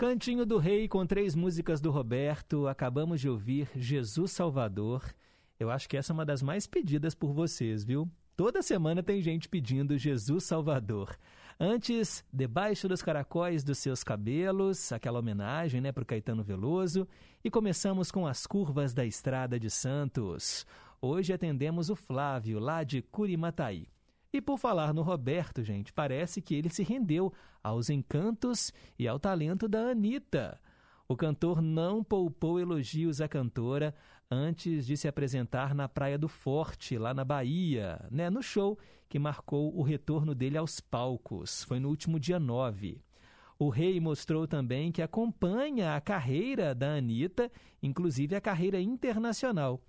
Cantinho 0.00 0.46
do 0.46 0.56
Rei 0.56 0.88
com 0.88 1.04
três 1.04 1.34
músicas 1.34 1.78
do 1.78 1.90
Roberto. 1.90 2.66
Acabamos 2.66 3.20
de 3.20 3.28
ouvir 3.28 3.68
Jesus 3.76 4.30
Salvador. 4.30 5.04
Eu 5.58 5.70
acho 5.70 5.86
que 5.86 5.94
essa 5.94 6.10
é 6.10 6.14
uma 6.14 6.24
das 6.24 6.40
mais 6.40 6.66
pedidas 6.66 7.14
por 7.14 7.34
vocês, 7.34 7.84
viu? 7.84 8.10
Toda 8.34 8.62
semana 8.62 9.02
tem 9.02 9.20
gente 9.20 9.46
pedindo 9.46 9.98
Jesus 9.98 10.44
Salvador. 10.44 11.18
Antes, 11.60 12.24
debaixo 12.32 12.88
dos 12.88 13.02
caracóis 13.02 13.62
dos 13.62 13.76
seus 13.76 14.02
cabelos, 14.02 14.90
aquela 14.90 15.18
homenagem 15.18 15.82
né, 15.82 15.92
para 15.92 16.02
o 16.02 16.06
Caetano 16.06 16.42
Veloso. 16.42 17.06
E 17.44 17.50
começamos 17.50 18.10
com 18.10 18.26
as 18.26 18.46
curvas 18.46 18.94
da 18.94 19.04
Estrada 19.04 19.60
de 19.60 19.68
Santos. 19.68 20.66
Hoje 20.98 21.34
atendemos 21.34 21.90
o 21.90 21.94
Flávio, 21.94 22.58
lá 22.58 22.82
de 22.84 23.02
Curimataí. 23.02 23.86
E 24.32 24.40
por 24.40 24.58
falar 24.58 24.94
no 24.94 25.02
Roberto, 25.02 25.62
gente, 25.64 25.92
parece 25.92 26.40
que 26.40 26.54
ele 26.54 26.68
se 26.68 26.82
rendeu 26.82 27.32
aos 27.62 27.90
encantos 27.90 28.72
e 28.98 29.08
ao 29.08 29.18
talento 29.18 29.68
da 29.68 29.90
Anitta. 29.90 30.60
O 31.08 31.16
cantor 31.16 31.60
não 31.60 32.04
poupou 32.04 32.60
elogios 32.60 33.20
à 33.20 33.26
cantora 33.26 33.92
antes 34.30 34.86
de 34.86 34.96
se 34.96 35.08
apresentar 35.08 35.74
na 35.74 35.88
Praia 35.88 36.16
do 36.16 36.28
Forte, 36.28 36.96
lá 36.96 37.12
na 37.12 37.24
Bahia, 37.24 38.06
né, 38.10 38.30
no 38.30 38.40
show 38.40 38.78
que 39.08 39.18
marcou 39.18 39.76
o 39.76 39.82
retorno 39.82 40.36
dele 40.36 40.56
aos 40.56 40.78
palcos. 40.78 41.64
Foi 41.64 41.80
no 41.80 41.88
último 41.88 42.20
dia 42.20 42.38
9. 42.38 43.02
O 43.58 43.68
rei 43.68 43.98
mostrou 43.98 44.46
também 44.46 44.92
que 44.92 45.02
acompanha 45.02 45.96
a 45.96 46.00
carreira 46.00 46.72
da 46.72 46.94
Anitta, 46.94 47.50
inclusive 47.82 48.36
a 48.36 48.40
carreira 48.40 48.80
internacional. 48.80 49.82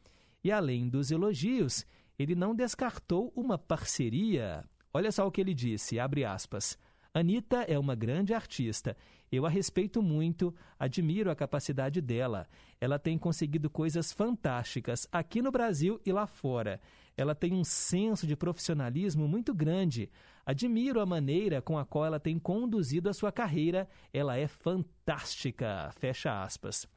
E 0.44 0.52
além 0.52 0.90
dos 0.90 1.12
elogios, 1.12 1.86
ele 2.22 2.36
não 2.36 2.56
descartou 2.56 3.32
uma 3.36 3.58
parceria. 3.58 4.64
Olha 4.94 5.12
só 5.12 5.26
o 5.26 5.32
que 5.32 5.42
ele 5.42 5.54
disse, 5.54 6.00
abre 6.00 6.24
aspas. 6.24 6.78
Anitta 7.14 7.64
é 7.64 7.78
uma 7.78 7.94
grande 7.94 8.34
artista. 8.34 8.96
Eu 9.30 9.46
a 9.46 9.50
respeito 9.50 10.02
muito, 10.02 10.54
admiro 10.80 11.30
a 11.30 11.36
capacidade 11.36 12.00
dela. 12.00 12.48
Ela 12.80 12.98
tem 13.00 13.18
conseguido 13.18 13.70
coisas 13.70 14.12
fantásticas 14.14 15.08
aqui 15.12 15.42
no 15.42 15.52
Brasil 15.52 16.00
e 16.06 16.12
lá 16.12 16.26
fora. 16.26 16.80
Ela 17.18 17.36
tem 17.36 17.54
um 17.54 17.64
senso 17.64 18.26
de 18.26 18.36
profissionalismo 18.36 19.28
muito 19.28 19.54
grande. 19.54 20.10
Admiro 20.46 21.02
a 21.02 21.06
maneira 21.06 21.62
com 21.62 21.78
a 21.78 21.86
qual 21.86 22.06
ela 22.06 22.20
tem 22.20 22.40
conduzido 22.40 23.10
a 23.10 23.14
sua 23.14 23.32
carreira. 23.32 23.90
Ela 24.14 24.38
é 24.38 24.48
fantástica. 24.48 25.92
Fecha 25.98 26.44
aspas. 26.44 26.88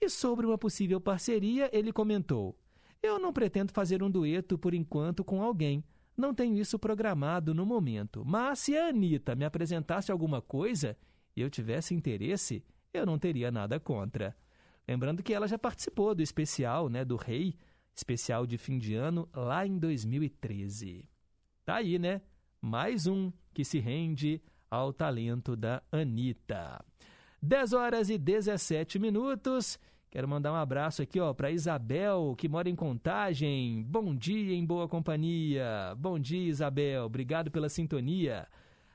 E 0.00 0.08
sobre 0.08 0.46
uma 0.46 0.58
possível 0.58 1.00
parceria, 1.00 1.70
ele 1.72 1.92
comentou: 1.92 2.56
Eu 3.04 3.18
não 3.18 3.34
pretendo 3.34 3.70
fazer 3.70 4.02
um 4.02 4.10
dueto 4.10 4.56
por 4.56 4.72
enquanto 4.72 5.22
com 5.22 5.42
alguém. 5.42 5.84
Não 6.16 6.32
tenho 6.32 6.56
isso 6.56 6.78
programado 6.78 7.52
no 7.52 7.66
momento, 7.66 8.24
mas 8.24 8.60
se 8.60 8.78
a 8.78 8.86
Anitta 8.86 9.34
me 9.34 9.44
apresentasse 9.44 10.10
alguma 10.10 10.40
coisa 10.40 10.96
e 11.36 11.42
eu 11.42 11.50
tivesse 11.50 11.92
interesse, 11.92 12.64
eu 12.94 13.04
não 13.04 13.18
teria 13.18 13.50
nada 13.50 13.78
contra. 13.78 14.34
Lembrando 14.88 15.22
que 15.22 15.34
ela 15.34 15.46
já 15.46 15.58
participou 15.58 16.14
do 16.14 16.22
especial 16.22 16.88
né, 16.88 17.04
do 17.04 17.16
Rei, 17.16 17.58
especial 17.94 18.46
de 18.46 18.56
fim 18.56 18.78
de 18.78 18.94
ano, 18.94 19.28
lá 19.34 19.66
em 19.66 19.76
2013. 19.76 21.06
Tá 21.62 21.74
aí, 21.74 21.98
né? 21.98 22.22
Mais 22.58 23.06
um 23.06 23.30
que 23.52 23.66
se 23.66 23.80
rende 23.80 24.40
ao 24.70 24.94
talento 24.94 25.54
da 25.54 25.82
Anitta. 25.92 26.82
10 27.42 27.74
horas 27.74 28.08
e 28.08 28.16
17 28.16 28.98
minutos. 28.98 29.78
Quero 30.14 30.28
mandar 30.28 30.52
um 30.52 30.54
abraço 30.54 31.02
aqui 31.02 31.18
ó 31.18 31.34
para 31.34 31.50
Isabel, 31.50 32.36
que 32.38 32.48
mora 32.48 32.70
em 32.70 32.76
Contagem. 32.76 33.82
Bom 33.82 34.14
dia 34.14 34.54
em 34.54 34.64
boa 34.64 34.86
companhia. 34.86 35.92
Bom 35.98 36.20
dia, 36.20 36.48
Isabel. 36.48 37.06
Obrigado 37.06 37.50
pela 37.50 37.68
sintonia. 37.68 38.46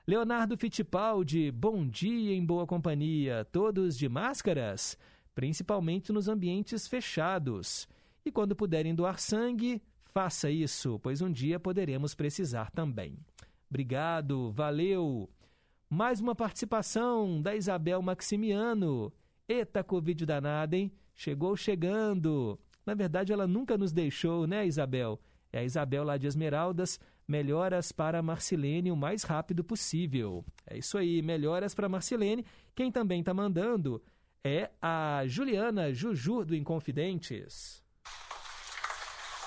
Leonardo 0.07 0.57
Fittipaldi, 0.57 1.51
bom 1.51 1.85
dia 1.85 2.33
em 2.33 2.45
boa 2.45 2.65
companhia. 2.65 3.45
Todos 3.51 3.97
de 3.97 4.07
máscaras, 4.07 4.97
principalmente 5.35 6.13
nos 6.13 6.29
ambientes 6.29 6.87
fechados. 6.87 7.85
E 8.25 8.31
quando 8.31 8.55
puderem 8.55 8.95
doar 8.95 9.19
sangue, 9.19 9.81
faça 10.13 10.49
isso, 10.49 10.99
pois 10.99 11.21
um 11.21 11.29
dia 11.29 11.59
poderemos 11.59 12.15
precisar 12.15 12.71
também. 12.71 13.19
Obrigado, 13.69 14.53
valeu. 14.53 15.29
Mais 15.89 16.21
uma 16.21 16.33
participação 16.33 17.41
da 17.41 17.57
Isabel 17.57 18.01
Maximiano. 18.01 19.11
Eita, 19.49 19.83
Covid 19.83 20.25
danada, 20.25 20.77
hein? 20.77 20.89
Chegou 21.19 21.57
chegando. 21.57 22.57
Na 22.85 22.93
verdade, 22.93 23.33
ela 23.33 23.45
nunca 23.45 23.77
nos 23.77 23.91
deixou, 23.91 24.47
né, 24.47 24.65
Isabel? 24.65 25.19
É 25.51 25.59
a 25.59 25.63
Isabel 25.65 26.05
lá 26.05 26.15
de 26.15 26.25
Esmeraldas. 26.27 26.97
Melhoras 27.27 27.91
para 27.91 28.21
Marcilene 28.21 28.89
o 28.89 28.95
mais 28.95 29.23
rápido 29.23 29.61
possível. 29.61 30.45
É 30.65 30.77
isso 30.77 30.97
aí, 30.97 31.21
melhoras 31.21 31.75
para 31.75 31.89
Marcilene. 31.89 32.45
Quem 32.73 32.89
também 32.89 33.19
está 33.19 33.33
mandando 33.33 34.01
é 34.45 34.69
a 34.81 35.23
Juliana 35.25 35.93
Juju 35.93 36.45
do 36.45 36.55
Inconfidentes. 36.55 37.83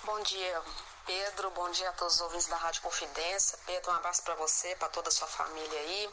Bom 0.05 0.23
dia, 0.25 0.61
Pedro. 1.07 1.53
Bom 1.53 1.71
dia 1.71 1.89
a 1.89 1.93
todos 1.95 2.17
os 2.17 2.21
ouvintes 2.21 2.49
da 2.49 2.57
Rádio 2.57 2.83
Confidência. 2.83 3.59
Pedro, 3.65 3.93
um 3.93 3.95
abraço 3.95 4.23
para 4.25 4.35
você, 4.35 4.77
para 4.77 4.91
toda 4.91 5.09
a 5.09 5.11
sua 5.11 5.27
família 5.27 5.81
aí. 5.81 6.11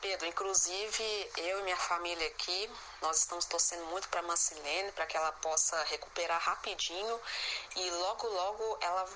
Pedro, 0.00 0.26
inclusive 0.26 1.30
eu 1.36 1.60
e 1.60 1.62
minha 1.62 1.76
família 1.76 2.26
aqui, 2.28 2.70
nós 3.00 3.18
estamos 3.18 3.44
torcendo 3.44 3.84
muito 3.86 4.08
para 4.08 4.22
Marcilene, 4.22 4.92
para 4.92 5.06
que 5.06 5.16
ela 5.16 5.32
possa 5.32 5.82
recuperar 5.84 6.40
rapidinho 6.40 7.20
e 7.76 7.90
logo, 7.90 8.26
logo 8.28 8.78
ela 8.80 9.08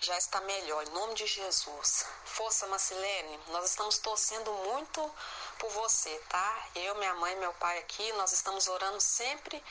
já 0.00 0.16
está 0.16 0.40
melhor, 0.42 0.86
em 0.86 0.90
nome 0.90 1.14
de 1.14 1.26
Jesus. 1.26 2.06
Força, 2.24 2.66
Marcilene, 2.68 3.40
nós 3.48 3.70
estamos 3.70 3.98
torcendo 3.98 4.52
muito 4.52 5.14
por 5.58 5.70
você, 5.70 6.14
tá? 6.28 6.68
Eu, 6.74 6.94
minha 6.96 7.14
mãe 7.14 7.34
meu 7.36 7.52
pai 7.54 7.78
aqui, 7.78 8.12
nós 8.12 8.32
estamos 8.32 8.68
orando 8.68 9.00
sempre 9.00 9.62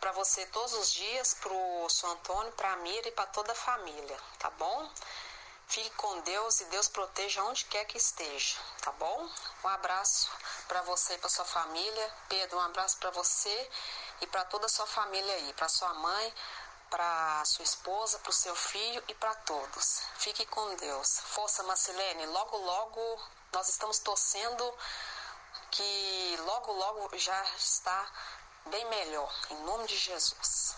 para 0.00 0.12
você 0.12 0.46
todos 0.46 0.72
os 0.74 0.92
dias, 0.92 1.34
para 1.34 1.52
o 1.52 1.88
seu 1.88 2.10
Antônio, 2.10 2.52
para 2.52 2.72
a 2.72 2.76
Mira 2.76 3.08
e 3.08 3.12
para 3.12 3.26
toda 3.26 3.52
a 3.52 3.54
família, 3.54 4.18
tá 4.38 4.50
bom? 4.50 4.90
Fique 5.70 5.90
com 5.90 6.20
Deus 6.22 6.60
e 6.60 6.64
Deus 6.64 6.88
proteja 6.88 7.44
onde 7.44 7.64
quer 7.66 7.84
que 7.84 7.96
esteja, 7.96 8.58
tá 8.80 8.90
bom? 8.90 9.30
Um 9.62 9.68
abraço 9.68 10.28
para 10.66 10.82
você 10.82 11.14
e 11.14 11.18
para 11.18 11.28
sua 11.30 11.44
família. 11.44 12.14
Pedro, 12.28 12.58
um 12.58 12.60
abraço 12.60 12.98
para 12.98 13.12
você 13.12 13.70
e 14.20 14.26
para 14.26 14.44
toda 14.46 14.66
a 14.66 14.68
sua 14.68 14.88
família 14.88 15.32
aí, 15.32 15.52
para 15.52 15.68
sua 15.68 15.94
mãe, 15.94 16.34
para 16.90 17.44
sua 17.44 17.62
esposa, 17.62 18.18
para 18.18 18.30
o 18.30 18.32
seu 18.32 18.56
filho 18.56 19.00
e 19.06 19.14
para 19.14 19.32
todos. 19.32 20.02
Fique 20.18 20.44
com 20.46 20.74
Deus. 20.74 21.20
Força, 21.20 21.62
Marcelene. 21.62 22.26
Logo, 22.26 22.56
logo 22.56 23.22
nós 23.52 23.68
estamos 23.68 24.00
torcendo 24.00 24.76
que 25.70 26.36
logo, 26.46 26.72
logo 26.72 27.16
já 27.16 27.44
está 27.56 28.12
bem 28.66 28.84
melhor. 28.86 29.32
Em 29.50 29.62
nome 29.62 29.86
de 29.86 29.96
Jesus. 29.96 30.74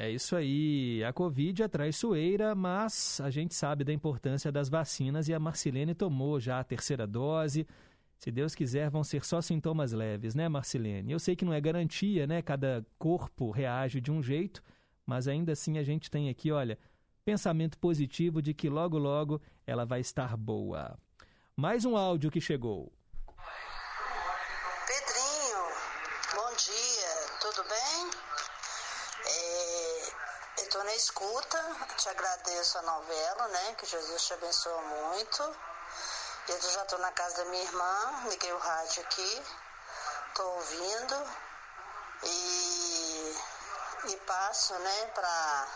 É 0.00 0.08
isso 0.10 0.34
aí. 0.34 1.04
A 1.04 1.12
Covid 1.12 1.62
é 1.62 1.68
traiçoeira, 1.68 2.54
mas 2.54 3.20
a 3.22 3.28
gente 3.28 3.54
sabe 3.54 3.84
da 3.84 3.92
importância 3.92 4.50
das 4.50 4.70
vacinas 4.70 5.28
e 5.28 5.34
a 5.34 5.38
Marcilene 5.38 5.94
tomou 5.94 6.40
já 6.40 6.58
a 6.58 6.64
terceira 6.64 7.06
dose. 7.06 7.68
Se 8.16 8.30
Deus 8.30 8.54
quiser, 8.54 8.88
vão 8.88 9.04
ser 9.04 9.22
só 9.26 9.42
sintomas 9.42 9.92
leves, 9.92 10.34
né, 10.34 10.48
Marcilene? 10.48 11.12
Eu 11.12 11.18
sei 11.18 11.36
que 11.36 11.44
não 11.44 11.52
é 11.52 11.60
garantia, 11.60 12.26
né? 12.26 12.40
Cada 12.40 12.82
corpo 12.98 13.50
reage 13.50 14.00
de 14.00 14.10
um 14.10 14.22
jeito, 14.22 14.62
mas 15.04 15.28
ainda 15.28 15.52
assim 15.52 15.76
a 15.76 15.82
gente 15.82 16.10
tem 16.10 16.30
aqui, 16.30 16.50
olha, 16.50 16.78
pensamento 17.22 17.76
positivo 17.76 18.40
de 18.40 18.54
que 18.54 18.70
logo, 18.70 18.96
logo 18.96 19.38
ela 19.66 19.84
vai 19.84 20.00
estar 20.00 20.34
boa. 20.34 20.98
Mais 21.54 21.84
um 21.84 21.94
áudio 21.94 22.30
que 22.30 22.40
chegou. 22.40 22.90
Pedrinho, 24.86 25.62
bom 26.36 26.56
dia, 26.56 27.38
tudo 27.42 27.68
bem? 27.68 28.30
É, 29.26 29.80
eu 30.58 30.64
estou 30.64 30.84
na 30.84 30.94
escuta, 30.94 31.58
te 31.96 31.99
agradeço 32.10 32.78
a 32.78 32.82
novela, 32.82 33.48
né? 33.48 33.74
Que 33.74 33.86
Jesus 33.86 34.22
te 34.22 34.34
abençoa 34.34 34.82
muito. 34.82 35.56
Eu 36.48 36.60
já 36.60 36.82
estou 36.82 36.98
na 36.98 37.12
casa 37.12 37.36
da 37.36 37.44
minha 37.50 37.62
irmã, 37.62 38.24
liguei 38.28 38.52
o 38.52 38.58
rádio 38.58 39.02
aqui, 39.02 39.46
estou 40.28 40.54
ouvindo 40.54 41.30
e, 42.24 43.36
e 44.06 44.16
passo, 44.26 44.74
né, 44.74 45.06
para 45.14 45.68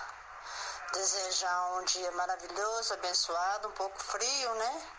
desejar 0.93 1.67
um 1.75 1.85
dia 1.85 2.11
maravilhoso, 2.13 2.95
abençoado, 2.95 3.69
um 3.69 3.73
pouco 3.73 4.03
frio, 4.03 4.55
né? 4.55 4.93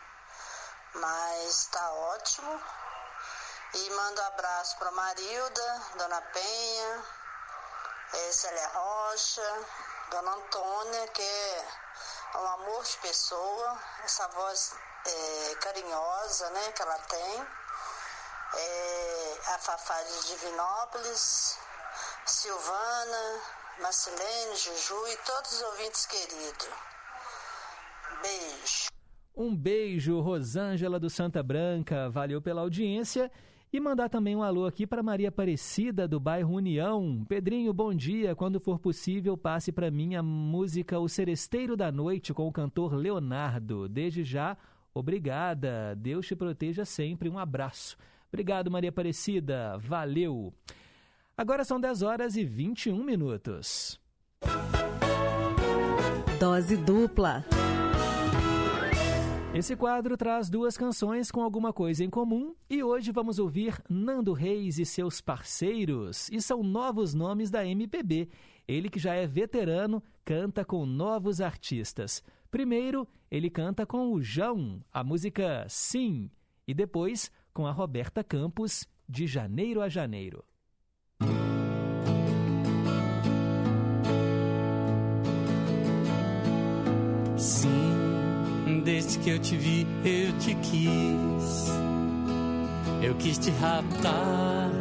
Mas 0.93 1.61
está 1.61 1.91
ótimo. 1.91 2.63
E 3.73 3.89
mando 3.89 4.21
um 4.21 4.25
abraço 4.27 4.77
para 4.77 4.91
Marilda, 4.91 5.81
Dona 5.95 6.21
Penha, 6.21 7.05
é, 8.13 8.31
Célia 8.31 8.67
Rocha, 8.69 9.65
Dona 10.11 10.31
Antônia, 10.31 11.07
que 11.07 11.21
é 11.21 12.37
um 12.37 12.47
amor 12.47 12.83
de 12.83 12.97
pessoa, 12.97 13.79
essa 14.03 14.27
voz 14.29 14.75
é, 15.05 15.55
carinhosa 15.55 16.49
né, 16.51 16.71
que 16.71 16.81
ela 16.81 16.97
tem. 16.99 17.47
É, 18.57 19.39
a 19.47 19.57
Fafá 19.57 20.01
de 20.03 20.27
Divinópolis, 20.27 21.57
Silvana, 22.25 23.41
Marcelene, 23.81 24.55
Juju 24.55 25.07
e 25.07 25.17
todos 25.17 25.53
os 25.53 25.61
ouvintes 25.63 26.05
queridos. 26.05 26.69
Beijo. 28.21 28.87
Um 29.35 29.55
beijo, 29.55 30.21
Rosângela 30.21 30.99
do 30.99 31.09
Santa 31.09 31.43
Branca. 31.43 32.09
Valeu 32.09 32.41
pela 32.41 32.61
audiência. 32.61 33.29
E 33.75 33.79
mandar 33.81 34.07
também 34.07 34.37
um 34.37 34.41
alô 34.41 34.65
aqui 34.65 34.87
para 34.87 35.03
Maria 35.03 35.27
Aparecida, 35.27 36.07
do 36.07 36.17
bairro 36.17 36.55
União. 36.55 37.25
Pedrinho, 37.27 37.73
bom 37.73 37.93
dia. 37.93 38.33
Quando 38.33 38.57
for 38.57 38.79
possível, 38.79 39.35
passe 39.35 39.69
para 39.69 39.91
mim 39.91 40.15
a 40.15 40.23
música 40.23 40.97
O 40.97 41.09
Seresteiro 41.09 41.75
da 41.75 41.91
Noite 41.91 42.33
com 42.33 42.47
o 42.47 42.53
cantor 42.53 42.93
Leonardo. 42.93 43.89
Desde 43.89 44.23
já, 44.23 44.55
obrigada. 44.93 45.93
Deus 45.93 46.25
te 46.25 46.37
proteja 46.37 46.85
sempre. 46.85 47.27
Um 47.27 47.37
abraço. 47.37 47.97
Obrigado, 48.29 48.71
Maria 48.71 48.91
Aparecida. 48.91 49.77
Valeu. 49.77 50.53
Agora 51.37 51.65
são 51.65 51.77
10 51.77 52.01
horas 52.01 52.37
e 52.37 52.45
21 52.45 53.03
minutos. 53.03 53.99
Dose 56.39 56.77
dupla. 56.77 57.43
Esse 59.55 59.73
quadro 59.73 60.17
traz 60.17 60.49
duas 60.49 60.75
canções 60.75 61.31
com 61.31 61.41
alguma 61.41 61.71
coisa 61.71 62.03
em 62.03 62.09
comum 62.09 62.53
e 62.69 62.83
hoje 62.83 63.09
vamos 63.13 63.39
ouvir 63.39 63.81
Nando 63.89 64.33
Reis 64.33 64.77
e 64.79 64.85
seus 64.85 65.21
parceiros. 65.21 66.29
E 66.29 66.41
são 66.41 66.61
novos 66.61 67.13
nomes 67.13 67.49
da 67.49 67.65
MPB. 67.65 68.27
Ele 68.67 68.89
que 68.89 68.99
já 68.99 69.13
é 69.13 69.25
veterano, 69.25 70.03
canta 70.25 70.65
com 70.65 70.85
novos 70.85 71.39
artistas. 71.39 72.21
Primeiro, 72.51 73.07
ele 73.31 73.49
canta 73.49 73.85
com 73.85 74.11
o 74.11 74.21
João, 74.21 74.83
a 74.91 75.05
música 75.05 75.65
Sim, 75.69 76.29
e 76.67 76.73
depois 76.73 77.31
com 77.53 77.65
a 77.65 77.71
Roberta 77.71 78.25
Campos, 78.25 78.85
de 79.07 79.25
Janeiro 79.25 79.81
a 79.81 79.87
Janeiro. 79.87 80.43
Sim, 87.37 87.94
desde 88.85 89.17
que 89.17 89.31
eu 89.31 89.39
te 89.39 89.57
vi, 89.57 89.87
eu 90.05 90.31
te 90.37 90.53
quis. 90.55 91.71
Eu 93.01 93.15
quis 93.15 93.37
te 93.39 93.49
raptar, 93.51 94.71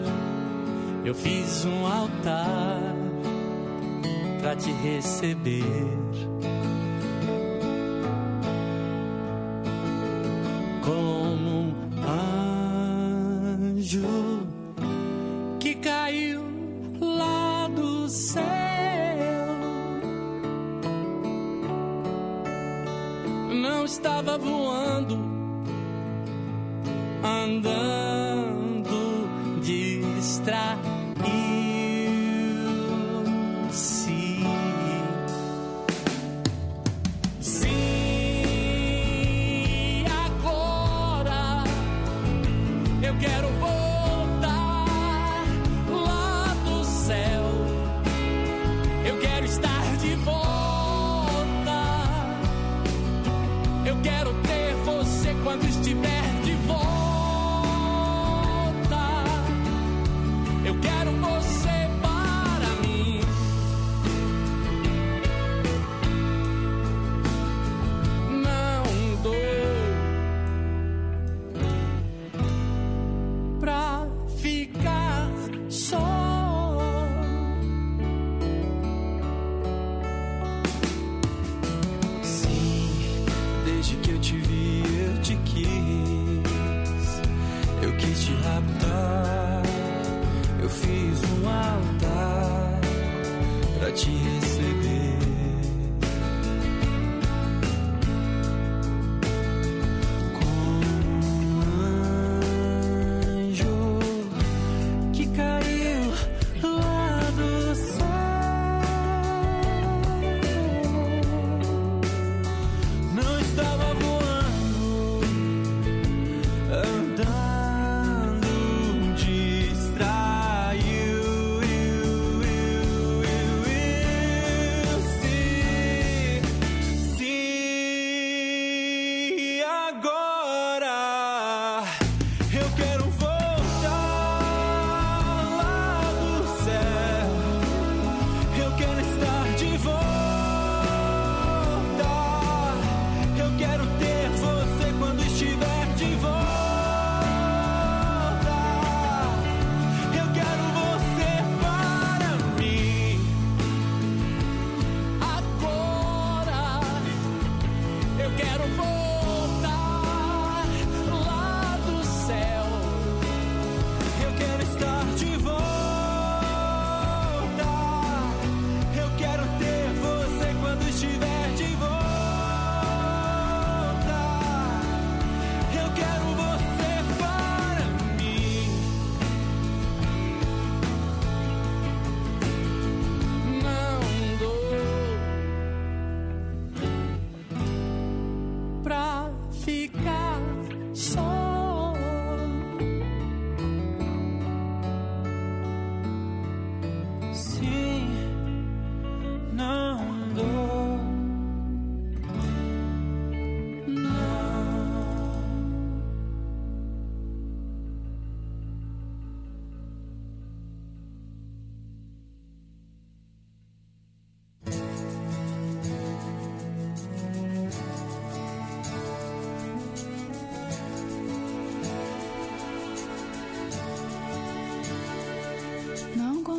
eu 1.04 1.14
fiz 1.14 1.64
um 1.64 1.86
altar 1.86 2.94
pra 4.40 4.54
te 4.54 4.70
receber. 4.70 5.64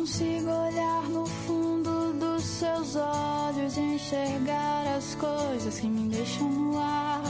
Consigo 0.06 0.48
olhar 0.48 1.02
no 1.08 1.26
fundo 1.26 2.12
dos 2.12 2.44
seus 2.44 2.94
olhos 2.94 3.76
e 3.76 3.80
enxergar 3.80 4.86
as 4.96 5.16
coisas 5.16 5.80
que 5.80 5.88
me 5.88 6.08
deixam 6.08 6.48
no 6.48 6.78
ar, 6.78 7.22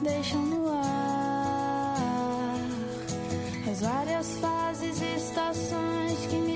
deixam 0.00 0.40
no 0.40 0.72
ar. 0.72 2.56
As 3.70 3.80
várias 3.82 4.38
fases 4.38 5.02
e 5.02 5.16
estações 5.16 6.26
que 6.30 6.36
me 6.36 6.55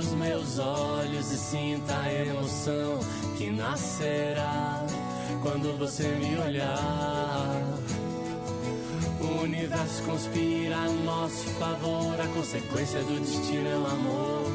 dos 0.00 0.14
meus 0.14 0.58
olhos 0.58 1.30
e 1.30 1.36
sinta 1.36 1.94
a 1.94 2.10
emoção 2.10 3.00
que 3.36 3.50
nascerá 3.50 4.86
quando 5.42 5.78
você 5.78 6.08
me 6.08 6.38
olhar. 6.38 7.62
O 9.20 9.42
universo 9.42 10.02
conspira 10.04 10.76
a 10.76 10.88
nosso 10.88 11.44
favor, 11.58 12.18
a 12.18 12.26
consequência 12.28 13.00
do 13.00 13.20
destino 13.20 13.68
é 13.68 13.76
o 13.76 13.86
amor. 13.86 14.50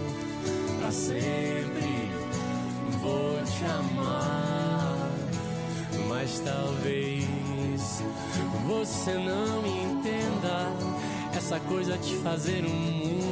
Pra 0.80 0.91
sempre 0.91 2.09
vou 3.03 3.39
te 3.43 3.65
amar, 3.65 5.11
mas 6.09 6.39
talvez 6.39 7.23
você 8.65 9.13
não 9.13 9.59
entenda. 9.59 10.73
Essa 11.38 11.59
coisa 11.59 11.97
de 11.97 12.15
fazer 12.17 12.65
um 12.65 12.69
mundo 12.69 13.24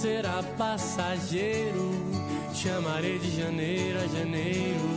será 0.00 0.42
passageiro. 0.56 1.90
Te 2.54 2.68
amarei 2.70 3.18
de 3.18 3.36
janeiro 3.36 3.98
a 3.98 4.06
janeiro 4.06 4.88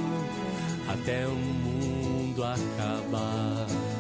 até 0.88 1.26
o 1.28 1.32
mundo 1.32 2.44
acabar. 2.44 3.90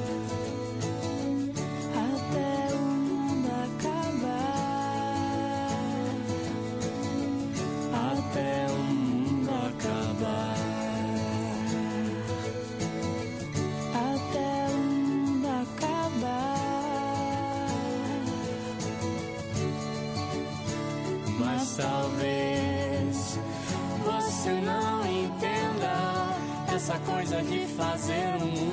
De 27.29 27.67
fazer 27.67 28.35
o 28.41 28.45
mundo 28.47 28.70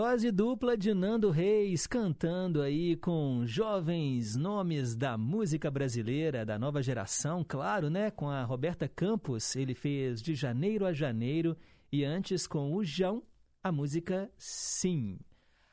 Dose 0.00 0.30
dupla 0.30 0.76
de 0.76 0.94
Nando 0.94 1.28
Reis 1.28 1.84
cantando 1.84 2.62
aí 2.62 2.94
com 2.94 3.44
jovens 3.44 4.36
nomes 4.36 4.94
da 4.94 5.18
música 5.18 5.68
brasileira, 5.72 6.46
da 6.46 6.56
nova 6.56 6.80
geração, 6.80 7.42
claro, 7.42 7.90
né? 7.90 8.08
Com 8.08 8.30
a 8.30 8.44
Roberta 8.44 8.86
Campos, 8.86 9.56
ele 9.56 9.74
fez 9.74 10.22
de 10.22 10.36
janeiro 10.36 10.86
a 10.86 10.92
janeiro 10.92 11.56
e 11.90 12.04
antes 12.04 12.46
com 12.46 12.72
o 12.76 12.84
João, 12.84 13.24
a 13.60 13.72
música 13.72 14.30
Sim. 14.38 15.18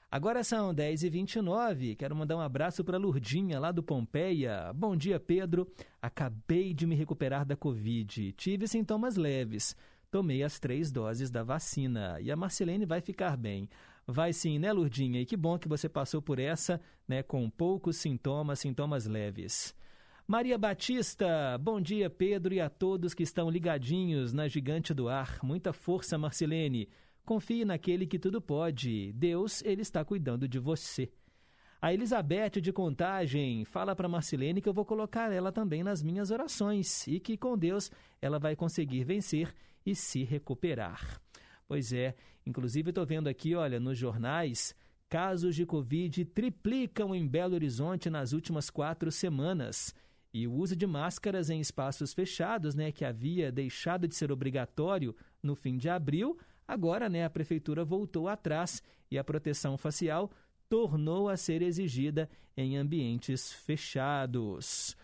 Agora 0.10 0.43
são 0.43 0.73
10h29, 0.73 1.95
quero 1.95 2.15
mandar 2.15 2.35
um 2.38 2.41
abraço 2.41 2.84
para 2.84 2.97
Lurdinha, 2.97 3.60
lá 3.60 3.72
do 3.72 3.84
Pompeia. 3.84 4.73
Bom 4.73 4.95
dia, 4.95 5.19
Pedro. 5.19 5.72
Acabei 6.02 6.73
de 6.73 6.88
me 6.88 6.95
recuperar 6.95 7.45
da 7.45 7.56
Covid. 7.56 8.31
Tive 8.31 8.68
sintomas 8.68 9.18
leves. 9.18 9.76
Tomei 10.10 10.41
as 10.41 10.60
três 10.60 10.91
doses 10.91 11.30
da 11.30 11.43
vacina 11.43 12.18
e 12.22 12.31
a 12.31 12.35
Marcelene 12.35 12.85
vai 12.85 13.02
ficar 13.02 13.38
bem. 13.38 13.69
Vai 14.07 14.34
sim, 14.34 14.60
né, 14.60 14.72
Lurdinha? 14.72 15.19
E 15.19 15.26
que 15.26 15.36
bom 15.36 15.57
que 15.57 15.68
você 15.68 15.90
passou 15.90 16.22
por 16.22 16.38
essa, 16.38 16.80
né, 17.07 17.23
com 17.23 17.49
poucos 17.49 17.98
sintomas, 17.98 18.60
sintomas 18.60 19.07
leves. 19.07 19.76
Maria 20.27 20.57
Batista, 20.57 21.57
bom 21.60 21.82
dia, 21.82 22.10
Pedro, 22.10 22.53
e 22.53 22.61
a 22.61 22.69
todos 22.69 23.14
que 23.15 23.23
estão 23.23 23.49
ligadinhos 23.49 24.32
na 24.32 24.48
Gigante 24.48 24.94
do 24.94 25.10
Ar. 25.10 25.40
Muita 25.44 25.73
força, 25.73 26.18
Marcelene. 26.18 26.88
Confie 27.26 27.65
naquele 27.65 28.06
que 28.06 28.19
tudo 28.19 28.40
pode. 28.40 29.11
Deus, 29.14 29.64
ele 29.64 29.82
está 29.82 30.06
cuidando 30.06 30.48
de 30.48 30.60
você. 30.60 31.11
A 31.82 31.91
Elizabeth 31.94 32.61
de 32.61 32.72
Contagem 32.72 33.65
fala 33.65 33.95
para 33.95 34.07
Marcelene 34.07 34.61
que 34.61 34.69
eu 34.69 34.73
vou 34.73 34.86
colocar 34.86 35.32
ela 35.32 35.52
também 35.52 35.84
nas 35.84 36.02
minhas 36.02 36.32
orações 36.32 37.07
e 37.07 37.19
que 37.19 37.38
com 37.38 37.57
Deus 37.57 37.91
ela 38.22 38.40
vai 38.40 38.56
conseguir 38.56 39.03
vencer 39.03 39.53
e 39.86 39.94
se 39.95 40.23
recuperar. 40.23 41.22
Pois 41.67 41.91
é, 41.91 42.15
inclusive 42.45 42.89
estou 42.89 43.05
vendo 43.05 43.27
aqui, 43.27 43.55
olha, 43.55 43.79
nos 43.79 43.97
jornais, 43.97 44.75
casos 45.09 45.55
de 45.55 45.65
Covid 45.65 46.25
triplicam 46.25 47.15
em 47.15 47.27
Belo 47.27 47.55
Horizonte 47.55 48.09
nas 48.09 48.33
últimas 48.33 48.69
quatro 48.69 49.11
semanas. 49.11 49.93
E 50.33 50.47
o 50.47 50.53
uso 50.53 50.75
de 50.75 50.85
máscaras 50.85 51.49
em 51.49 51.59
espaços 51.59 52.13
fechados, 52.13 52.75
né, 52.75 52.91
que 52.91 53.05
havia 53.05 53.51
deixado 53.51 54.07
de 54.07 54.15
ser 54.15 54.31
obrigatório 54.31 55.15
no 55.41 55.55
fim 55.55 55.77
de 55.77 55.89
abril, 55.89 56.37
agora, 56.67 57.07
né, 57.07 57.23
a 57.23 57.29
prefeitura 57.29 57.85
voltou 57.85 58.27
atrás 58.27 58.83
e 59.09 59.17
a 59.17 59.23
proteção 59.23 59.77
facial 59.77 60.29
tornou 60.67 61.29
a 61.29 61.37
ser 61.37 61.61
exigida 61.61 62.29
em 62.57 62.77
ambientes 62.77 63.53
fechados. 63.53 64.95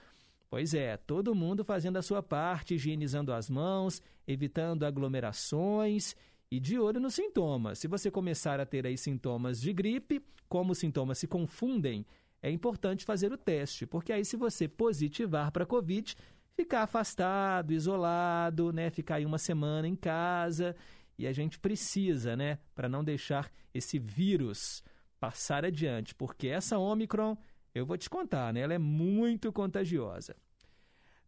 Pois 0.50 0.74
é, 0.74 0.98
todo 0.98 1.34
mundo 1.34 1.64
fazendo 1.64 1.98
a 1.98 2.02
sua 2.02 2.22
parte, 2.22 2.76
higienizando 2.76 3.32
as 3.32 3.50
mãos, 3.50 4.02
evitando 4.28 4.84
aglomerações 4.84 6.14
e 6.52 6.60
de 6.60 6.78
olho 6.78 7.00
nos 7.00 7.16
sintomas. 7.16 7.80
Se 7.80 7.88
você 7.88 8.12
começar 8.12 8.60
a 8.60 8.66
ter 8.66 8.86
aí 8.86 8.98
sintomas 8.98 9.60
de 9.62 9.72
gripe, 9.72 10.22
como 10.50 10.74
os 10.74 10.80
sintomas 10.80 11.18
se 11.18 11.26
confundem, 11.26 12.06
é 12.42 12.52
importante 12.52 13.06
fazer 13.06 13.32
o 13.32 13.38
teste, 13.38 13.88
porque 13.88 14.12
aí 14.12 14.26
se 14.26 14.36
você 14.36 14.68
positivar 14.68 15.50
para 15.52 15.66
Covid, 15.66 16.14
ficar 16.54 16.84
afastado, 16.84 17.72
isolado, 17.72 18.74
né, 18.74 18.90
ficar 18.90 19.16
aí 19.16 19.26
uma 19.26 19.38
semana 19.38 19.88
em 19.88 19.96
casa, 19.96 20.76
e 21.18 21.26
a 21.26 21.32
gente 21.32 21.58
precisa, 21.58 22.36
né, 22.36 22.60
para 22.76 22.90
não 22.90 23.04
deixar 23.04 23.50
esse 23.74 23.98
vírus 23.98 24.84
passar 25.20 25.64
adiante, 25.64 26.14
porque 26.14 26.48
essa 26.48 26.78
Omicron, 26.78 27.38
eu 27.74 27.86
vou 27.86 27.98
te 27.98 28.10
contar, 28.10 28.54
né, 28.54 28.62
ela 28.62 28.74
é 28.74 28.80
muito 28.80 29.54
contagiosa. 29.54 30.36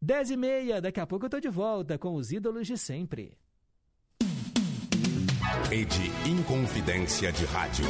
10 0.01 0.31
e 0.31 0.37
meia, 0.37 0.81
daqui 0.81 0.99
a 0.99 1.07
pouco 1.07 1.27
eu 1.27 1.29
tô 1.29 1.39
de 1.39 1.47
volta 1.47 1.97
com 1.97 2.15
os 2.15 2.31
ídolos 2.33 2.67
de 2.67 2.77
sempre. 2.77 3.37
Rede 5.69 6.11
Inconfidência 6.25 7.31
de 7.31 7.45
Rádio. 7.45 7.85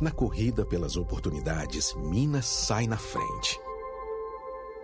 Na 0.00 0.10
corrida 0.10 0.64
pelas 0.64 0.96
oportunidades, 0.96 1.94
Minas 1.94 2.46
sai 2.46 2.86
na 2.86 2.98
frente. 2.98 3.58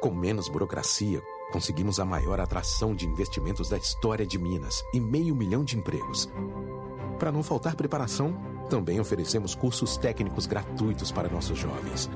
Com 0.00 0.10
menos 0.10 0.48
burocracia, 0.48 1.22
conseguimos 1.52 2.00
a 2.00 2.04
maior 2.04 2.40
atração 2.40 2.94
de 2.94 3.06
investimentos 3.06 3.68
da 3.68 3.76
história 3.76 4.26
de 4.26 4.38
Minas 4.38 4.82
e 4.92 4.98
meio 4.98 5.36
milhão 5.36 5.62
de 5.62 5.76
empregos. 5.76 6.28
Para 7.18 7.30
não 7.30 7.42
faltar 7.42 7.76
preparação, 7.76 8.34
também 8.68 8.98
oferecemos 8.98 9.54
cursos 9.54 9.96
técnicos 9.96 10.46
gratuitos 10.46 11.12
para 11.12 11.28
nossos 11.28 11.58
jovens. 11.58 12.10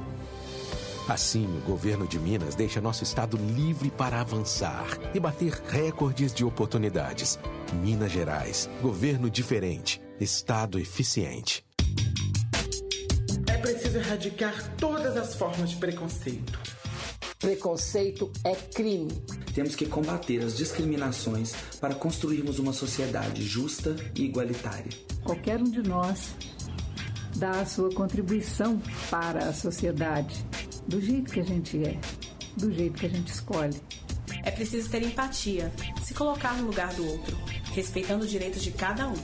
Assim, 1.08 1.46
o 1.58 1.60
governo 1.60 2.04
de 2.04 2.18
Minas 2.18 2.56
deixa 2.56 2.80
nosso 2.80 3.04
estado 3.04 3.36
livre 3.36 3.92
para 3.92 4.20
avançar 4.20 4.88
e 5.14 5.20
bater 5.20 5.52
recordes 5.52 6.34
de 6.34 6.44
oportunidades. 6.44 7.38
Minas 7.74 8.10
Gerais, 8.10 8.68
governo 8.82 9.30
diferente, 9.30 10.02
estado 10.18 10.80
eficiente. 10.80 11.64
É 13.46 13.56
preciso 13.56 13.98
erradicar 13.98 14.74
todas 14.76 15.16
as 15.16 15.36
formas 15.36 15.70
de 15.70 15.76
preconceito. 15.76 16.58
Preconceito 17.38 18.32
é 18.42 18.56
crime. 18.56 19.12
Temos 19.54 19.76
que 19.76 19.86
combater 19.86 20.42
as 20.42 20.56
discriminações 20.56 21.54
para 21.80 21.94
construirmos 21.94 22.58
uma 22.58 22.72
sociedade 22.72 23.44
justa 23.44 23.94
e 24.12 24.24
igualitária. 24.24 24.90
Qualquer 25.22 25.60
um 25.60 25.70
de 25.70 25.82
nós 25.82 26.34
dá 27.36 27.60
a 27.60 27.66
sua 27.66 27.94
contribuição 27.94 28.82
para 29.08 29.48
a 29.48 29.52
sociedade, 29.52 30.44
do 30.88 31.00
jeito 31.00 31.32
que 31.32 31.40
a 31.40 31.44
gente 31.44 31.82
é, 31.84 31.98
do 32.56 32.72
jeito 32.72 32.98
que 32.98 33.06
a 33.06 33.10
gente 33.10 33.32
escolhe. 33.32 33.76
É 34.42 34.50
preciso 34.50 34.88
ter 34.88 35.02
empatia, 35.02 35.72
se 36.02 36.14
colocar 36.14 36.54
no 36.54 36.66
lugar 36.66 36.92
do 36.94 37.06
outro, 37.06 37.36
respeitando 37.74 38.24
os 38.24 38.30
direitos 38.30 38.62
de 38.62 38.70
cada 38.70 39.08
um. 39.08 39.14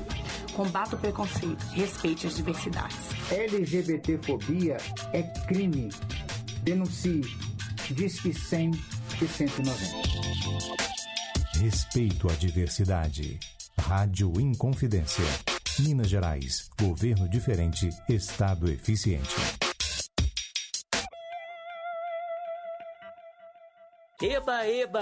Combata 0.53 0.97
o 0.97 0.99
preconceito. 0.99 1.65
Respeite 1.73 2.27
as 2.27 2.37
diversidades. 2.37 2.99
LGBTfobia 3.31 4.77
é 5.13 5.23
crime. 5.47 5.89
Denuncie. 6.63 7.23
Disque 7.91 8.33
100 8.33 8.71
e 9.21 9.27
190. 9.27 10.13
Respeito 11.59 12.29
à 12.29 12.33
diversidade. 12.33 13.39
Rádio 13.79 14.33
Inconfidência. 14.41 15.25
Minas 15.81 16.09
Gerais. 16.09 16.69
Governo 16.79 17.29
diferente. 17.29 17.89
Estado 18.09 18.71
eficiente. 18.71 19.62
Eba, 24.23 24.67
eba! 24.69 25.01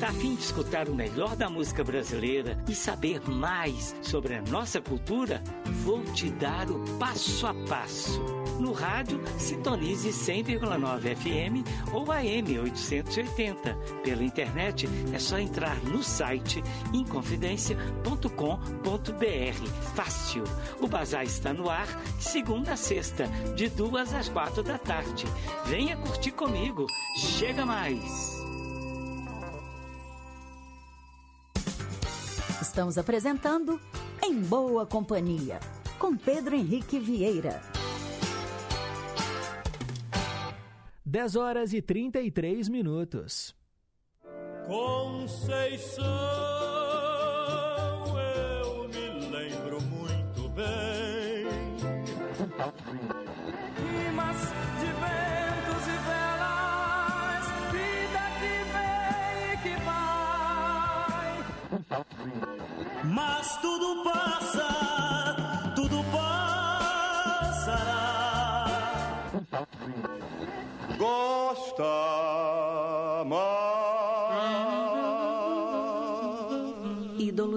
Tá 0.00 0.08
afim 0.08 0.34
de 0.34 0.40
escutar 0.40 0.88
o 0.88 0.94
melhor 0.94 1.36
da 1.36 1.50
música 1.50 1.84
brasileira 1.84 2.56
e 2.66 2.74
saber 2.74 3.20
mais 3.28 3.94
sobre 4.00 4.36
a 4.36 4.40
nossa 4.40 4.80
cultura? 4.80 5.42
Vou 5.84 6.02
te 6.02 6.30
dar 6.30 6.70
o 6.70 6.82
passo 6.98 7.46
a 7.46 7.52
passo. 7.68 8.18
No 8.58 8.72
rádio, 8.72 9.20
sintonize 9.36 10.08
100,9 10.08 11.14
FM 11.14 11.62
ou 11.92 12.10
AM 12.10 12.60
880. 12.60 13.74
Pela 14.02 14.24
internet, 14.24 14.88
é 15.12 15.18
só 15.18 15.38
entrar 15.38 15.76
no 15.84 16.02
site 16.02 16.62
inconfidencia.com.br. 16.94 19.94
Fácil. 19.94 20.44
O 20.80 20.88
bazar 20.88 21.24
está 21.24 21.52
no 21.52 21.68
ar, 21.68 21.86
segunda 22.18 22.72
a 22.72 22.76
sexta, 22.76 23.26
de 23.54 23.68
duas 23.68 24.14
às 24.14 24.30
quatro 24.30 24.62
da 24.62 24.78
tarde. 24.78 25.26
Venha 25.66 25.98
curtir 25.98 26.32
comigo. 26.32 26.86
Chega 27.14 27.66
mais! 27.66 28.37
Estamos 32.78 32.96
apresentando 32.96 33.80
Em 34.22 34.40
Boa 34.40 34.86
Companhia, 34.86 35.58
com 35.98 36.16
Pedro 36.16 36.54
Henrique 36.54 37.00
Vieira. 37.00 37.60
10 41.04 41.34
horas 41.34 41.72
e 41.72 41.82
33 41.82 42.68
minutos. 42.68 43.52
Conceição, 44.64 46.04
eu 48.62 48.88
me 48.88 49.28
lembro 49.28 49.82
muito 49.82 50.48
bem. 50.50 51.48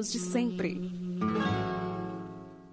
Ídolos 0.01 0.11
de 0.11 0.19
sempre. 0.19 0.81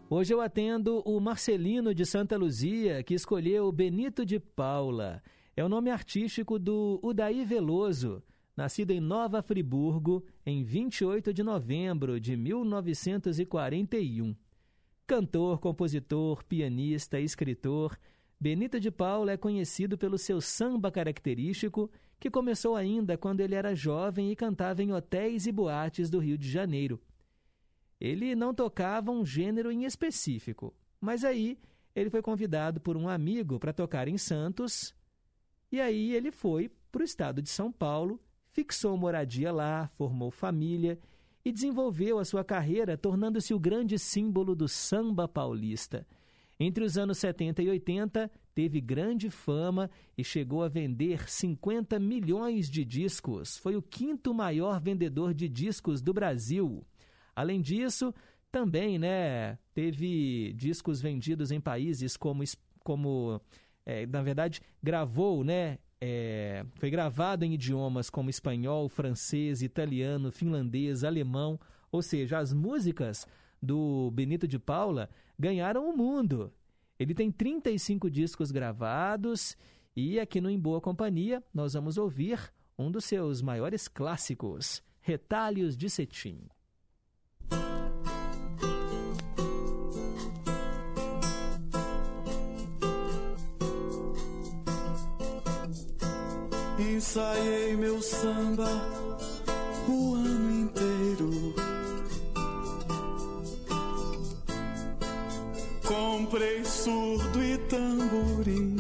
Hoje 0.09 0.33
eu 0.33 0.41
atendo 0.41 1.01
o 1.01 1.21
Marcelino 1.21 1.95
de 1.95 2.07
Santa 2.07 2.39
Luzia, 2.39 3.03
que 3.03 3.13
escolheu 3.13 3.71
Benito 3.71 4.25
de 4.25 4.41
Paula. 4.41 5.23
É 5.55 5.63
o 5.63 5.69
nome 5.69 5.91
artístico 5.91 6.59
do 6.59 6.99
Udaí 7.03 7.45
Veloso, 7.45 8.23
nascido 8.57 8.93
em 8.93 9.01
Nova 9.01 9.43
Friburgo 9.43 10.25
em 10.47 10.65
28 10.65 11.35
de 11.35 11.43
novembro 11.43 12.19
de 12.19 12.35
1941. 12.35 14.35
Cantor, 15.07 15.59
compositor, 15.59 16.43
pianista, 16.45 17.21
escritor, 17.21 17.99
Benito 18.41 18.81
de 18.81 18.91
Paula 18.91 19.33
é 19.33 19.37
conhecido 19.37 19.99
pelo 19.99 20.17
seu 20.17 20.41
samba 20.41 20.91
característico, 20.91 21.91
que 22.19 22.31
começou 22.31 22.75
ainda 22.75 23.19
quando 23.19 23.41
ele 23.41 23.55
era 23.55 23.75
jovem 23.75 24.31
e 24.31 24.37
cantava 24.37 24.83
em 24.83 24.93
hotéis 24.93 25.47
e 25.47 25.53
boates 25.53 26.09
do 26.09 26.21
Rio 26.21 26.39
de 26.39 26.51
Janeiro. 26.51 26.99
Ele 28.01 28.35
não 28.35 28.55
tocava 28.55 29.11
um 29.11 29.25
gênero 29.25 29.73
em 29.73 29.85
específico, 29.85 30.75
mas 31.01 31.25
aí 31.25 31.59
ele 31.95 32.11
foi 32.11 32.23
convidado 32.23 32.81
por 32.81 32.97
um 32.97 33.09
amigo 33.09 33.59
para 33.59 33.73
tocar 33.73 34.09
em 34.09 34.17
Santos, 34.17 34.95
e 35.71 35.81
aí 35.81 36.15
ele 36.15 36.31
foi 36.31 36.71
para 36.91 37.03
o 37.03 37.05
estado 37.05 37.43
de 37.43 37.49
São 37.51 37.71
Paulo, 37.71 38.21
fixou 38.51 38.97
moradia 38.97 39.53
lá, 39.53 39.89
formou 39.97 40.31
família 40.31 40.99
e 41.45 41.53
desenvolveu 41.53 42.19
a 42.19 42.25
sua 42.25 42.45
carreira, 42.45 42.97
tornando-se 42.97 43.53
o 43.53 43.59
grande 43.59 43.99
símbolo 43.99 44.55
do 44.55 44.69
samba 44.69 45.29
paulista. 45.29 46.07
Entre 46.61 46.83
os 46.83 46.99
anos 46.99 47.19
70 47.19 47.63
e 47.63 47.69
80, 47.69 48.31
teve 48.55 48.81
grande 48.81 49.31
fama 49.31 49.89
e 50.17 50.25
chegou 50.25 50.65
a 50.65 50.69
vender 50.69 51.31
50 51.31 51.99
milhões 52.01 52.69
de 52.69 52.85
discos. 52.85 53.57
Foi 53.59 53.77
o 53.77 53.83
quinto 53.83 54.35
maior 54.35 54.81
vendedor 54.81 55.33
de 55.33 55.49
discos 55.49 56.03
do 56.03 56.13
Brasil. 56.13 56.85
Além 57.39 57.61
disso, 57.61 58.13
também 58.51 58.99
né, 58.99 59.57
teve 59.73 60.53
discos 60.55 61.01
vendidos 61.01 61.53
em 61.53 61.61
países 61.61 62.17
como, 62.17 62.43
como 62.83 63.41
é, 63.87 64.05
na 64.07 64.21
verdade, 64.23 64.61
gravou, 64.83 65.45
né, 65.45 65.79
é, 66.01 66.67
foi 66.75 66.91
gravado 66.91 67.45
em 67.45 67.55
idiomas 67.55 68.11
como 68.11 68.29
espanhol, 68.29 68.89
francês, 68.89 69.63
italiano, 69.63 70.33
finlandês, 70.33 71.05
alemão, 71.05 71.61
ou 71.93 72.03
seja, 72.03 72.41
as 72.41 72.53
músicas 72.53 73.25
do 73.63 74.11
Benito 74.11 74.49
de 74.49 74.59
Paula 74.59 75.09
ganharam 75.39 75.89
o 75.89 75.97
mundo. 75.97 76.53
Ele 76.99 77.15
tem 77.15 77.31
35 77.31 78.11
discos 78.11 78.51
gravados 78.51 79.57
e 79.95 80.19
aqui 80.19 80.41
no 80.41 80.51
Em 80.51 80.59
Boa 80.59 80.81
Companhia 80.81 81.41
nós 81.55 81.75
vamos 81.75 81.99
ouvir 81.99 82.53
um 82.77 82.91
dos 82.91 83.05
seus 83.05 83.41
maiores 83.41 83.87
clássicos, 83.87 84.83
Retalhos 85.01 85.77
de 85.77 85.89
Cetim. 85.89 86.49
Ensaiei 96.99 97.77
meu 97.77 98.03
samba 98.03 98.69
o 99.89 100.15
ano 100.15 100.63
inteiro. 100.63 101.55
Comprei 105.87 106.65
surdo 106.65 107.41
e 107.41 107.57
tamborim. 107.69 108.77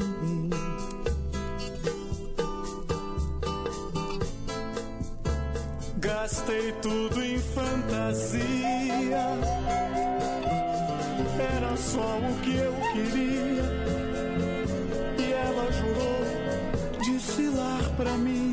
Gastei 5.98 6.72
tudo 6.82 7.22
em 7.22 7.38
fantasia. 7.38 9.28
Era 11.54 11.76
só 11.76 12.18
o 12.18 12.40
que 12.42 12.47
pra 17.98 18.16
mim. 18.16 18.47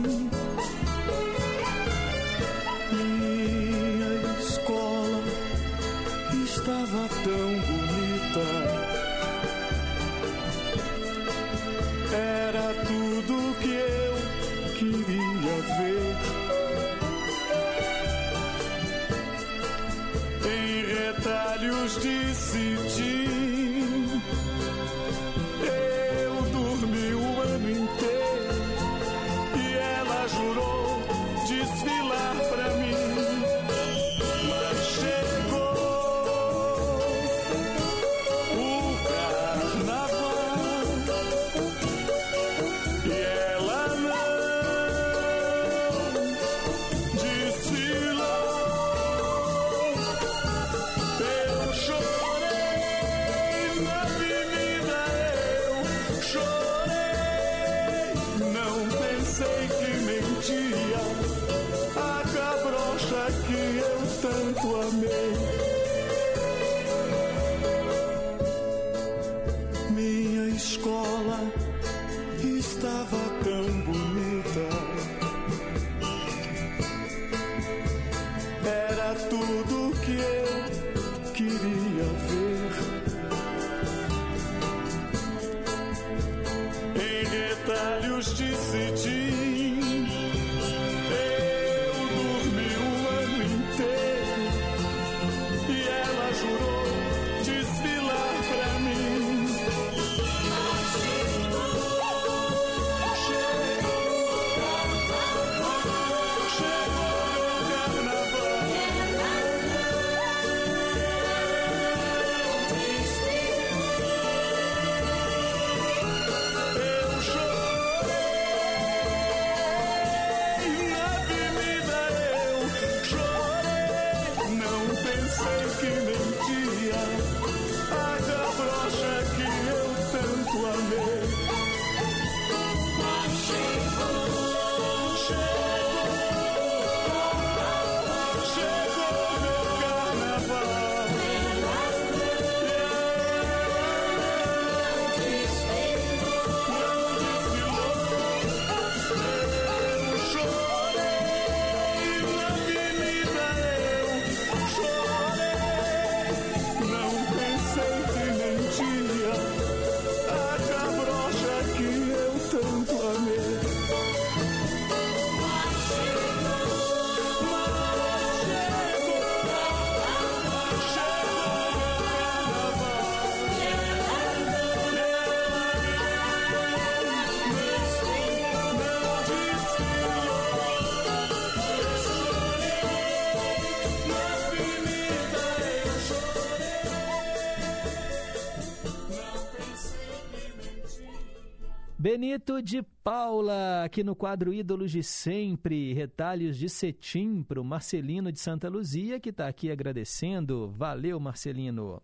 Benito 192.18 192.62
de 192.62 192.82
Paula, 193.04 193.84
aqui 193.84 194.02
no 194.02 194.16
quadro 194.16 194.54
Ídolos 194.54 194.90
de 194.90 195.04
Sempre, 195.04 195.94
retalhos 195.94 196.58
de 196.58 196.70
cetim 196.70 197.44
para 197.44 197.60
o 197.60 197.64
Marcelino 197.66 198.32
de 198.32 198.40
Santa 198.40 198.70
Luzia, 198.70 199.20
que 199.20 199.32
está 199.32 199.50
aqui 199.50 199.70
agradecendo. 199.70 200.70
Valeu, 200.78 201.20
Marcelino. 201.20 202.02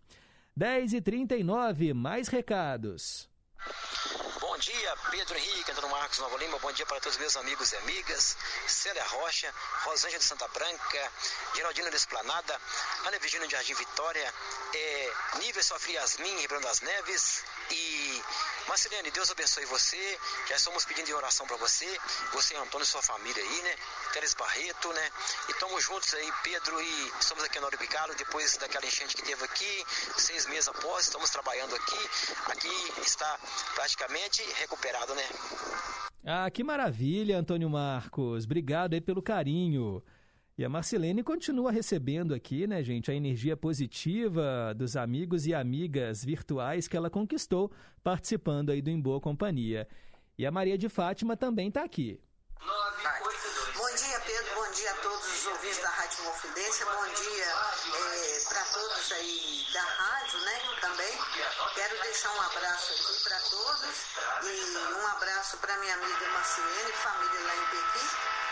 10h39, 0.60 1.94
mais 1.94 2.28
recados. 2.28 3.30
Bom 4.42 4.58
dia, 4.58 4.81
Pedro 5.10 5.38
Henrique, 5.38 5.72
Antônio 5.72 5.90
Marcos 5.90 6.18
Nova 6.20 6.38
Lima. 6.38 6.58
Bom 6.60 6.72
dia 6.72 6.86
para 6.86 7.00
todos 7.00 7.16
os 7.16 7.20
meus 7.20 7.36
amigos 7.38 7.72
e 7.72 7.78
amigas. 7.78 8.36
Célia 8.68 9.04
Rocha, 9.06 9.54
Rosângela 9.84 10.20
de 10.20 10.26
Santa 10.26 10.48
Branca, 10.50 11.12
Geraldina 11.56 11.90
da 11.90 11.96
Esplanada, 11.96 12.62
Ana 13.06 13.18
Virgínia 13.20 13.48
de 13.48 13.54
Jardim 13.54 13.74
Vitória, 13.74 14.34
é, 14.74 15.14
Nível 15.40 15.64
Sofri 15.64 15.94
Yasmin, 15.94 16.40
Ribeirão 16.40 16.62
das 16.62 16.82
Neves 16.82 17.44
e 17.70 18.24
Marcelene, 18.68 19.12
Deus 19.12 19.32
abençoe 19.32 19.66
você. 19.66 20.20
Já 20.48 20.56
estamos 20.56 20.86
pedindo 20.86 21.16
oração 21.16 21.46
para 21.48 21.58
você, 21.58 22.00
você 22.34 22.56
Antônio 22.56 22.84
e 22.84 22.88
sua 22.88 23.02
família 23.02 23.42
aí, 23.42 23.62
né? 23.62 23.76
Teres 24.14 24.34
Barreto, 24.34 24.92
né? 24.94 25.12
E 25.48 25.52
estamos 25.52 25.84
juntos 25.84 26.14
aí, 26.14 26.32
Pedro, 26.44 26.82
e 26.82 27.14
estamos 27.20 27.44
aqui 27.44 27.56
no 27.56 27.64
Noro 27.64 27.78
Bicalo, 27.78 28.14
depois 28.16 28.58
daquela 28.58 28.86
enchente 28.86 29.16
que 29.16 29.22
teve 29.24 29.44
aqui, 29.44 29.86
seis 30.18 30.46
meses 30.48 30.68
após, 30.68 31.06
estamos 31.06 31.30
trabalhando 31.30 31.76
aqui. 31.76 32.10
Aqui 32.48 32.94
está 33.06 33.40
praticamente 33.76 34.44
recuperado, 34.54 34.81
né? 35.16 35.24
Ah, 36.26 36.50
que 36.52 36.64
maravilha, 36.64 37.38
Antônio 37.38 37.70
Marcos. 37.70 38.46
Obrigado 38.46 38.94
aí 38.94 39.02
pelo 39.02 39.22
carinho. 39.22 40.04
E 40.58 40.66
a 40.66 40.70
Marcelene 40.70 41.24
continua 41.24 41.72
recebendo 41.72 42.36
aqui, 42.36 42.68
né, 42.68 42.84
gente, 42.84 43.10
a 43.10 43.16
energia 43.16 43.58
positiva 43.58 44.74
dos 44.76 44.96
amigos 44.96 45.48
e 45.48 45.56
amigas 45.56 46.24
virtuais 46.24 46.88
que 46.88 46.96
ela 46.96 47.10
conquistou 47.10 47.72
participando 48.04 48.70
aí 48.70 48.82
do 48.82 48.90
Em 48.90 49.02
Boa 49.02 49.20
Companhia. 49.20 49.88
E 50.38 50.46
a 50.46 50.52
Maria 50.52 50.78
de 50.78 50.90
Fátima 50.90 51.36
também 51.36 51.70
está 51.70 51.84
aqui. 51.84 52.20
Bom 52.60 53.96
dia, 53.96 54.20
Pedro. 54.20 54.56
Bom 54.56 54.72
dia 54.72 54.92
a 54.92 54.96
todos 54.96 55.26
os 55.26 55.48
ouvintes 55.48 55.82
da 55.82 55.90
Rádio 55.90 56.18
Confidência. 56.26 56.86
Bom 56.86 57.06
dia 57.06 57.46
é, 57.46 58.50
para 58.50 58.64
todos 58.66 59.12
aí 59.14 59.66
da 59.74 59.82
rádio, 59.82 60.40
né? 60.46 60.71
Quero 61.32 62.02
deixar 62.02 62.30
um 62.30 62.42
abraço 62.42 62.92
aqui 62.92 63.24
para 63.24 63.40
todos 63.40 63.96
e 64.44 64.78
um 64.78 65.08
abraço 65.08 65.58
para 65.58 65.78
minha 65.78 65.94
amiga 65.94 66.28
Marcelene, 66.28 66.92
família 66.92 67.40
lá 67.42 67.56
em 67.56 67.66
Pequim. 67.68 68.10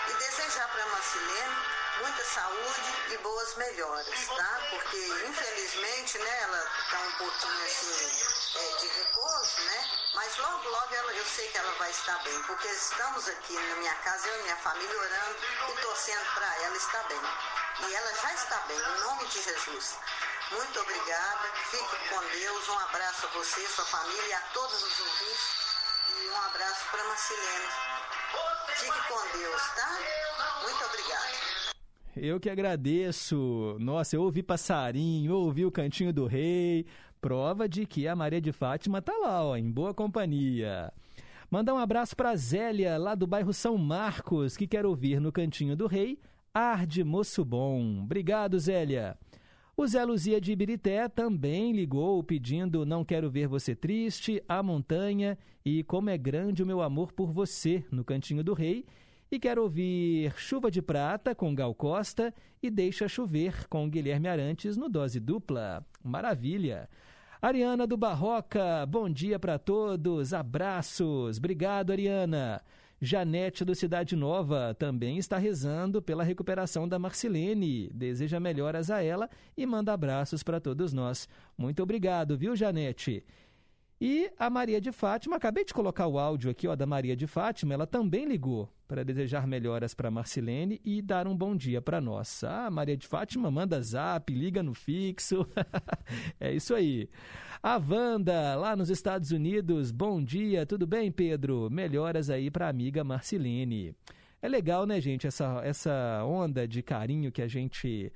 E 0.07 0.13
desejar 0.13 0.67
para 0.69 0.83
a 0.83 0.87
Marcelene 0.87 1.55
muita 1.99 2.23
saúde 2.23 3.13
e 3.13 3.17
boas 3.17 3.55
melhoras, 3.55 4.27
tá? 4.27 4.61
Porque 4.69 4.97
infelizmente, 5.27 6.17
né, 6.19 6.41
ela 6.43 6.71
está 6.85 6.99
um 6.99 7.11
pouquinho 7.17 7.65
assim 7.65 8.21
é, 8.55 8.77
de 8.77 8.87
repouso, 8.87 9.61
né? 9.61 9.91
Mas 10.13 10.37
logo, 10.37 10.69
logo 10.69 10.95
ela, 10.95 11.13
eu 11.13 11.25
sei 11.25 11.49
que 11.49 11.57
ela 11.57 11.71
vai 11.73 11.91
estar 11.91 12.17
bem, 12.23 12.43
porque 12.43 12.67
estamos 12.69 13.27
aqui 13.27 13.53
na 13.53 13.75
minha 13.75 13.95
casa, 13.95 14.27
eu 14.27 14.39
e 14.39 14.43
minha 14.43 14.57
família 14.57 14.97
orando 14.97 15.37
e 15.67 15.81
torcendo 15.81 16.33
para 16.33 16.55
ela 16.63 16.77
estar 16.77 17.03
bem. 17.03 17.21
E 17.87 17.93
ela 17.93 18.13
já 18.13 18.33
está 18.33 18.57
bem, 18.67 18.77
em 18.79 18.99
nome 19.01 19.25
de 19.27 19.41
Jesus. 19.41 19.97
Muito 20.51 20.79
obrigada, 20.79 21.47
fique 21.69 22.09
com 22.09 22.19
Deus, 22.31 22.69
um 22.69 22.79
abraço 22.79 23.27
a 23.27 23.29
você, 23.37 23.67
sua 23.67 23.85
família 23.85 24.29
e 24.29 24.33
a 24.33 24.41
todos 24.53 24.75
os 24.75 24.99
ouvintes. 24.99 25.69
E 26.09 26.29
um 26.29 26.41
abraço 26.41 26.89
para 26.89 27.03
Marcilene. 27.07 27.69
Fique 28.75 29.07
com 29.07 29.37
Deus, 29.37 29.61
tá? 29.75 29.99
Muito 30.63 30.85
obrigada. 30.85 31.49
Eu 32.17 32.39
que 32.39 32.49
agradeço. 32.49 33.77
Nossa, 33.79 34.15
eu 34.15 34.23
ouvi 34.23 34.41
passarinho, 34.41 35.31
eu 35.31 35.37
ouvi 35.37 35.65
o 35.65 35.71
cantinho 35.71 36.11
do 36.11 36.25
rei. 36.25 36.87
Prova 37.21 37.69
de 37.69 37.85
que 37.85 38.07
a 38.07 38.15
Maria 38.15 38.41
de 38.41 38.51
Fátima 38.51 39.01
tá 39.01 39.13
lá, 39.17 39.43
ó, 39.43 39.55
em 39.55 39.69
boa 39.69 39.93
companhia. 39.93 40.91
Mandar 41.51 41.73
um 41.73 41.79
abraço 41.79 42.15
para 42.15 42.35
Zélia, 42.35 42.97
lá 42.97 43.13
do 43.13 43.27
bairro 43.27 43.53
São 43.53 43.77
Marcos, 43.77 44.57
que 44.57 44.67
quer 44.67 44.85
ouvir 44.85 45.19
no 45.19 45.31
Cantinho 45.31 45.75
do 45.75 45.85
Rei, 45.85 46.19
Arde 46.53 47.03
Moço 47.03 47.45
Bom. 47.45 48.01
Obrigado, 48.03 48.57
Zélia. 48.59 49.17
O 49.79 49.87
Zé 49.87 50.03
Luzia 50.03 50.41
de 50.41 50.51
Ibirité 50.51 51.07
também 51.07 51.71
ligou 51.71 52.21
pedindo 52.21 52.85
Não 52.85 53.05
Quero 53.05 53.29
Ver 53.29 53.47
Você 53.47 53.73
Triste, 53.73 54.43
A 54.45 54.61
Montanha 54.61 55.37
e 55.63 55.85
Como 55.85 56.09
é 56.09 56.17
Grande 56.17 56.61
o 56.61 56.65
Meu 56.65 56.81
Amor 56.81 57.13
por 57.13 57.31
Você, 57.31 57.85
no 57.89 58.03
Cantinho 58.03 58.43
do 58.43 58.53
Rei. 58.53 58.85
E 59.31 59.39
quer 59.39 59.57
ouvir 59.57 60.33
Chuva 60.35 60.69
de 60.69 60.81
Prata 60.81 61.33
com 61.33 61.55
Gal 61.55 61.73
Costa 61.73 62.33
e 62.61 62.69
Deixa 62.69 63.07
Chover 63.07 63.69
com 63.69 63.89
Guilherme 63.89 64.27
Arantes 64.27 64.75
no 64.75 64.89
Dose 64.89 65.17
Dupla. 65.17 65.81
Maravilha! 66.03 66.89
Ariana 67.41 67.87
do 67.87 67.95
Barroca, 67.95 68.85
bom 68.85 69.09
dia 69.09 69.39
para 69.39 69.57
todos, 69.57 70.33
abraços. 70.33 71.37
Obrigado, 71.37 71.91
Ariana. 71.91 72.61
Janete 73.01 73.63
do 73.63 73.73
Cidade 73.73 74.13
Nova 74.13 74.75
também 74.77 75.17
está 75.17 75.37
rezando 75.37 76.01
pela 76.01 76.23
recuperação 76.23 76.85
da 76.85 76.99
Marcilene. 76.99 77.89
Deseja 77.93 78.41
melhoras 78.41 78.91
a 78.91 79.01
ela 79.01 79.29
e 79.55 79.65
manda 79.65 79.93
abraços 79.93 80.43
para 80.43 80.59
todos 80.59 80.91
nós. 80.91 81.27
Muito 81.57 81.81
obrigado, 81.81 82.37
viu, 82.37 82.57
Janete? 82.57 83.23
E 84.01 84.31
a 84.39 84.49
Maria 84.49 84.79
de 84.79 84.93
Fátima, 84.93 85.35
acabei 85.35 85.65
de 85.65 85.73
colocar 85.73 86.07
o 86.07 86.17
áudio 86.17 86.49
aqui 86.49 86.65
ó, 86.69 86.73
da 86.73 86.85
Maria 86.85 87.17
de 87.17 87.27
Fátima, 87.27 87.73
ela 87.73 87.85
também 87.85 88.25
ligou 88.25 88.69
para 88.87 89.03
desejar 89.03 89.45
melhoras 89.45 89.93
para 89.93 90.09
Marcilene 90.09 90.79
e 90.85 91.01
dar 91.01 91.27
um 91.27 91.35
bom 91.35 91.53
dia 91.53 91.81
para 91.81 91.99
nós. 91.99 92.41
Ah, 92.45 92.71
Maria 92.71 92.95
de 92.95 93.05
Fátima 93.05 93.51
manda 93.51 93.81
zap, 93.81 94.33
liga 94.33 94.63
no 94.63 94.73
fixo. 94.73 95.45
é 96.39 96.53
isso 96.53 96.73
aí. 96.73 97.09
A 97.61 97.75
Wanda, 97.75 98.55
lá 98.55 98.73
nos 98.73 98.89
Estados 98.89 99.31
Unidos, 99.31 99.91
bom 99.91 100.23
dia, 100.23 100.65
tudo 100.65 100.87
bem, 100.87 101.11
Pedro? 101.11 101.69
Melhoras 101.69 102.29
aí 102.29 102.49
para 102.49 102.67
a 102.67 102.69
amiga 102.69 103.03
Marcilene. 103.03 103.93
É 104.41 104.47
legal, 104.47 104.85
né, 104.85 105.01
gente, 105.01 105.27
essa, 105.27 105.59
essa 105.65 106.23
onda 106.23 106.65
de 106.65 106.81
carinho 106.81 107.33
que 107.33 107.41
a 107.41 107.47
gente 107.49 108.13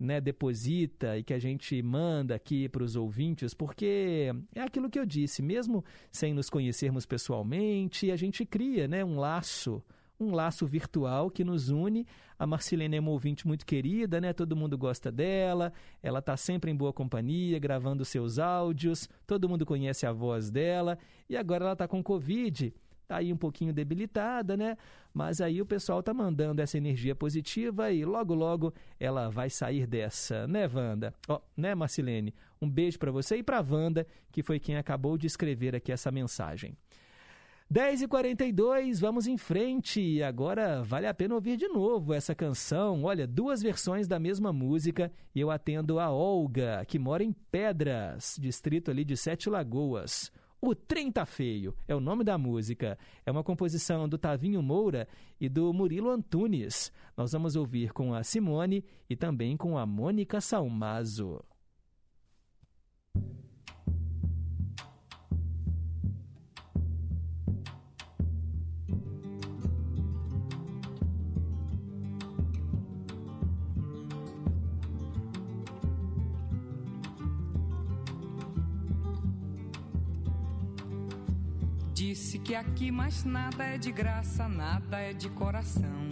né, 0.00 0.18
deposita 0.18 1.18
e 1.18 1.22
que 1.22 1.34
a 1.34 1.38
gente 1.38 1.80
manda 1.82 2.34
aqui 2.34 2.68
para 2.70 2.82
os 2.82 2.96
ouvintes, 2.96 3.52
porque 3.52 4.32
é 4.54 4.62
aquilo 4.62 4.88
que 4.88 4.98
eu 4.98 5.04
disse, 5.04 5.42
mesmo 5.42 5.84
sem 6.10 6.32
nos 6.32 6.48
conhecermos 6.48 7.04
pessoalmente, 7.04 8.10
a 8.10 8.16
gente 8.16 8.46
cria 8.46 8.88
né, 8.88 9.04
um 9.04 9.18
laço, 9.20 9.82
um 10.18 10.32
laço 10.32 10.66
virtual 10.66 11.30
que 11.30 11.44
nos 11.44 11.68
une. 11.68 12.06
A 12.38 12.46
Marcilene 12.46 12.96
é 12.96 13.00
uma 13.00 13.10
ouvinte 13.10 13.46
muito 13.46 13.66
querida, 13.66 14.18
né? 14.18 14.32
Todo 14.32 14.56
mundo 14.56 14.78
gosta 14.78 15.12
dela, 15.12 15.70
ela 16.02 16.20
está 16.20 16.38
sempre 16.38 16.70
em 16.70 16.74
boa 16.74 16.90
companhia, 16.90 17.58
gravando 17.58 18.02
seus 18.02 18.38
áudios, 18.38 19.06
todo 19.26 19.46
mundo 19.46 19.66
conhece 19.66 20.06
a 20.06 20.12
voz 20.12 20.50
dela, 20.50 20.98
e 21.28 21.36
agora 21.36 21.64
ela 21.64 21.72
está 21.74 21.86
com 21.86 22.02
Covid 22.02 22.72
está 23.10 23.16
aí 23.16 23.32
um 23.32 23.36
pouquinho 23.36 23.72
debilitada, 23.72 24.56
né? 24.56 24.76
Mas 25.12 25.40
aí 25.40 25.60
o 25.60 25.66
pessoal 25.66 26.00
tá 26.00 26.14
mandando 26.14 26.62
essa 26.62 26.78
energia 26.78 27.14
positiva 27.14 27.90
e 27.90 28.04
logo, 28.04 28.32
logo 28.32 28.72
ela 29.00 29.28
vai 29.28 29.50
sair 29.50 29.84
dessa, 29.84 30.46
né, 30.46 30.70
Wanda? 30.72 31.12
Ó, 31.28 31.40
né, 31.56 31.74
Marcilene? 31.74 32.32
Um 32.62 32.70
beijo 32.70 32.98
para 32.98 33.10
você 33.10 33.38
e 33.38 33.42
para 33.42 33.60
Wanda, 33.60 34.06
que 34.30 34.42
foi 34.44 34.60
quem 34.60 34.76
acabou 34.76 35.18
de 35.18 35.26
escrever 35.26 35.74
aqui 35.74 35.90
essa 35.90 36.12
mensagem. 36.12 36.76
10h42, 37.72 39.00
vamos 39.00 39.26
em 39.26 39.36
frente. 39.36 40.22
Agora 40.22 40.82
vale 40.82 41.06
a 41.06 41.14
pena 41.14 41.36
ouvir 41.36 41.56
de 41.56 41.68
novo 41.68 42.12
essa 42.12 42.34
canção. 42.34 43.04
Olha, 43.04 43.26
duas 43.28 43.62
versões 43.62 44.08
da 44.08 44.18
mesma 44.18 44.52
música. 44.52 45.10
E 45.32 45.40
eu 45.40 45.52
atendo 45.52 46.00
a 46.00 46.10
Olga, 46.10 46.84
que 46.86 46.98
mora 46.98 47.22
em 47.22 47.32
Pedras, 47.32 48.36
distrito 48.40 48.90
ali 48.90 49.04
de 49.04 49.16
Sete 49.16 49.48
Lagoas. 49.48 50.32
O 50.62 50.74
Trem 50.74 51.10
Tá 51.10 51.24
Feio 51.24 51.74
é 51.88 51.94
o 51.94 52.00
nome 52.00 52.22
da 52.22 52.36
música. 52.36 52.98
É 53.24 53.30
uma 53.30 53.42
composição 53.42 54.06
do 54.06 54.18
Tavinho 54.18 54.62
Moura 54.62 55.08
e 55.40 55.48
do 55.48 55.72
Murilo 55.72 56.10
Antunes. 56.10 56.92
Nós 57.16 57.32
vamos 57.32 57.56
ouvir 57.56 57.94
com 57.94 58.12
a 58.12 58.22
Simone 58.22 58.84
e 59.08 59.16
também 59.16 59.56
com 59.56 59.78
a 59.78 59.86
Mônica 59.86 60.38
Salmazo. 60.38 61.42
Disse 82.00 82.38
que 82.38 82.54
aqui 82.54 82.90
mais 82.90 83.24
nada 83.24 83.62
é 83.62 83.76
de 83.76 83.92
graça, 83.92 84.48
nada 84.48 84.98
é 84.98 85.12
de 85.12 85.28
coração. 85.28 86.08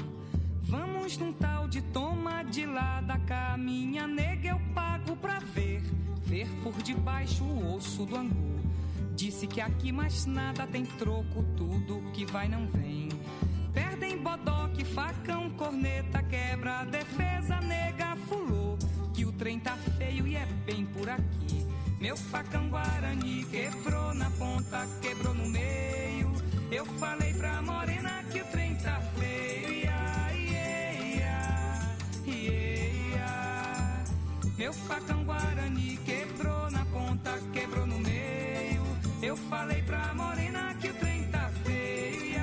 Vamos 0.65 1.17
num 1.17 1.33
tal 1.33 1.67
de 1.67 1.81
toma 1.81 2.43
de 2.43 2.67
lá 2.67 3.01
da 3.01 3.19
cá, 3.19 3.57
minha 3.57 4.07
nega 4.07 4.49
eu 4.49 4.61
pago 4.75 5.17
pra 5.17 5.39
ver, 5.39 5.81
ver 6.27 6.47
por 6.63 6.75
debaixo 6.83 7.43
o 7.43 7.75
osso 7.75 8.05
do 8.05 8.17
angu. 8.17 8.61
Disse 9.17 9.47
que 9.47 9.63
aqui 9.63 9.91
mais 9.91 10.27
nada 10.27 10.67
tem 10.67 10.85
troco, 10.85 11.43
tudo 11.57 12.03
que 12.13 12.27
vai 12.27 12.49
não 12.49 12.67
vem. 12.67 13.09
Perdem 13.73 14.19
bodoque, 14.19 14.85
facão, 14.85 15.49
corneta, 15.53 16.23
quebra, 16.23 16.85
defesa, 16.85 17.63
nega, 17.63 18.15
fulô. 18.29 18.77
Que 19.15 19.25
o 19.25 19.33
trem 19.33 19.59
tá 19.59 19.75
feio 19.97 20.27
e 20.27 20.37
é 20.37 20.45
bem 20.67 20.85
por 20.85 21.09
aqui. 21.09 21.67
Meu 21.99 22.17
facão 22.17 22.69
Guarani 22.69 23.45
quebrou 23.47 24.15
na 24.15 24.31
ponta, 24.31 24.87
quebrou 25.01 25.33
no 25.33 25.49
meio. 25.49 25.68
Eu 26.79 26.87
falei 26.87 27.35
pra 27.35 27.61
morena 27.61 28.23
que 28.31 28.41
o 28.41 28.45
trem 28.53 28.77
tá 28.77 29.01
feio. 29.19 29.69
Ia, 29.69 30.33
ia, 30.33 31.93
ia. 32.25 34.05
Meu 34.57 34.73
facão 34.73 35.25
guarani 35.25 35.97
quebrou 36.07 36.71
na 36.71 36.85
ponta, 36.85 37.37
quebrou 37.53 37.85
no 37.85 37.99
meio. 37.99 38.81
Eu 39.21 39.37
falei 39.37 39.83
pra 39.83 40.15
morena 40.15 40.73
que 40.81 40.91
o 40.91 40.95
trem 40.95 41.25
tá 41.33 41.51
feio. 41.65 42.39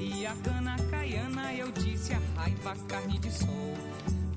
E 0.00 0.26
a 0.26 0.34
cana 0.44 0.76
caiana 0.90 1.52
eu 1.52 1.70
disse 1.72 2.14
a 2.14 2.20
raiva, 2.34 2.74
carne 2.88 3.18
de 3.18 3.30
sol. 3.30 3.76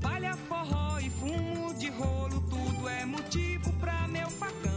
Palha, 0.01 0.35
forró 0.49 0.99
e 0.99 1.09
fumo 1.09 1.73
de 1.75 1.89
rolo, 1.89 2.41
tudo 2.49 2.89
é 2.89 3.05
motivo 3.05 3.71
pra 3.79 4.09
meu 4.09 4.29
facão. 4.29 4.70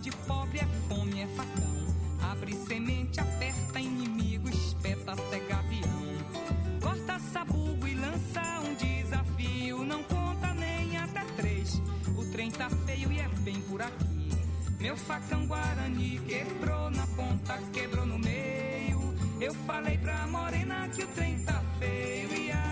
De 0.00 0.10
pobre 0.26 0.58
é 0.58 0.66
fome, 0.88 1.20
é 1.20 1.26
facão. 1.28 1.86
Abre 2.30 2.52
semente, 2.66 3.20
aperta 3.20 3.78
inimigo, 3.78 4.48
espeta 4.48 5.12
até 5.12 5.38
gavião. 5.38 6.02
Corta 6.82 7.18
sabugo 7.32 7.86
e 7.86 7.94
lança 7.94 8.60
um 8.60 8.74
desafio. 8.74 9.84
Não 9.84 10.02
conta 10.02 10.52
nem 10.54 10.96
até 10.98 11.24
três. 11.36 11.80
O 12.18 12.24
trem 12.32 12.50
tá 12.50 12.68
feio 12.84 13.12
e 13.12 13.20
é 13.20 13.28
bem 13.40 13.60
por 13.62 13.80
aqui. 13.80 14.30
Meu 14.80 14.96
facão 14.96 15.46
guarani 15.46 16.20
quebrou 16.26 16.90
na 16.90 17.06
ponta, 17.06 17.56
quebrou 17.72 18.04
no 18.04 18.18
meio. 18.18 19.14
Eu 19.40 19.54
falei 19.66 19.96
pra 19.96 20.26
morena 20.26 20.88
que 20.88 21.04
o 21.04 21.06
trem 21.08 21.42
tá 21.44 21.62
feio. 21.78 22.30
Ia, 22.34 22.38
ia, 22.38 22.63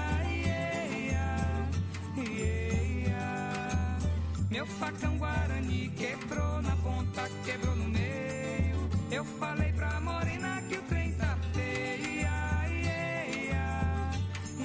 Meu 4.53 4.67
facão 4.67 5.17
guarani 5.17 5.91
quebrou 5.97 6.61
na 6.61 6.77
ponta, 6.77 7.27
quebrou 7.43 7.75
no 7.75 7.89
meio. 7.89 8.91
Eu 9.11 9.25
falei 9.25 9.73
pra 9.73 9.99
morena 9.99 10.61
que 10.69 10.77
o 10.77 10.83
trem 10.83 11.11
tá 11.15 11.39
feio. 11.55 12.21
Ia, 12.21 12.69
ia, 12.69 13.31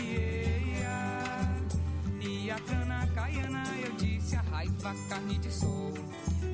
ia. 0.04 0.28
E 2.20 2.52
a 2.52 2.60
cana 2.60 3.08
caiana 3.16 3.64
eu 3.82 3.94
disse 3.94 4.36
a 4.36 4.42
raiva, 4.42 4.94
carne 5.08 5.38
de 5.38 5.54
sol. 5.54 5.94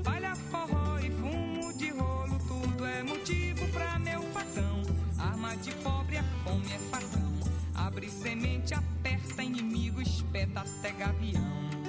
Palha, 0.04 0.36
forró 0.36 1.00
e 1.00 1.10
fumo 1.10 1.74
de 1.74 1.90
rolo, 1.90 2.38
tudo 2.48 2.86
é 2.86 3.02
motivo 3.02 3.68
pra 3.70 3.98
meu 3.98 4.22
facão. 4.32 4.84
Arma 5.18 5.58
de 5.58 5.72
pobre 5.78 6.18
é 6.18 6.24
fome, 6.44 6.72
é 6.72 6.78
facão. 6.92 7.34
Abre 7.74 8.12
semente, 8.12 8.76
aperta 8.76 9.42
inimigo, 9.42 10.00
espeta 10.04 10.60
até 10.60 10.92
gavião. 10.92 11.83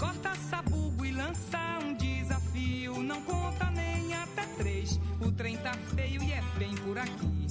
Corta 0.00 0.34
sabugo 0.48 1.04
e 1.04 1.12
lança 1.12 1.78
um 1.84 1.92
desafio. 1.92 3.02
Não 3.02 3.20
conta 3.20 3.70
nem 3.70 4.14
até 4.14 4.46
três. 4.56 4.98
O 5.20 5.30
trem 5.30 5.58
tá 5.58 5.74
feio 5.94 6.22
e 6.22 6.32
é 6.32 6.42
bem 6.58 6.74
por 6.76 6.96
aqui. 6.96 7.46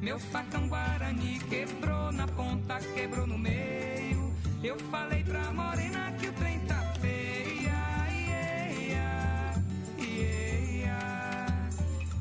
Meu 0.00 0.18
facão 0.18 0.66
guarani 0.66 1.38
quebrou 1.48 2.10
na 2.10 2.26
ponta, 2.26 2.80
quebrou 2.92 3.24
no 3.24 3.38
meio. 3.38 4.34
Eu 4.64 4.76
falei 4.90 5.22
pra 5.22 5.52
morena 5.52 6.12
que 6.18 6.26
o 6.26 6.32
trem 6.32 6.58
tá 6.66 6.82
feio. 7.00 7.70
Ia, 7.70 8.50
ia, 8.80 10.04
ia. 10.04 11.68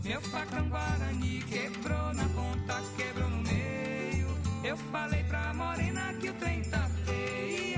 Meu 0.04 0.22
facão 0.22 0.70
guarani 0.70 1.42
quebrou 1.42 2.14
na 2.14 2.30
ponta, 2.30 2.84
quebrou 2.96 3.30
no 3.32 3.42
meio. 3.42 4.28
Eu 4.64 4.78
falei 4.78 5.24
pra 5.24 5.52
morena 5.56 6.14
que 6.22 6.30
o 6.30 6.34
trem 6.36 6.62
tá 6.66 6.88
feio. 7.04 7.71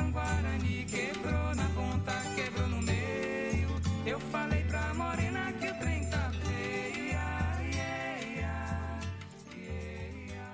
Facão 0.00 0.12
guarani 0.12 0.84
quebrou 0.86 1.54
na 1.54 1.68
ponta, 1.74 2.12
quebrou 2.34 2.68
no 2.68 2.80
meio. 2.82 3.68
Eu 4.06 4.18
falei 4.18 4.64
pra 4.64 4.94
morena 4.94 5.52
que 5.52 5.66
o 5.68 5.78
trem 5.78 6.08
tá 6.08 6.32
feio. 6.42 7.06
Ia, 7.06 7.60
ia, 7.70 8.18
ia, 8.34 8.56
ia. 10.24 10.46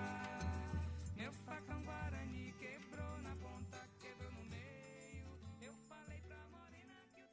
Meu 1.16 1.32
facão 1.44 1.80
guarani 1.84 2.52
quebrou 2.58 3.18
na 3.22 3.30
ponta, 3.36 3.78
quebrou 4.02 4.32
no 4.32 4.50
meio. 4.50 5.24
Eu 5.62 5.72
falei 5.88 6.20
pra 6.26 6.38
morena 6.50 6.94
que 7.14 7.22
o 7.22 7.26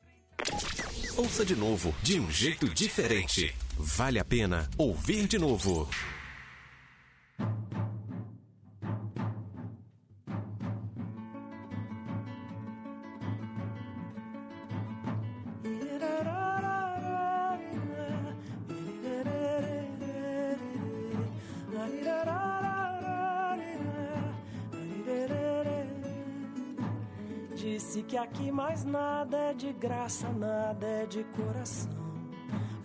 trem 1.09 1.25
Ouça 1.25 1.43
de 1.43 1.55
novo, 1.55 1.95
de 2.03 2.19
um 2.19 2.29
jeito 2.29 2.69
diferente. 2.69 3.55
Vale 3.75 4.19
a 4.19 4.25
pena 4.25 4.69
ouvir 4.77 5.27
de 5.27 5.39
novo. 5.39 5.89
Disse 27.73 28.03
que 28.03 28.15
aqui 28.15 28.51
mais 28.51 28.85
nada 28.85 29.35
é 29.35 29.53
de 29.55 29.73
graça, 29.73 30.29
nada 30.29 30.85
é 30.85 31.07
de 31.07 31.23
coração. 31.23 31.91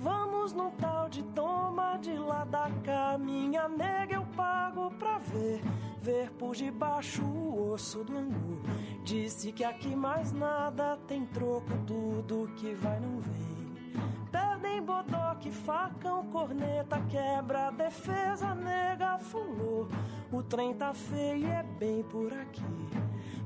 Vamos 0.01 0.55
num 0.55 0.71
tal 0.71 1.11
de 1.11 1.23
toma 1.25 1.99
de 1.99 2.15
lá 2.15 2.47
da 2.47 2.71
cá, 2.83 3.19
minha 3.19 3.69
nega 3.69 4.15
eu 4.15 4.25
pago 4.35 4.91
pra 4.93 5.19
ver, 5.19 5.61
ver 6.01 6.31
por 6.31 6.57
debaixo 6.57 7.23
o 7.23 7.71
osso 7.71 8.03
do 8.03 8.17
angu. 8.17 8.63
Disse 9.05 9.53
que 9.53 9.63
aqui 9.63 9.95
mais 9.95 10.33
nada 10.33 10.97
tem 11.07 11.27
troco, 11.27 11.69
tudo 11.87 12.51
que 12.57 12.73
vai 12.73 12.99
não 12.99 13.21
vem. 13.21 13.93
Perdem 14.33 14.81
bodoque, 14.81 15.51
facão, 15.51 16.25
corneta, 16.31 16.99
quebra, 17.11 17.71
defesa, 17.73 18.55
nega, 18.55 19.19
fulô. 19.19 19.87
O 20.33 20.43
trem 20.43 20.73
tá 20.73 20.95
feio 20.95 21.47
e 21.47 21.51
é 21.51 21.63
bem 21.79 22.03
por 22.05 22.33
aqui. 22.33 22.63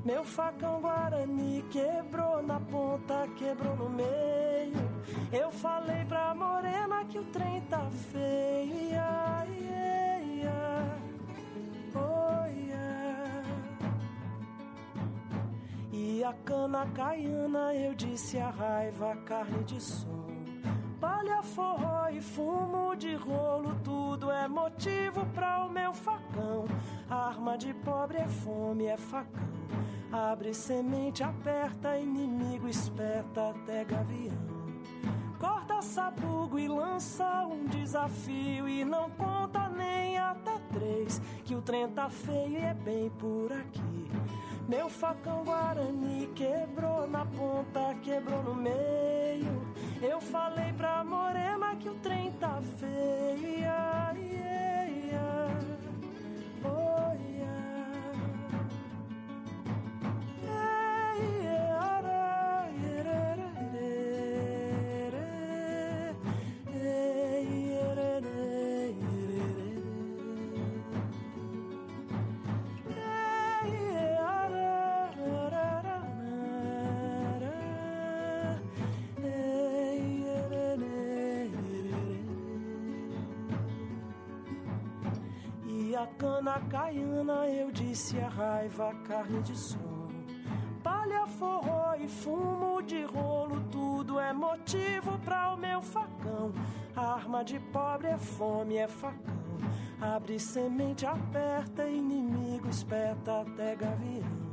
Meu 0.03 0.21
facão 0.25 0.81
guarani 0.81 1.63
quebrou 1.71 2.43
na 2.43 2.59
ponta, 2.59 3.25
quebrou 3.37 3.73
no 3.77 3.89
meio. 3.89 4.83
Eu 5.31 5.49
falei 5.49 6.03
pra 6.03 6.35
morena 6.35 7.05
que 7.05 7.17
o 7.17 7.23
trem 7.25 7.61
tá 7.61 7.89
feio. 8.11 8.73
Ia, 8.91 9.45
ia, 9.47 10.19
ia. 10.19 10.97
Oh, 11.95 12.45
ia. 12.47 13.43
E 15.93 16.21
a 16.21 16.33
cana 16.33 16.85
caiana 16.93 17.73
eu 17.73 17.93
disse 17.93 18.37
a 18.37 18.49
raiva, 18.49 19.15
carne 19.25 19.63
de 19.63 19.79
som. 19.79 20.33
Palha, 20.99 21.41
forró 21.43 22.09
e 22.09 22.19
fumo 22.21 22.93
de 22.95 23.15
rolo, 23.15 23.75
tudo 23.83 24.29
é 24.29 24.49
motivo 24.49 25.25
pra 25.27 25.63
o 25.63 25.69
meu 25.69 25.93
facão. 25.93 26.65
Arma 27.09 27.57
de 27.57 27.73
pobre 27.73 28.17
é 28.17 28.27
fome, 28.27 28.85
é 28.85 28.97
facão. 28.97 29.53
Abre 30.13 30.53
semente, 30.53 31.23
aperta, 31.23 31.97
inimigo 31.97 32.67
espeta 32.67 33.49
até 33.49 33.83
gavião. 33.83 34.53
Corta 35.39 35.81
sabugo 35.81 36.59
e 36.59 36.67
lança 36.67 37.47
um 37.47 37.65
desafio 37.65 38.69
e 38.69 38.85
não 38.85 39.09
conta 39.09 39.67
nem 39.69 40.19
até 40.19 40.59
três 40.71 41.19
que 41.43 41.55
o 41.55 41.63
trem 41.63 41.87
tá 41.89 42.11
feio 42.11 42.51
e 42.51 42.57
é 42.57 42.75
bem 42.75 43.09
por 43.09 43.51
aqui. 43.53 44.07
Meu 44.67 44.87
facão 44.87 45.43
guarani 45.43 46.29
quebrou 46.35 47.07
na 47.07 47.25
ponta, 47.25 47.95
quebrou 48.03 48.43
no 48.43 48.53
meio. 48.53 49.63
Eu 49.99 50.21
falei 50.21 50.71
pra 50.73 51.03
morena 51.03 51.75
que 51.75 51.89
o 51.89 51.95
trem 51.95 52.31
tá 52.33 52.61
feio. 52.77 53.59
Ia, 53.59 54.13
ia, 54.15 54.72
cana 86.23 86.57
caiana 86.69 87.47
eu 87.49 87.69
disse 87.69 88.17
a 88.17 88.29
raiva, 88.29 88.93
carne 89.05 89.41
de 89.41 89.57
som. 89.57 90.07
Palha, 90.81 91.27
forró 91.27 91.95
e 91.99 92.07
fumo 92.07 92.81
de 92.81 93.03
rolo, 93.03 93.61
tudo 93.69 94.17
é 94.17 94.31
motivo 94.31 95.19
pra 95.19 95.53
o 95.53 95.57
meu 95.57 95.81
facão. 95.81 96.53
Arma 96.95 97.43
de 97.43 97.59
pobre 97.59 98.07
é 98.07 98.17
fome, 98.17 98.77
é 98.77 98.87
facão. 98.87 99.43
Abre 99.99 100.39
semente, 100.39 101.05
aperta, 101.05 101.85
inimigo 101.85 102.69
espeta 102.69 103.41
até 103.41 103.75
gavião. 103.75 104.43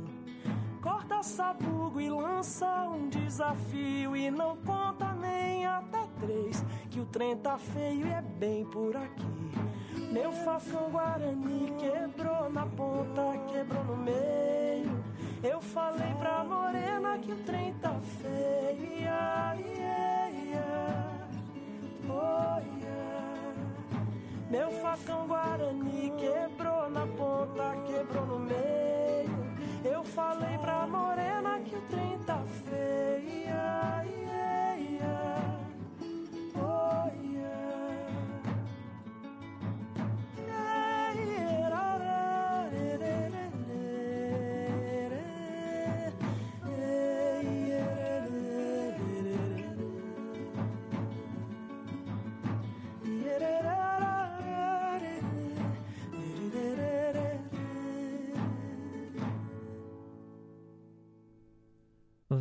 corta 0.81 1.23
sabugo 1.23 2.01
e 2.01 2.09
lança 2.09 2.89
um 2.89 3.07
desafio 3.07 4.13
e 4.13 4.29
não 4.29 4.57
conta 4.57 5.13
nem 5.13 5.65
até 5.65 6.05
três 6.19 6.65
que 6.89 6.99
o 6.99 7.05
trem 7.05 7.37
tá 7.37 7.57
feio 7.57 8.07
e 8.07 8.11
é 8.11 8.21
bem 8.21 8.65
por 8.65 8.97
aqui. 8.97 9.80
Meu 10.11 10.29
facão 10.33 10.91
Guarani 10.91 11.73
quebrou 11.79 12.49
na 12.51 12.65
ponta, 12.65 13.21
quebrou 13.49 13.85
no 13.85 13.95
meio. 13.95 15.01
Eu 15.41 15.61
falei 15.61 16.13
pra 16.19 16.43
morena 16.43 17.17
que 17.17 17.31
o 17.31 17.37
trem 17.45 17.73
tá 17.75 17.97
feio. 18.21 19.09
Oh. 22.09 22.61
Meu 24.51 24.69
facão 24.81 25.27
Guarani 25.27 26.11
quebrou 26.17 26.89
na 26.89 27.07
ponta, 27.07 27.77
quebrou 27.87 28.25
no 28.25 28.39
meio. 28.39 29.31
Eu 29.85 30.03
falei 30.03 30.57
pra 30.57 30.85
morena 30.87 31.57
que 31.61 31.73
o 31.73 31.81
trem 31.83 32.19
tá 32.25 32.43
feio. 32.65 34.20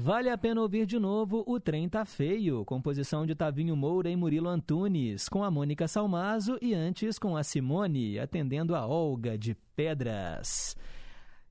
Vale 0.03 0.31
a 0.31 0.39
pena 0.39 0.63
ouvir 0.63 0.87
de 0.87 0.99
novo 0.99 1.45
O 1.47 1.61
Trem 1.61 1.87
Tá 1.87 2.07
Feio, 2.07 2.65
composição 2.65 3.27
de 3.27 3.35
Tavinho 3.35 3.77
Moura 3.77 4.09
e 4.09 4.17
Murilo 4.17 4.49
Antunes, 4.49 5.29
com 5.29 5.45
a 5.45 5.51
Mônica 5.51 5.87
Salmazo 5.87 6.57
e 6.63 6.73
antes 6.73 7.19
com 7.19 7.37
a 7.37 7.43
Simone, 7.43 8.19
atendendo 8.19 8.75
a 8.75 8.87
Olga 8.87 9.37
de 9.37 9.55
Pedras. 9.77 10.75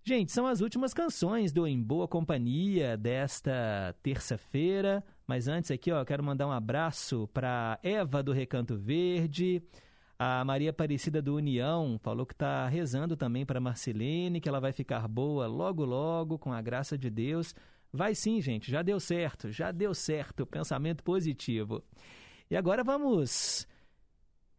Gente, 0.04 0.32
são 0.32 0.48
as 0.48 0.62
últimas 0.62 0.96
canções 0.96 1.54
do 1.54 1.68
Em 1.68 1.80
Boa 1.80 2.08
Companhia 2.08 2.98
desta 2.98 3.96
terça-feira. 4.02 5.04
Mas 5.28 5.48
antes 5.48 5.70
aqui, 5.70 5.92
ó, 5.92 6.04
quero 6.04 6.24
mandar 6.24 6.48
um 6.48 6.52
abraço 6.52 7.30
para 7.32 7.78
Eva 7.84 8.24
do 8.24 8.34
Recanto 8.34 8.76
Verde, 8.76 9.62
a 10.22 10.44
Maria 10.44 10.72
Aparecida 10.72 11.22
do 11.22 11.36
União 11.36 11.98
falou 12.04 12.26
que 12.26 12.34
está 12.34 12.68
rezando 12.68 13.16
também 13.16 13.46
para 13.46 13.62
Marcelene, 13.62 14.42
que 14.42 14.50
ela 14.50 14.60
vai 14.60 14.74
ficar 14.74 15.08
boa 15.08 15.48
logo 15.48 15.86
logo 15.86 16.38
com 16.38 16.52
a 16.52 16.62
graça 16.62 16.98
de 16.98 17.10
Deus. 17.10 17.56
Vai 17.92 18.14
sim, 18.14 18.40
gente, 18.40 18.70
já 18.70 18.82
deu 18.82 19.00
certo, 19.00 19.52
já 19.52 19.72
deu 19.72 19.94
certo, 19.96 20.46
pensamento 20.46 21.04
positivo. 21.04 21.84
E 22.50 22.56
agora 22.56 22.84
vamos 22.84 23.68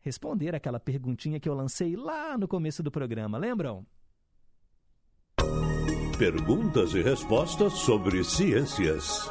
responder 0.00 0.54
aquela 0.54 0.80
perguntinha 0.80 1.38
que 1.38 1.48
eu 1.48 1.54
lancei 1.54 1.94
lá 1.94 2.36
no 2.36 2.48
começo 2.48 2.82
do 2.82 2.90
programa, 2.90 3.38
lembram? 3.38 3.86
Perguntas 6.18 6.92
e 6.94 7.02
respostas 7.02 7.72
sobre 7.74 8.22
ciências. 8.24 9.30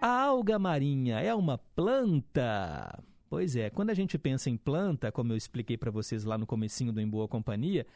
A 0.00 0.24
alga 0.24 0.58
marinha 0.58 1.20
é 1.20 1.34
uma 1.34 1.58
planta? 1.58 3.02
Pois 3.30 3.56
é, 3.56 3.70
quando 3.70 3.90
a 3.90 3.94
gente 3.94 4.18
pensa 4.18 4.50
em 4.50 4.56
planta, 4.56 5.12
como 5.12 5.32
eu 5.32 5.36
expliquei 5.36 5.76
para 5.76 5.90
vocês 5.90 6.24
lá 6.24 6.38
no 6.38 6.46
comecinho 6.46 6.92
do 6.92 7.00
Em 7.00 7.08
Boa 7.08 7.28
Companhia, 7.28 7.86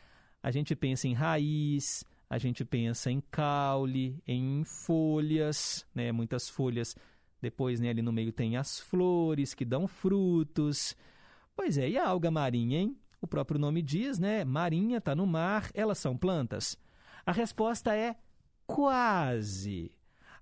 a 0.43 0.51
gente 0.51 0.75
pensa 0.75 1.07
em 1.07 1.15
raiz, 1.15 2.05
a 2.33 2.39
gente 2.39 2.65
pensa 2.65 3.11
em 3.11 3.21
caule, 3.31 4.19
em 4.27 4.65
folhas, 4.65 5.87
né? 5.95 6.11
Muitas 6.13 6.49
folhas. 6.49 6.97
Depois, 7.43 7.79
né, 7.79 7.91
ali 7.91 8.01
no 8.01 8.11
meio 8.11 8.33
tem 8.33 8.57
as 8.57 8.81
flores 8.81 9.53
que 9.53 9.67
dão 9.67 9.87
frutos. 9.87 10.97
Pois 11.55 11.77
é, 11.77 11.91
e 11.91 11.99
a 11.99 12.09
alga 12.09 12.31
marinha, 12.31 12.81
hein? 12.81 12.97
O 13.21 13.27
próprio 13.27 13.61
nome 13.61 13.83
diz, 13.83 14.19
né? 14.19 14.47
Marinha 14.47 14.97
está 14.97 15.15
no 15.15 15.27
mar, 15.27 15.71
elas 15.75 15.99
são 15.99 16.17
plantas? 16.17 16.79
A 17.27 17.33
resposta 17.33 17.95
é 17.95 18.17
quase. 18.67 19.93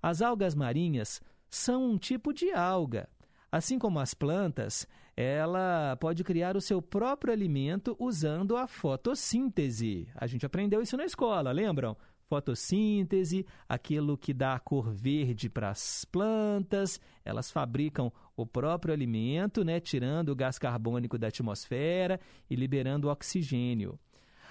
As 0.01 0.23
algas 0.23 0.55
marinhas 0.55 1.21
são 1.51 1.91
um 1.91 1.99
tipo 1.99 2.33
de 2.33 2.53
alga. 2.53 3.09
Assim 3.51 3.81
como 3.81 3.99
as 3.99 4.15
plantas, 4.15 4.87
ela 5.21 5.99
pode 6.01 6.25
criar 6.25 6.57
o 6.57 6.63
seu 6.63 6.81
próprio 6.81 7.31
alimento 7.31 7.95
usando 7.99 8.57
a 8.57 8.67
fotossíntese. 8.67 10.09
A 10.15 10.27
gente 10.27 10.47
aprendeu 10.47 10.81
isso 10.81 10.97
na 10.97 11.05
escola, 11.05 11.53
lembram? 11.53 11.95
Fotossíntese, 12.27 13.45
aquilo 13.69 14.17
que 14.17 14.33
dá 14.33 14.55
a 14.55 14.59
cor 14.59 14.91
verde 14.91 15.51
para 15.51 15.69
as 15.69 16.07
plantas, 16.07 16.99
elas 17.23 17.51
fabricam 17.51 18.11
o 18.35 18.47
próprio 18.47 18.95
alimento, 18.95 19.63
né, 19.63 19.79
tirando 19.79 20.31
o 20.31 20.35
gás 20.35 20.59
carbônico 20.59 21.19
da 21.19 21.29
atmosfera 21.29 22.19
e 22.49 22.57
liberando 22.57 23.11
oxigênio. 23.11 23.99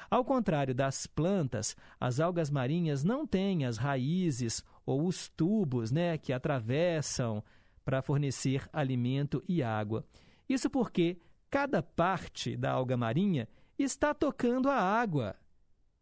Ao 0.08 0.24
contrário 0.24 0.76
das 0.76 1.08
plantas, 1.08 1.76
as 2.00 2.20
algas 2.20 2.52
marinhas 2.52 3.04
não 3.04 3.26
têm 3.26 3.66
as 3.66 3.78
raízes 3.78 4.64
ou 4.86 5.08
os 5.08 5.30
tubos 5.30 5.92
né, 5.92 6.16
que 6.16 6.32
atravessam 6.32 7.44
para 7.84 8.04
fornecer 8.04 8.70
alimento 8.72 9.42
e 9.50 9.64
água. 9.64 10.06
Isso 10.50 10.70
porque 10.70 11.18
cada 11.50 11.84
parte 11.84 12.58
da 12.58 12.72
alga 12.72 12.98
marinha 12.98 13.48
está 13.78 14.14
tocando 14.14 14.70
a 14.70 14.76
água 14.76 15.36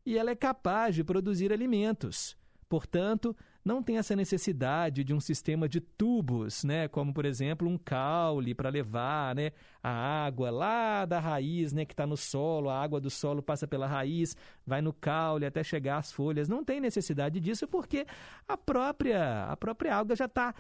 e 0.06 0.18
ela 0.18 0.32
é 0.32 0.36
capaz 0.36 0.96
de 0.96 1.04
produzir 1.04 1.52
alimentos. 1.52 2.38
Portanto, 2.70 3.36
não 3.64 3.84
tem 3.84 3.98
essa 3.98 4.16
necessidade 4.16 5.04
de 5.04 5.14
um 5.14 5.20
sistema 5.20 5.68
de 5.68 5.82
tubos, 5.82 6.64
né, 6.64 6.88
como 6.88 7.14
por 7.14 7.26
exemplo 7.26 7.68
um 7.68 7.78
caule 7.78 8.54
para 8.54 8.70
levar, 8.70 9.36
né, 9.36 9.52
a 9.84 9.90
água 10.26 10.50
lá 10.50 11.06
da 11.06 11.20
raiz, 11.20 11.74
né, 11.74 11.86
que 11.86 11.94
está 11.94 12.08
no 12.08 12.16
solo, 12.16 12.70
a 12.70 12.82
água 12.82 13.00
do 13.00 13.10
solo 13.10 13.42
passa 13.42 13.68
pela 13.68 13.88
raiz, 13.88 14.36
vai 14.66 14.82
no 14.82 14.94
caule 14.94 15.46
até 15.46 15.64
chegar 15.64 15.98
às 15.98 16.12
folhas. 16.12 16.48
Não 16.48 16.64
tem 16.64 16.80
necessidade 16.80 17.40
disso 17.40 17.68
porque 17.68 18.06
a 18.48 18.58
própria 18.58 19.46
a 19.46 19.58
própria 19.58 19.96
alga 19.96 20.16
já 20.16 20.26
está 20.26 20.54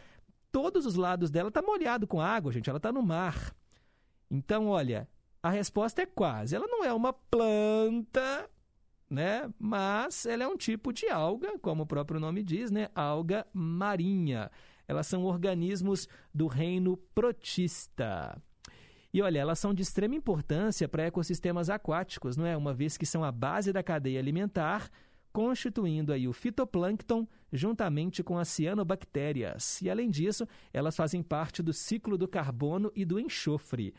todos 0.51 0.85
os 0.85 0.95
lados 0.95 1.29
dela 1.29 1.49
está 1.49 1.61
molhado 1.61 2.07
com 2.07 2.19
água, 2.21 2.51
gente. 2.51 2.69
Ela 2.69 2.77
está 2.77 2.91
no 2.91 3.01
mar. 3.01 3.53
Então, 4.29 4.67
olha, 4.67 5.07
a 5.41 5.49
resposta 5.49 6.01
é 6.01 6.05
quase. 6.05 6.55
Ela 6.55 6.67
não 6.67 6.83
é 6.83 6.93
uma 6.93 7.13
planta, 7.13 8.49
né? 9.09 9.49
Mas 9.57 10.25
ela 10.25 10.43
é 10.43 10.47
um 10.47 10.57
tipo 10.57 10.91
de 10.91 11.07
alga, 11.07 11.57
como 11.59 11.83
o 11.83 11.87
próprio 11.87 12.19
nome 12.19 12.43
diz, 12.43 12.71
né? 12.71 12.89
Alga 12.93 13.45
marinha. 13.53 14.51
Elas 14.87 15.07
são 15.07 15.23
organismos 15.23 16.07
do 16.33 16.47
reino 16.47 16.97
protista. 17.13 18.41
E 19.13 19.21
olha, 19.21 19.39
elas 19.39 19.59
são 19.59 19.73
de 19.73 19.81
extrema 19.81 20.15
importância 20.15 20.87
para 20.87 21.07
ecossistemas 21.07 21.69
aquáticos, 21.69 22.35
não 22.37 22.45
é? 22.45 22.55
Uma 22.55 22.73
vez 22.73 22.97
que 22.97 23.05
são 23.05 23.23
a 23.23 23.31
base 23.31 23.71
da 23.71 23.81
cadeia 23.81 24.19
alimentar, 24.19 24.89
constituindo 25.31 26.11
aí 26.11 26.27
o 26.27 26.33
fitoplâncton 26.33 27.27
juntamente 27.51 28.23
com 28.23 28.37
as 28.37 28.47
cianobactérias. 28.49 29.81
E 29.81 29.89
além 29.89 30.09
disso, 30.09 30.47
elas 30.73 30.95
fazem 30.95 31.23
parte 31.23 31.63
do 31.63 31.71
ciclo 31.73 32.17
do 32.17 32.27
carbono 32.27 32.91
e 32.95 33.05
do 33.05 33.19
enxofre. 33.19 33.93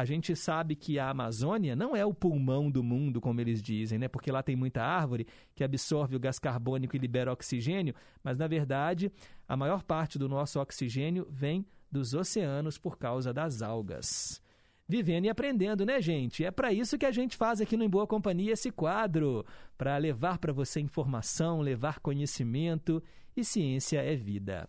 A 0.00 0.04
gente 0.06 0.34
sabe 0.34 0.74
que 0.74 0.98
a 0.98 1.10
Amazônia 1.10 1.76
não 1.76 1.94
é 1.94 2.06
o 2.06 2.14
pulmão 2.14 2.70
do 2.70 2.82
mundo, 2.82 3.20
como 3.20 3.38
eles 3.38 3.60
dizem, 3.60 3.98
né? 3.98 4.08
Porque 4.08 4.32
lá 4.32 4.42
tem 4.42 4.56
muita 4.56 4.82
árvore 4.82 5.26
que 5.54 5.62
absorve 5.62 6.16
o 6.16 6.18
gás 6.18 6.38
carbônico 6.38 6.96
e 6.96 6.98
libera 6.98 7.30
oxigênio, 7.30 7.94
mas 8.24 8.38
na 8.38 8.46
verdade, 8.46 9.12
a 9.46 9.54
maior 9.58 9.82
parte 9.82 10.18
do 10.18 10.26
nosso 10.26 10.58
oxigênio 10.58 11.28
vem 11.30 11.66
dos 11.92 12.14
oceanos 12.14 12.78
por 12.78 12.96
causa 12.96 13.30
das 13.30 13.60
algas 13.60 14.40
vivendo 14.88 15.26
e 15.26 15.28
aprendendo, 15.28 15.84
né, 15.84 16.00
gente? 16.00 16.46
É 16.46 16.50
para 16.50 16.72
isso 16.72 16.96
que 16.96 17.06
a 17.06 17.12
gente 17.12 17.36
faz 17.36 17.60
aqui 17.60 17.76
no 17.76 17.84
Em 17.84 17.88
Boa 17.88 18.06
Companhia 18.06 18.54
esse 18.54 18.70
quadro, 18.72 19.44
para 19.76 19.96
levar 19.98 20.38
para 20.38 20.52
você 20.52 20.80
informação, 20.80 21.60
levar 21.60 22.00
conhecimento 22.00 23.02
e 23.36 23.44
ciência 23.44 24.00
é 24.00 24.16
vida. 24.16 24.66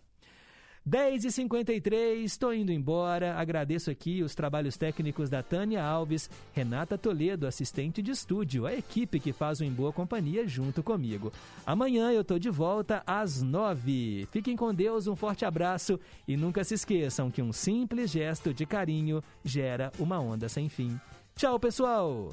10h53, 0.88 2.24
estou 2.24 2.52
indo 2.52 2.72
embora. 2.72 3.34
Agradeço 3.36 3.90
aqui 3.90 4.22
os 4.22 4.34
trabalhos 4.34 4.76
técnicos 4.76 5.30
da 5.30 5.42
Tânia 5.42 5.82
Alves, 5.82 6.28
Renata 6.52 6.98
Toledo, 6.98 7.46
assistente 7.46 8.02
de 8.02 8.10
estúdio, 8.10 8.66
a 8.66 8.74
equipe 8.74 9.20
que 9.20 9.32
faz 9.32 9.60
o 9.60 9.64
Em 9.64 9.70
Boa 9.70 9.92
Companhia 9.92 10.46
junto 10.46 10.82
comigo. 10.82 11.32
Amanhã 11.64 12.10
eu 12.10 12.22
estou 12.22 12.38
de 12.38 12.50
volta 12.50 13.02
às 13.06 13.42
9 13.42 14.28
Fiquem 14.30 14.56
com 14.56 14.74
Deus, 14.74 15.06
um 15.06 15.14
forte 15.14 15.44
abraço 15.44 15.98
e 16.26 16.36
nunca 16.36 16.64
se 16.64 16.74
esqueçam 16.74 17.30
que 17.30 17.42
um 17.42 17.52
simples 17.52 18.10
gesto 18.10 18.52
de 18.52 18.66
carinho 18.66 19.22
gera 19.44 19.92
uma 19.98 20.18
onda 20.18 20.48
sem 20.48 20.68
fim. 20.68 20.98
Tchau, 21.36 21.58
pessoal! 21.58 22.32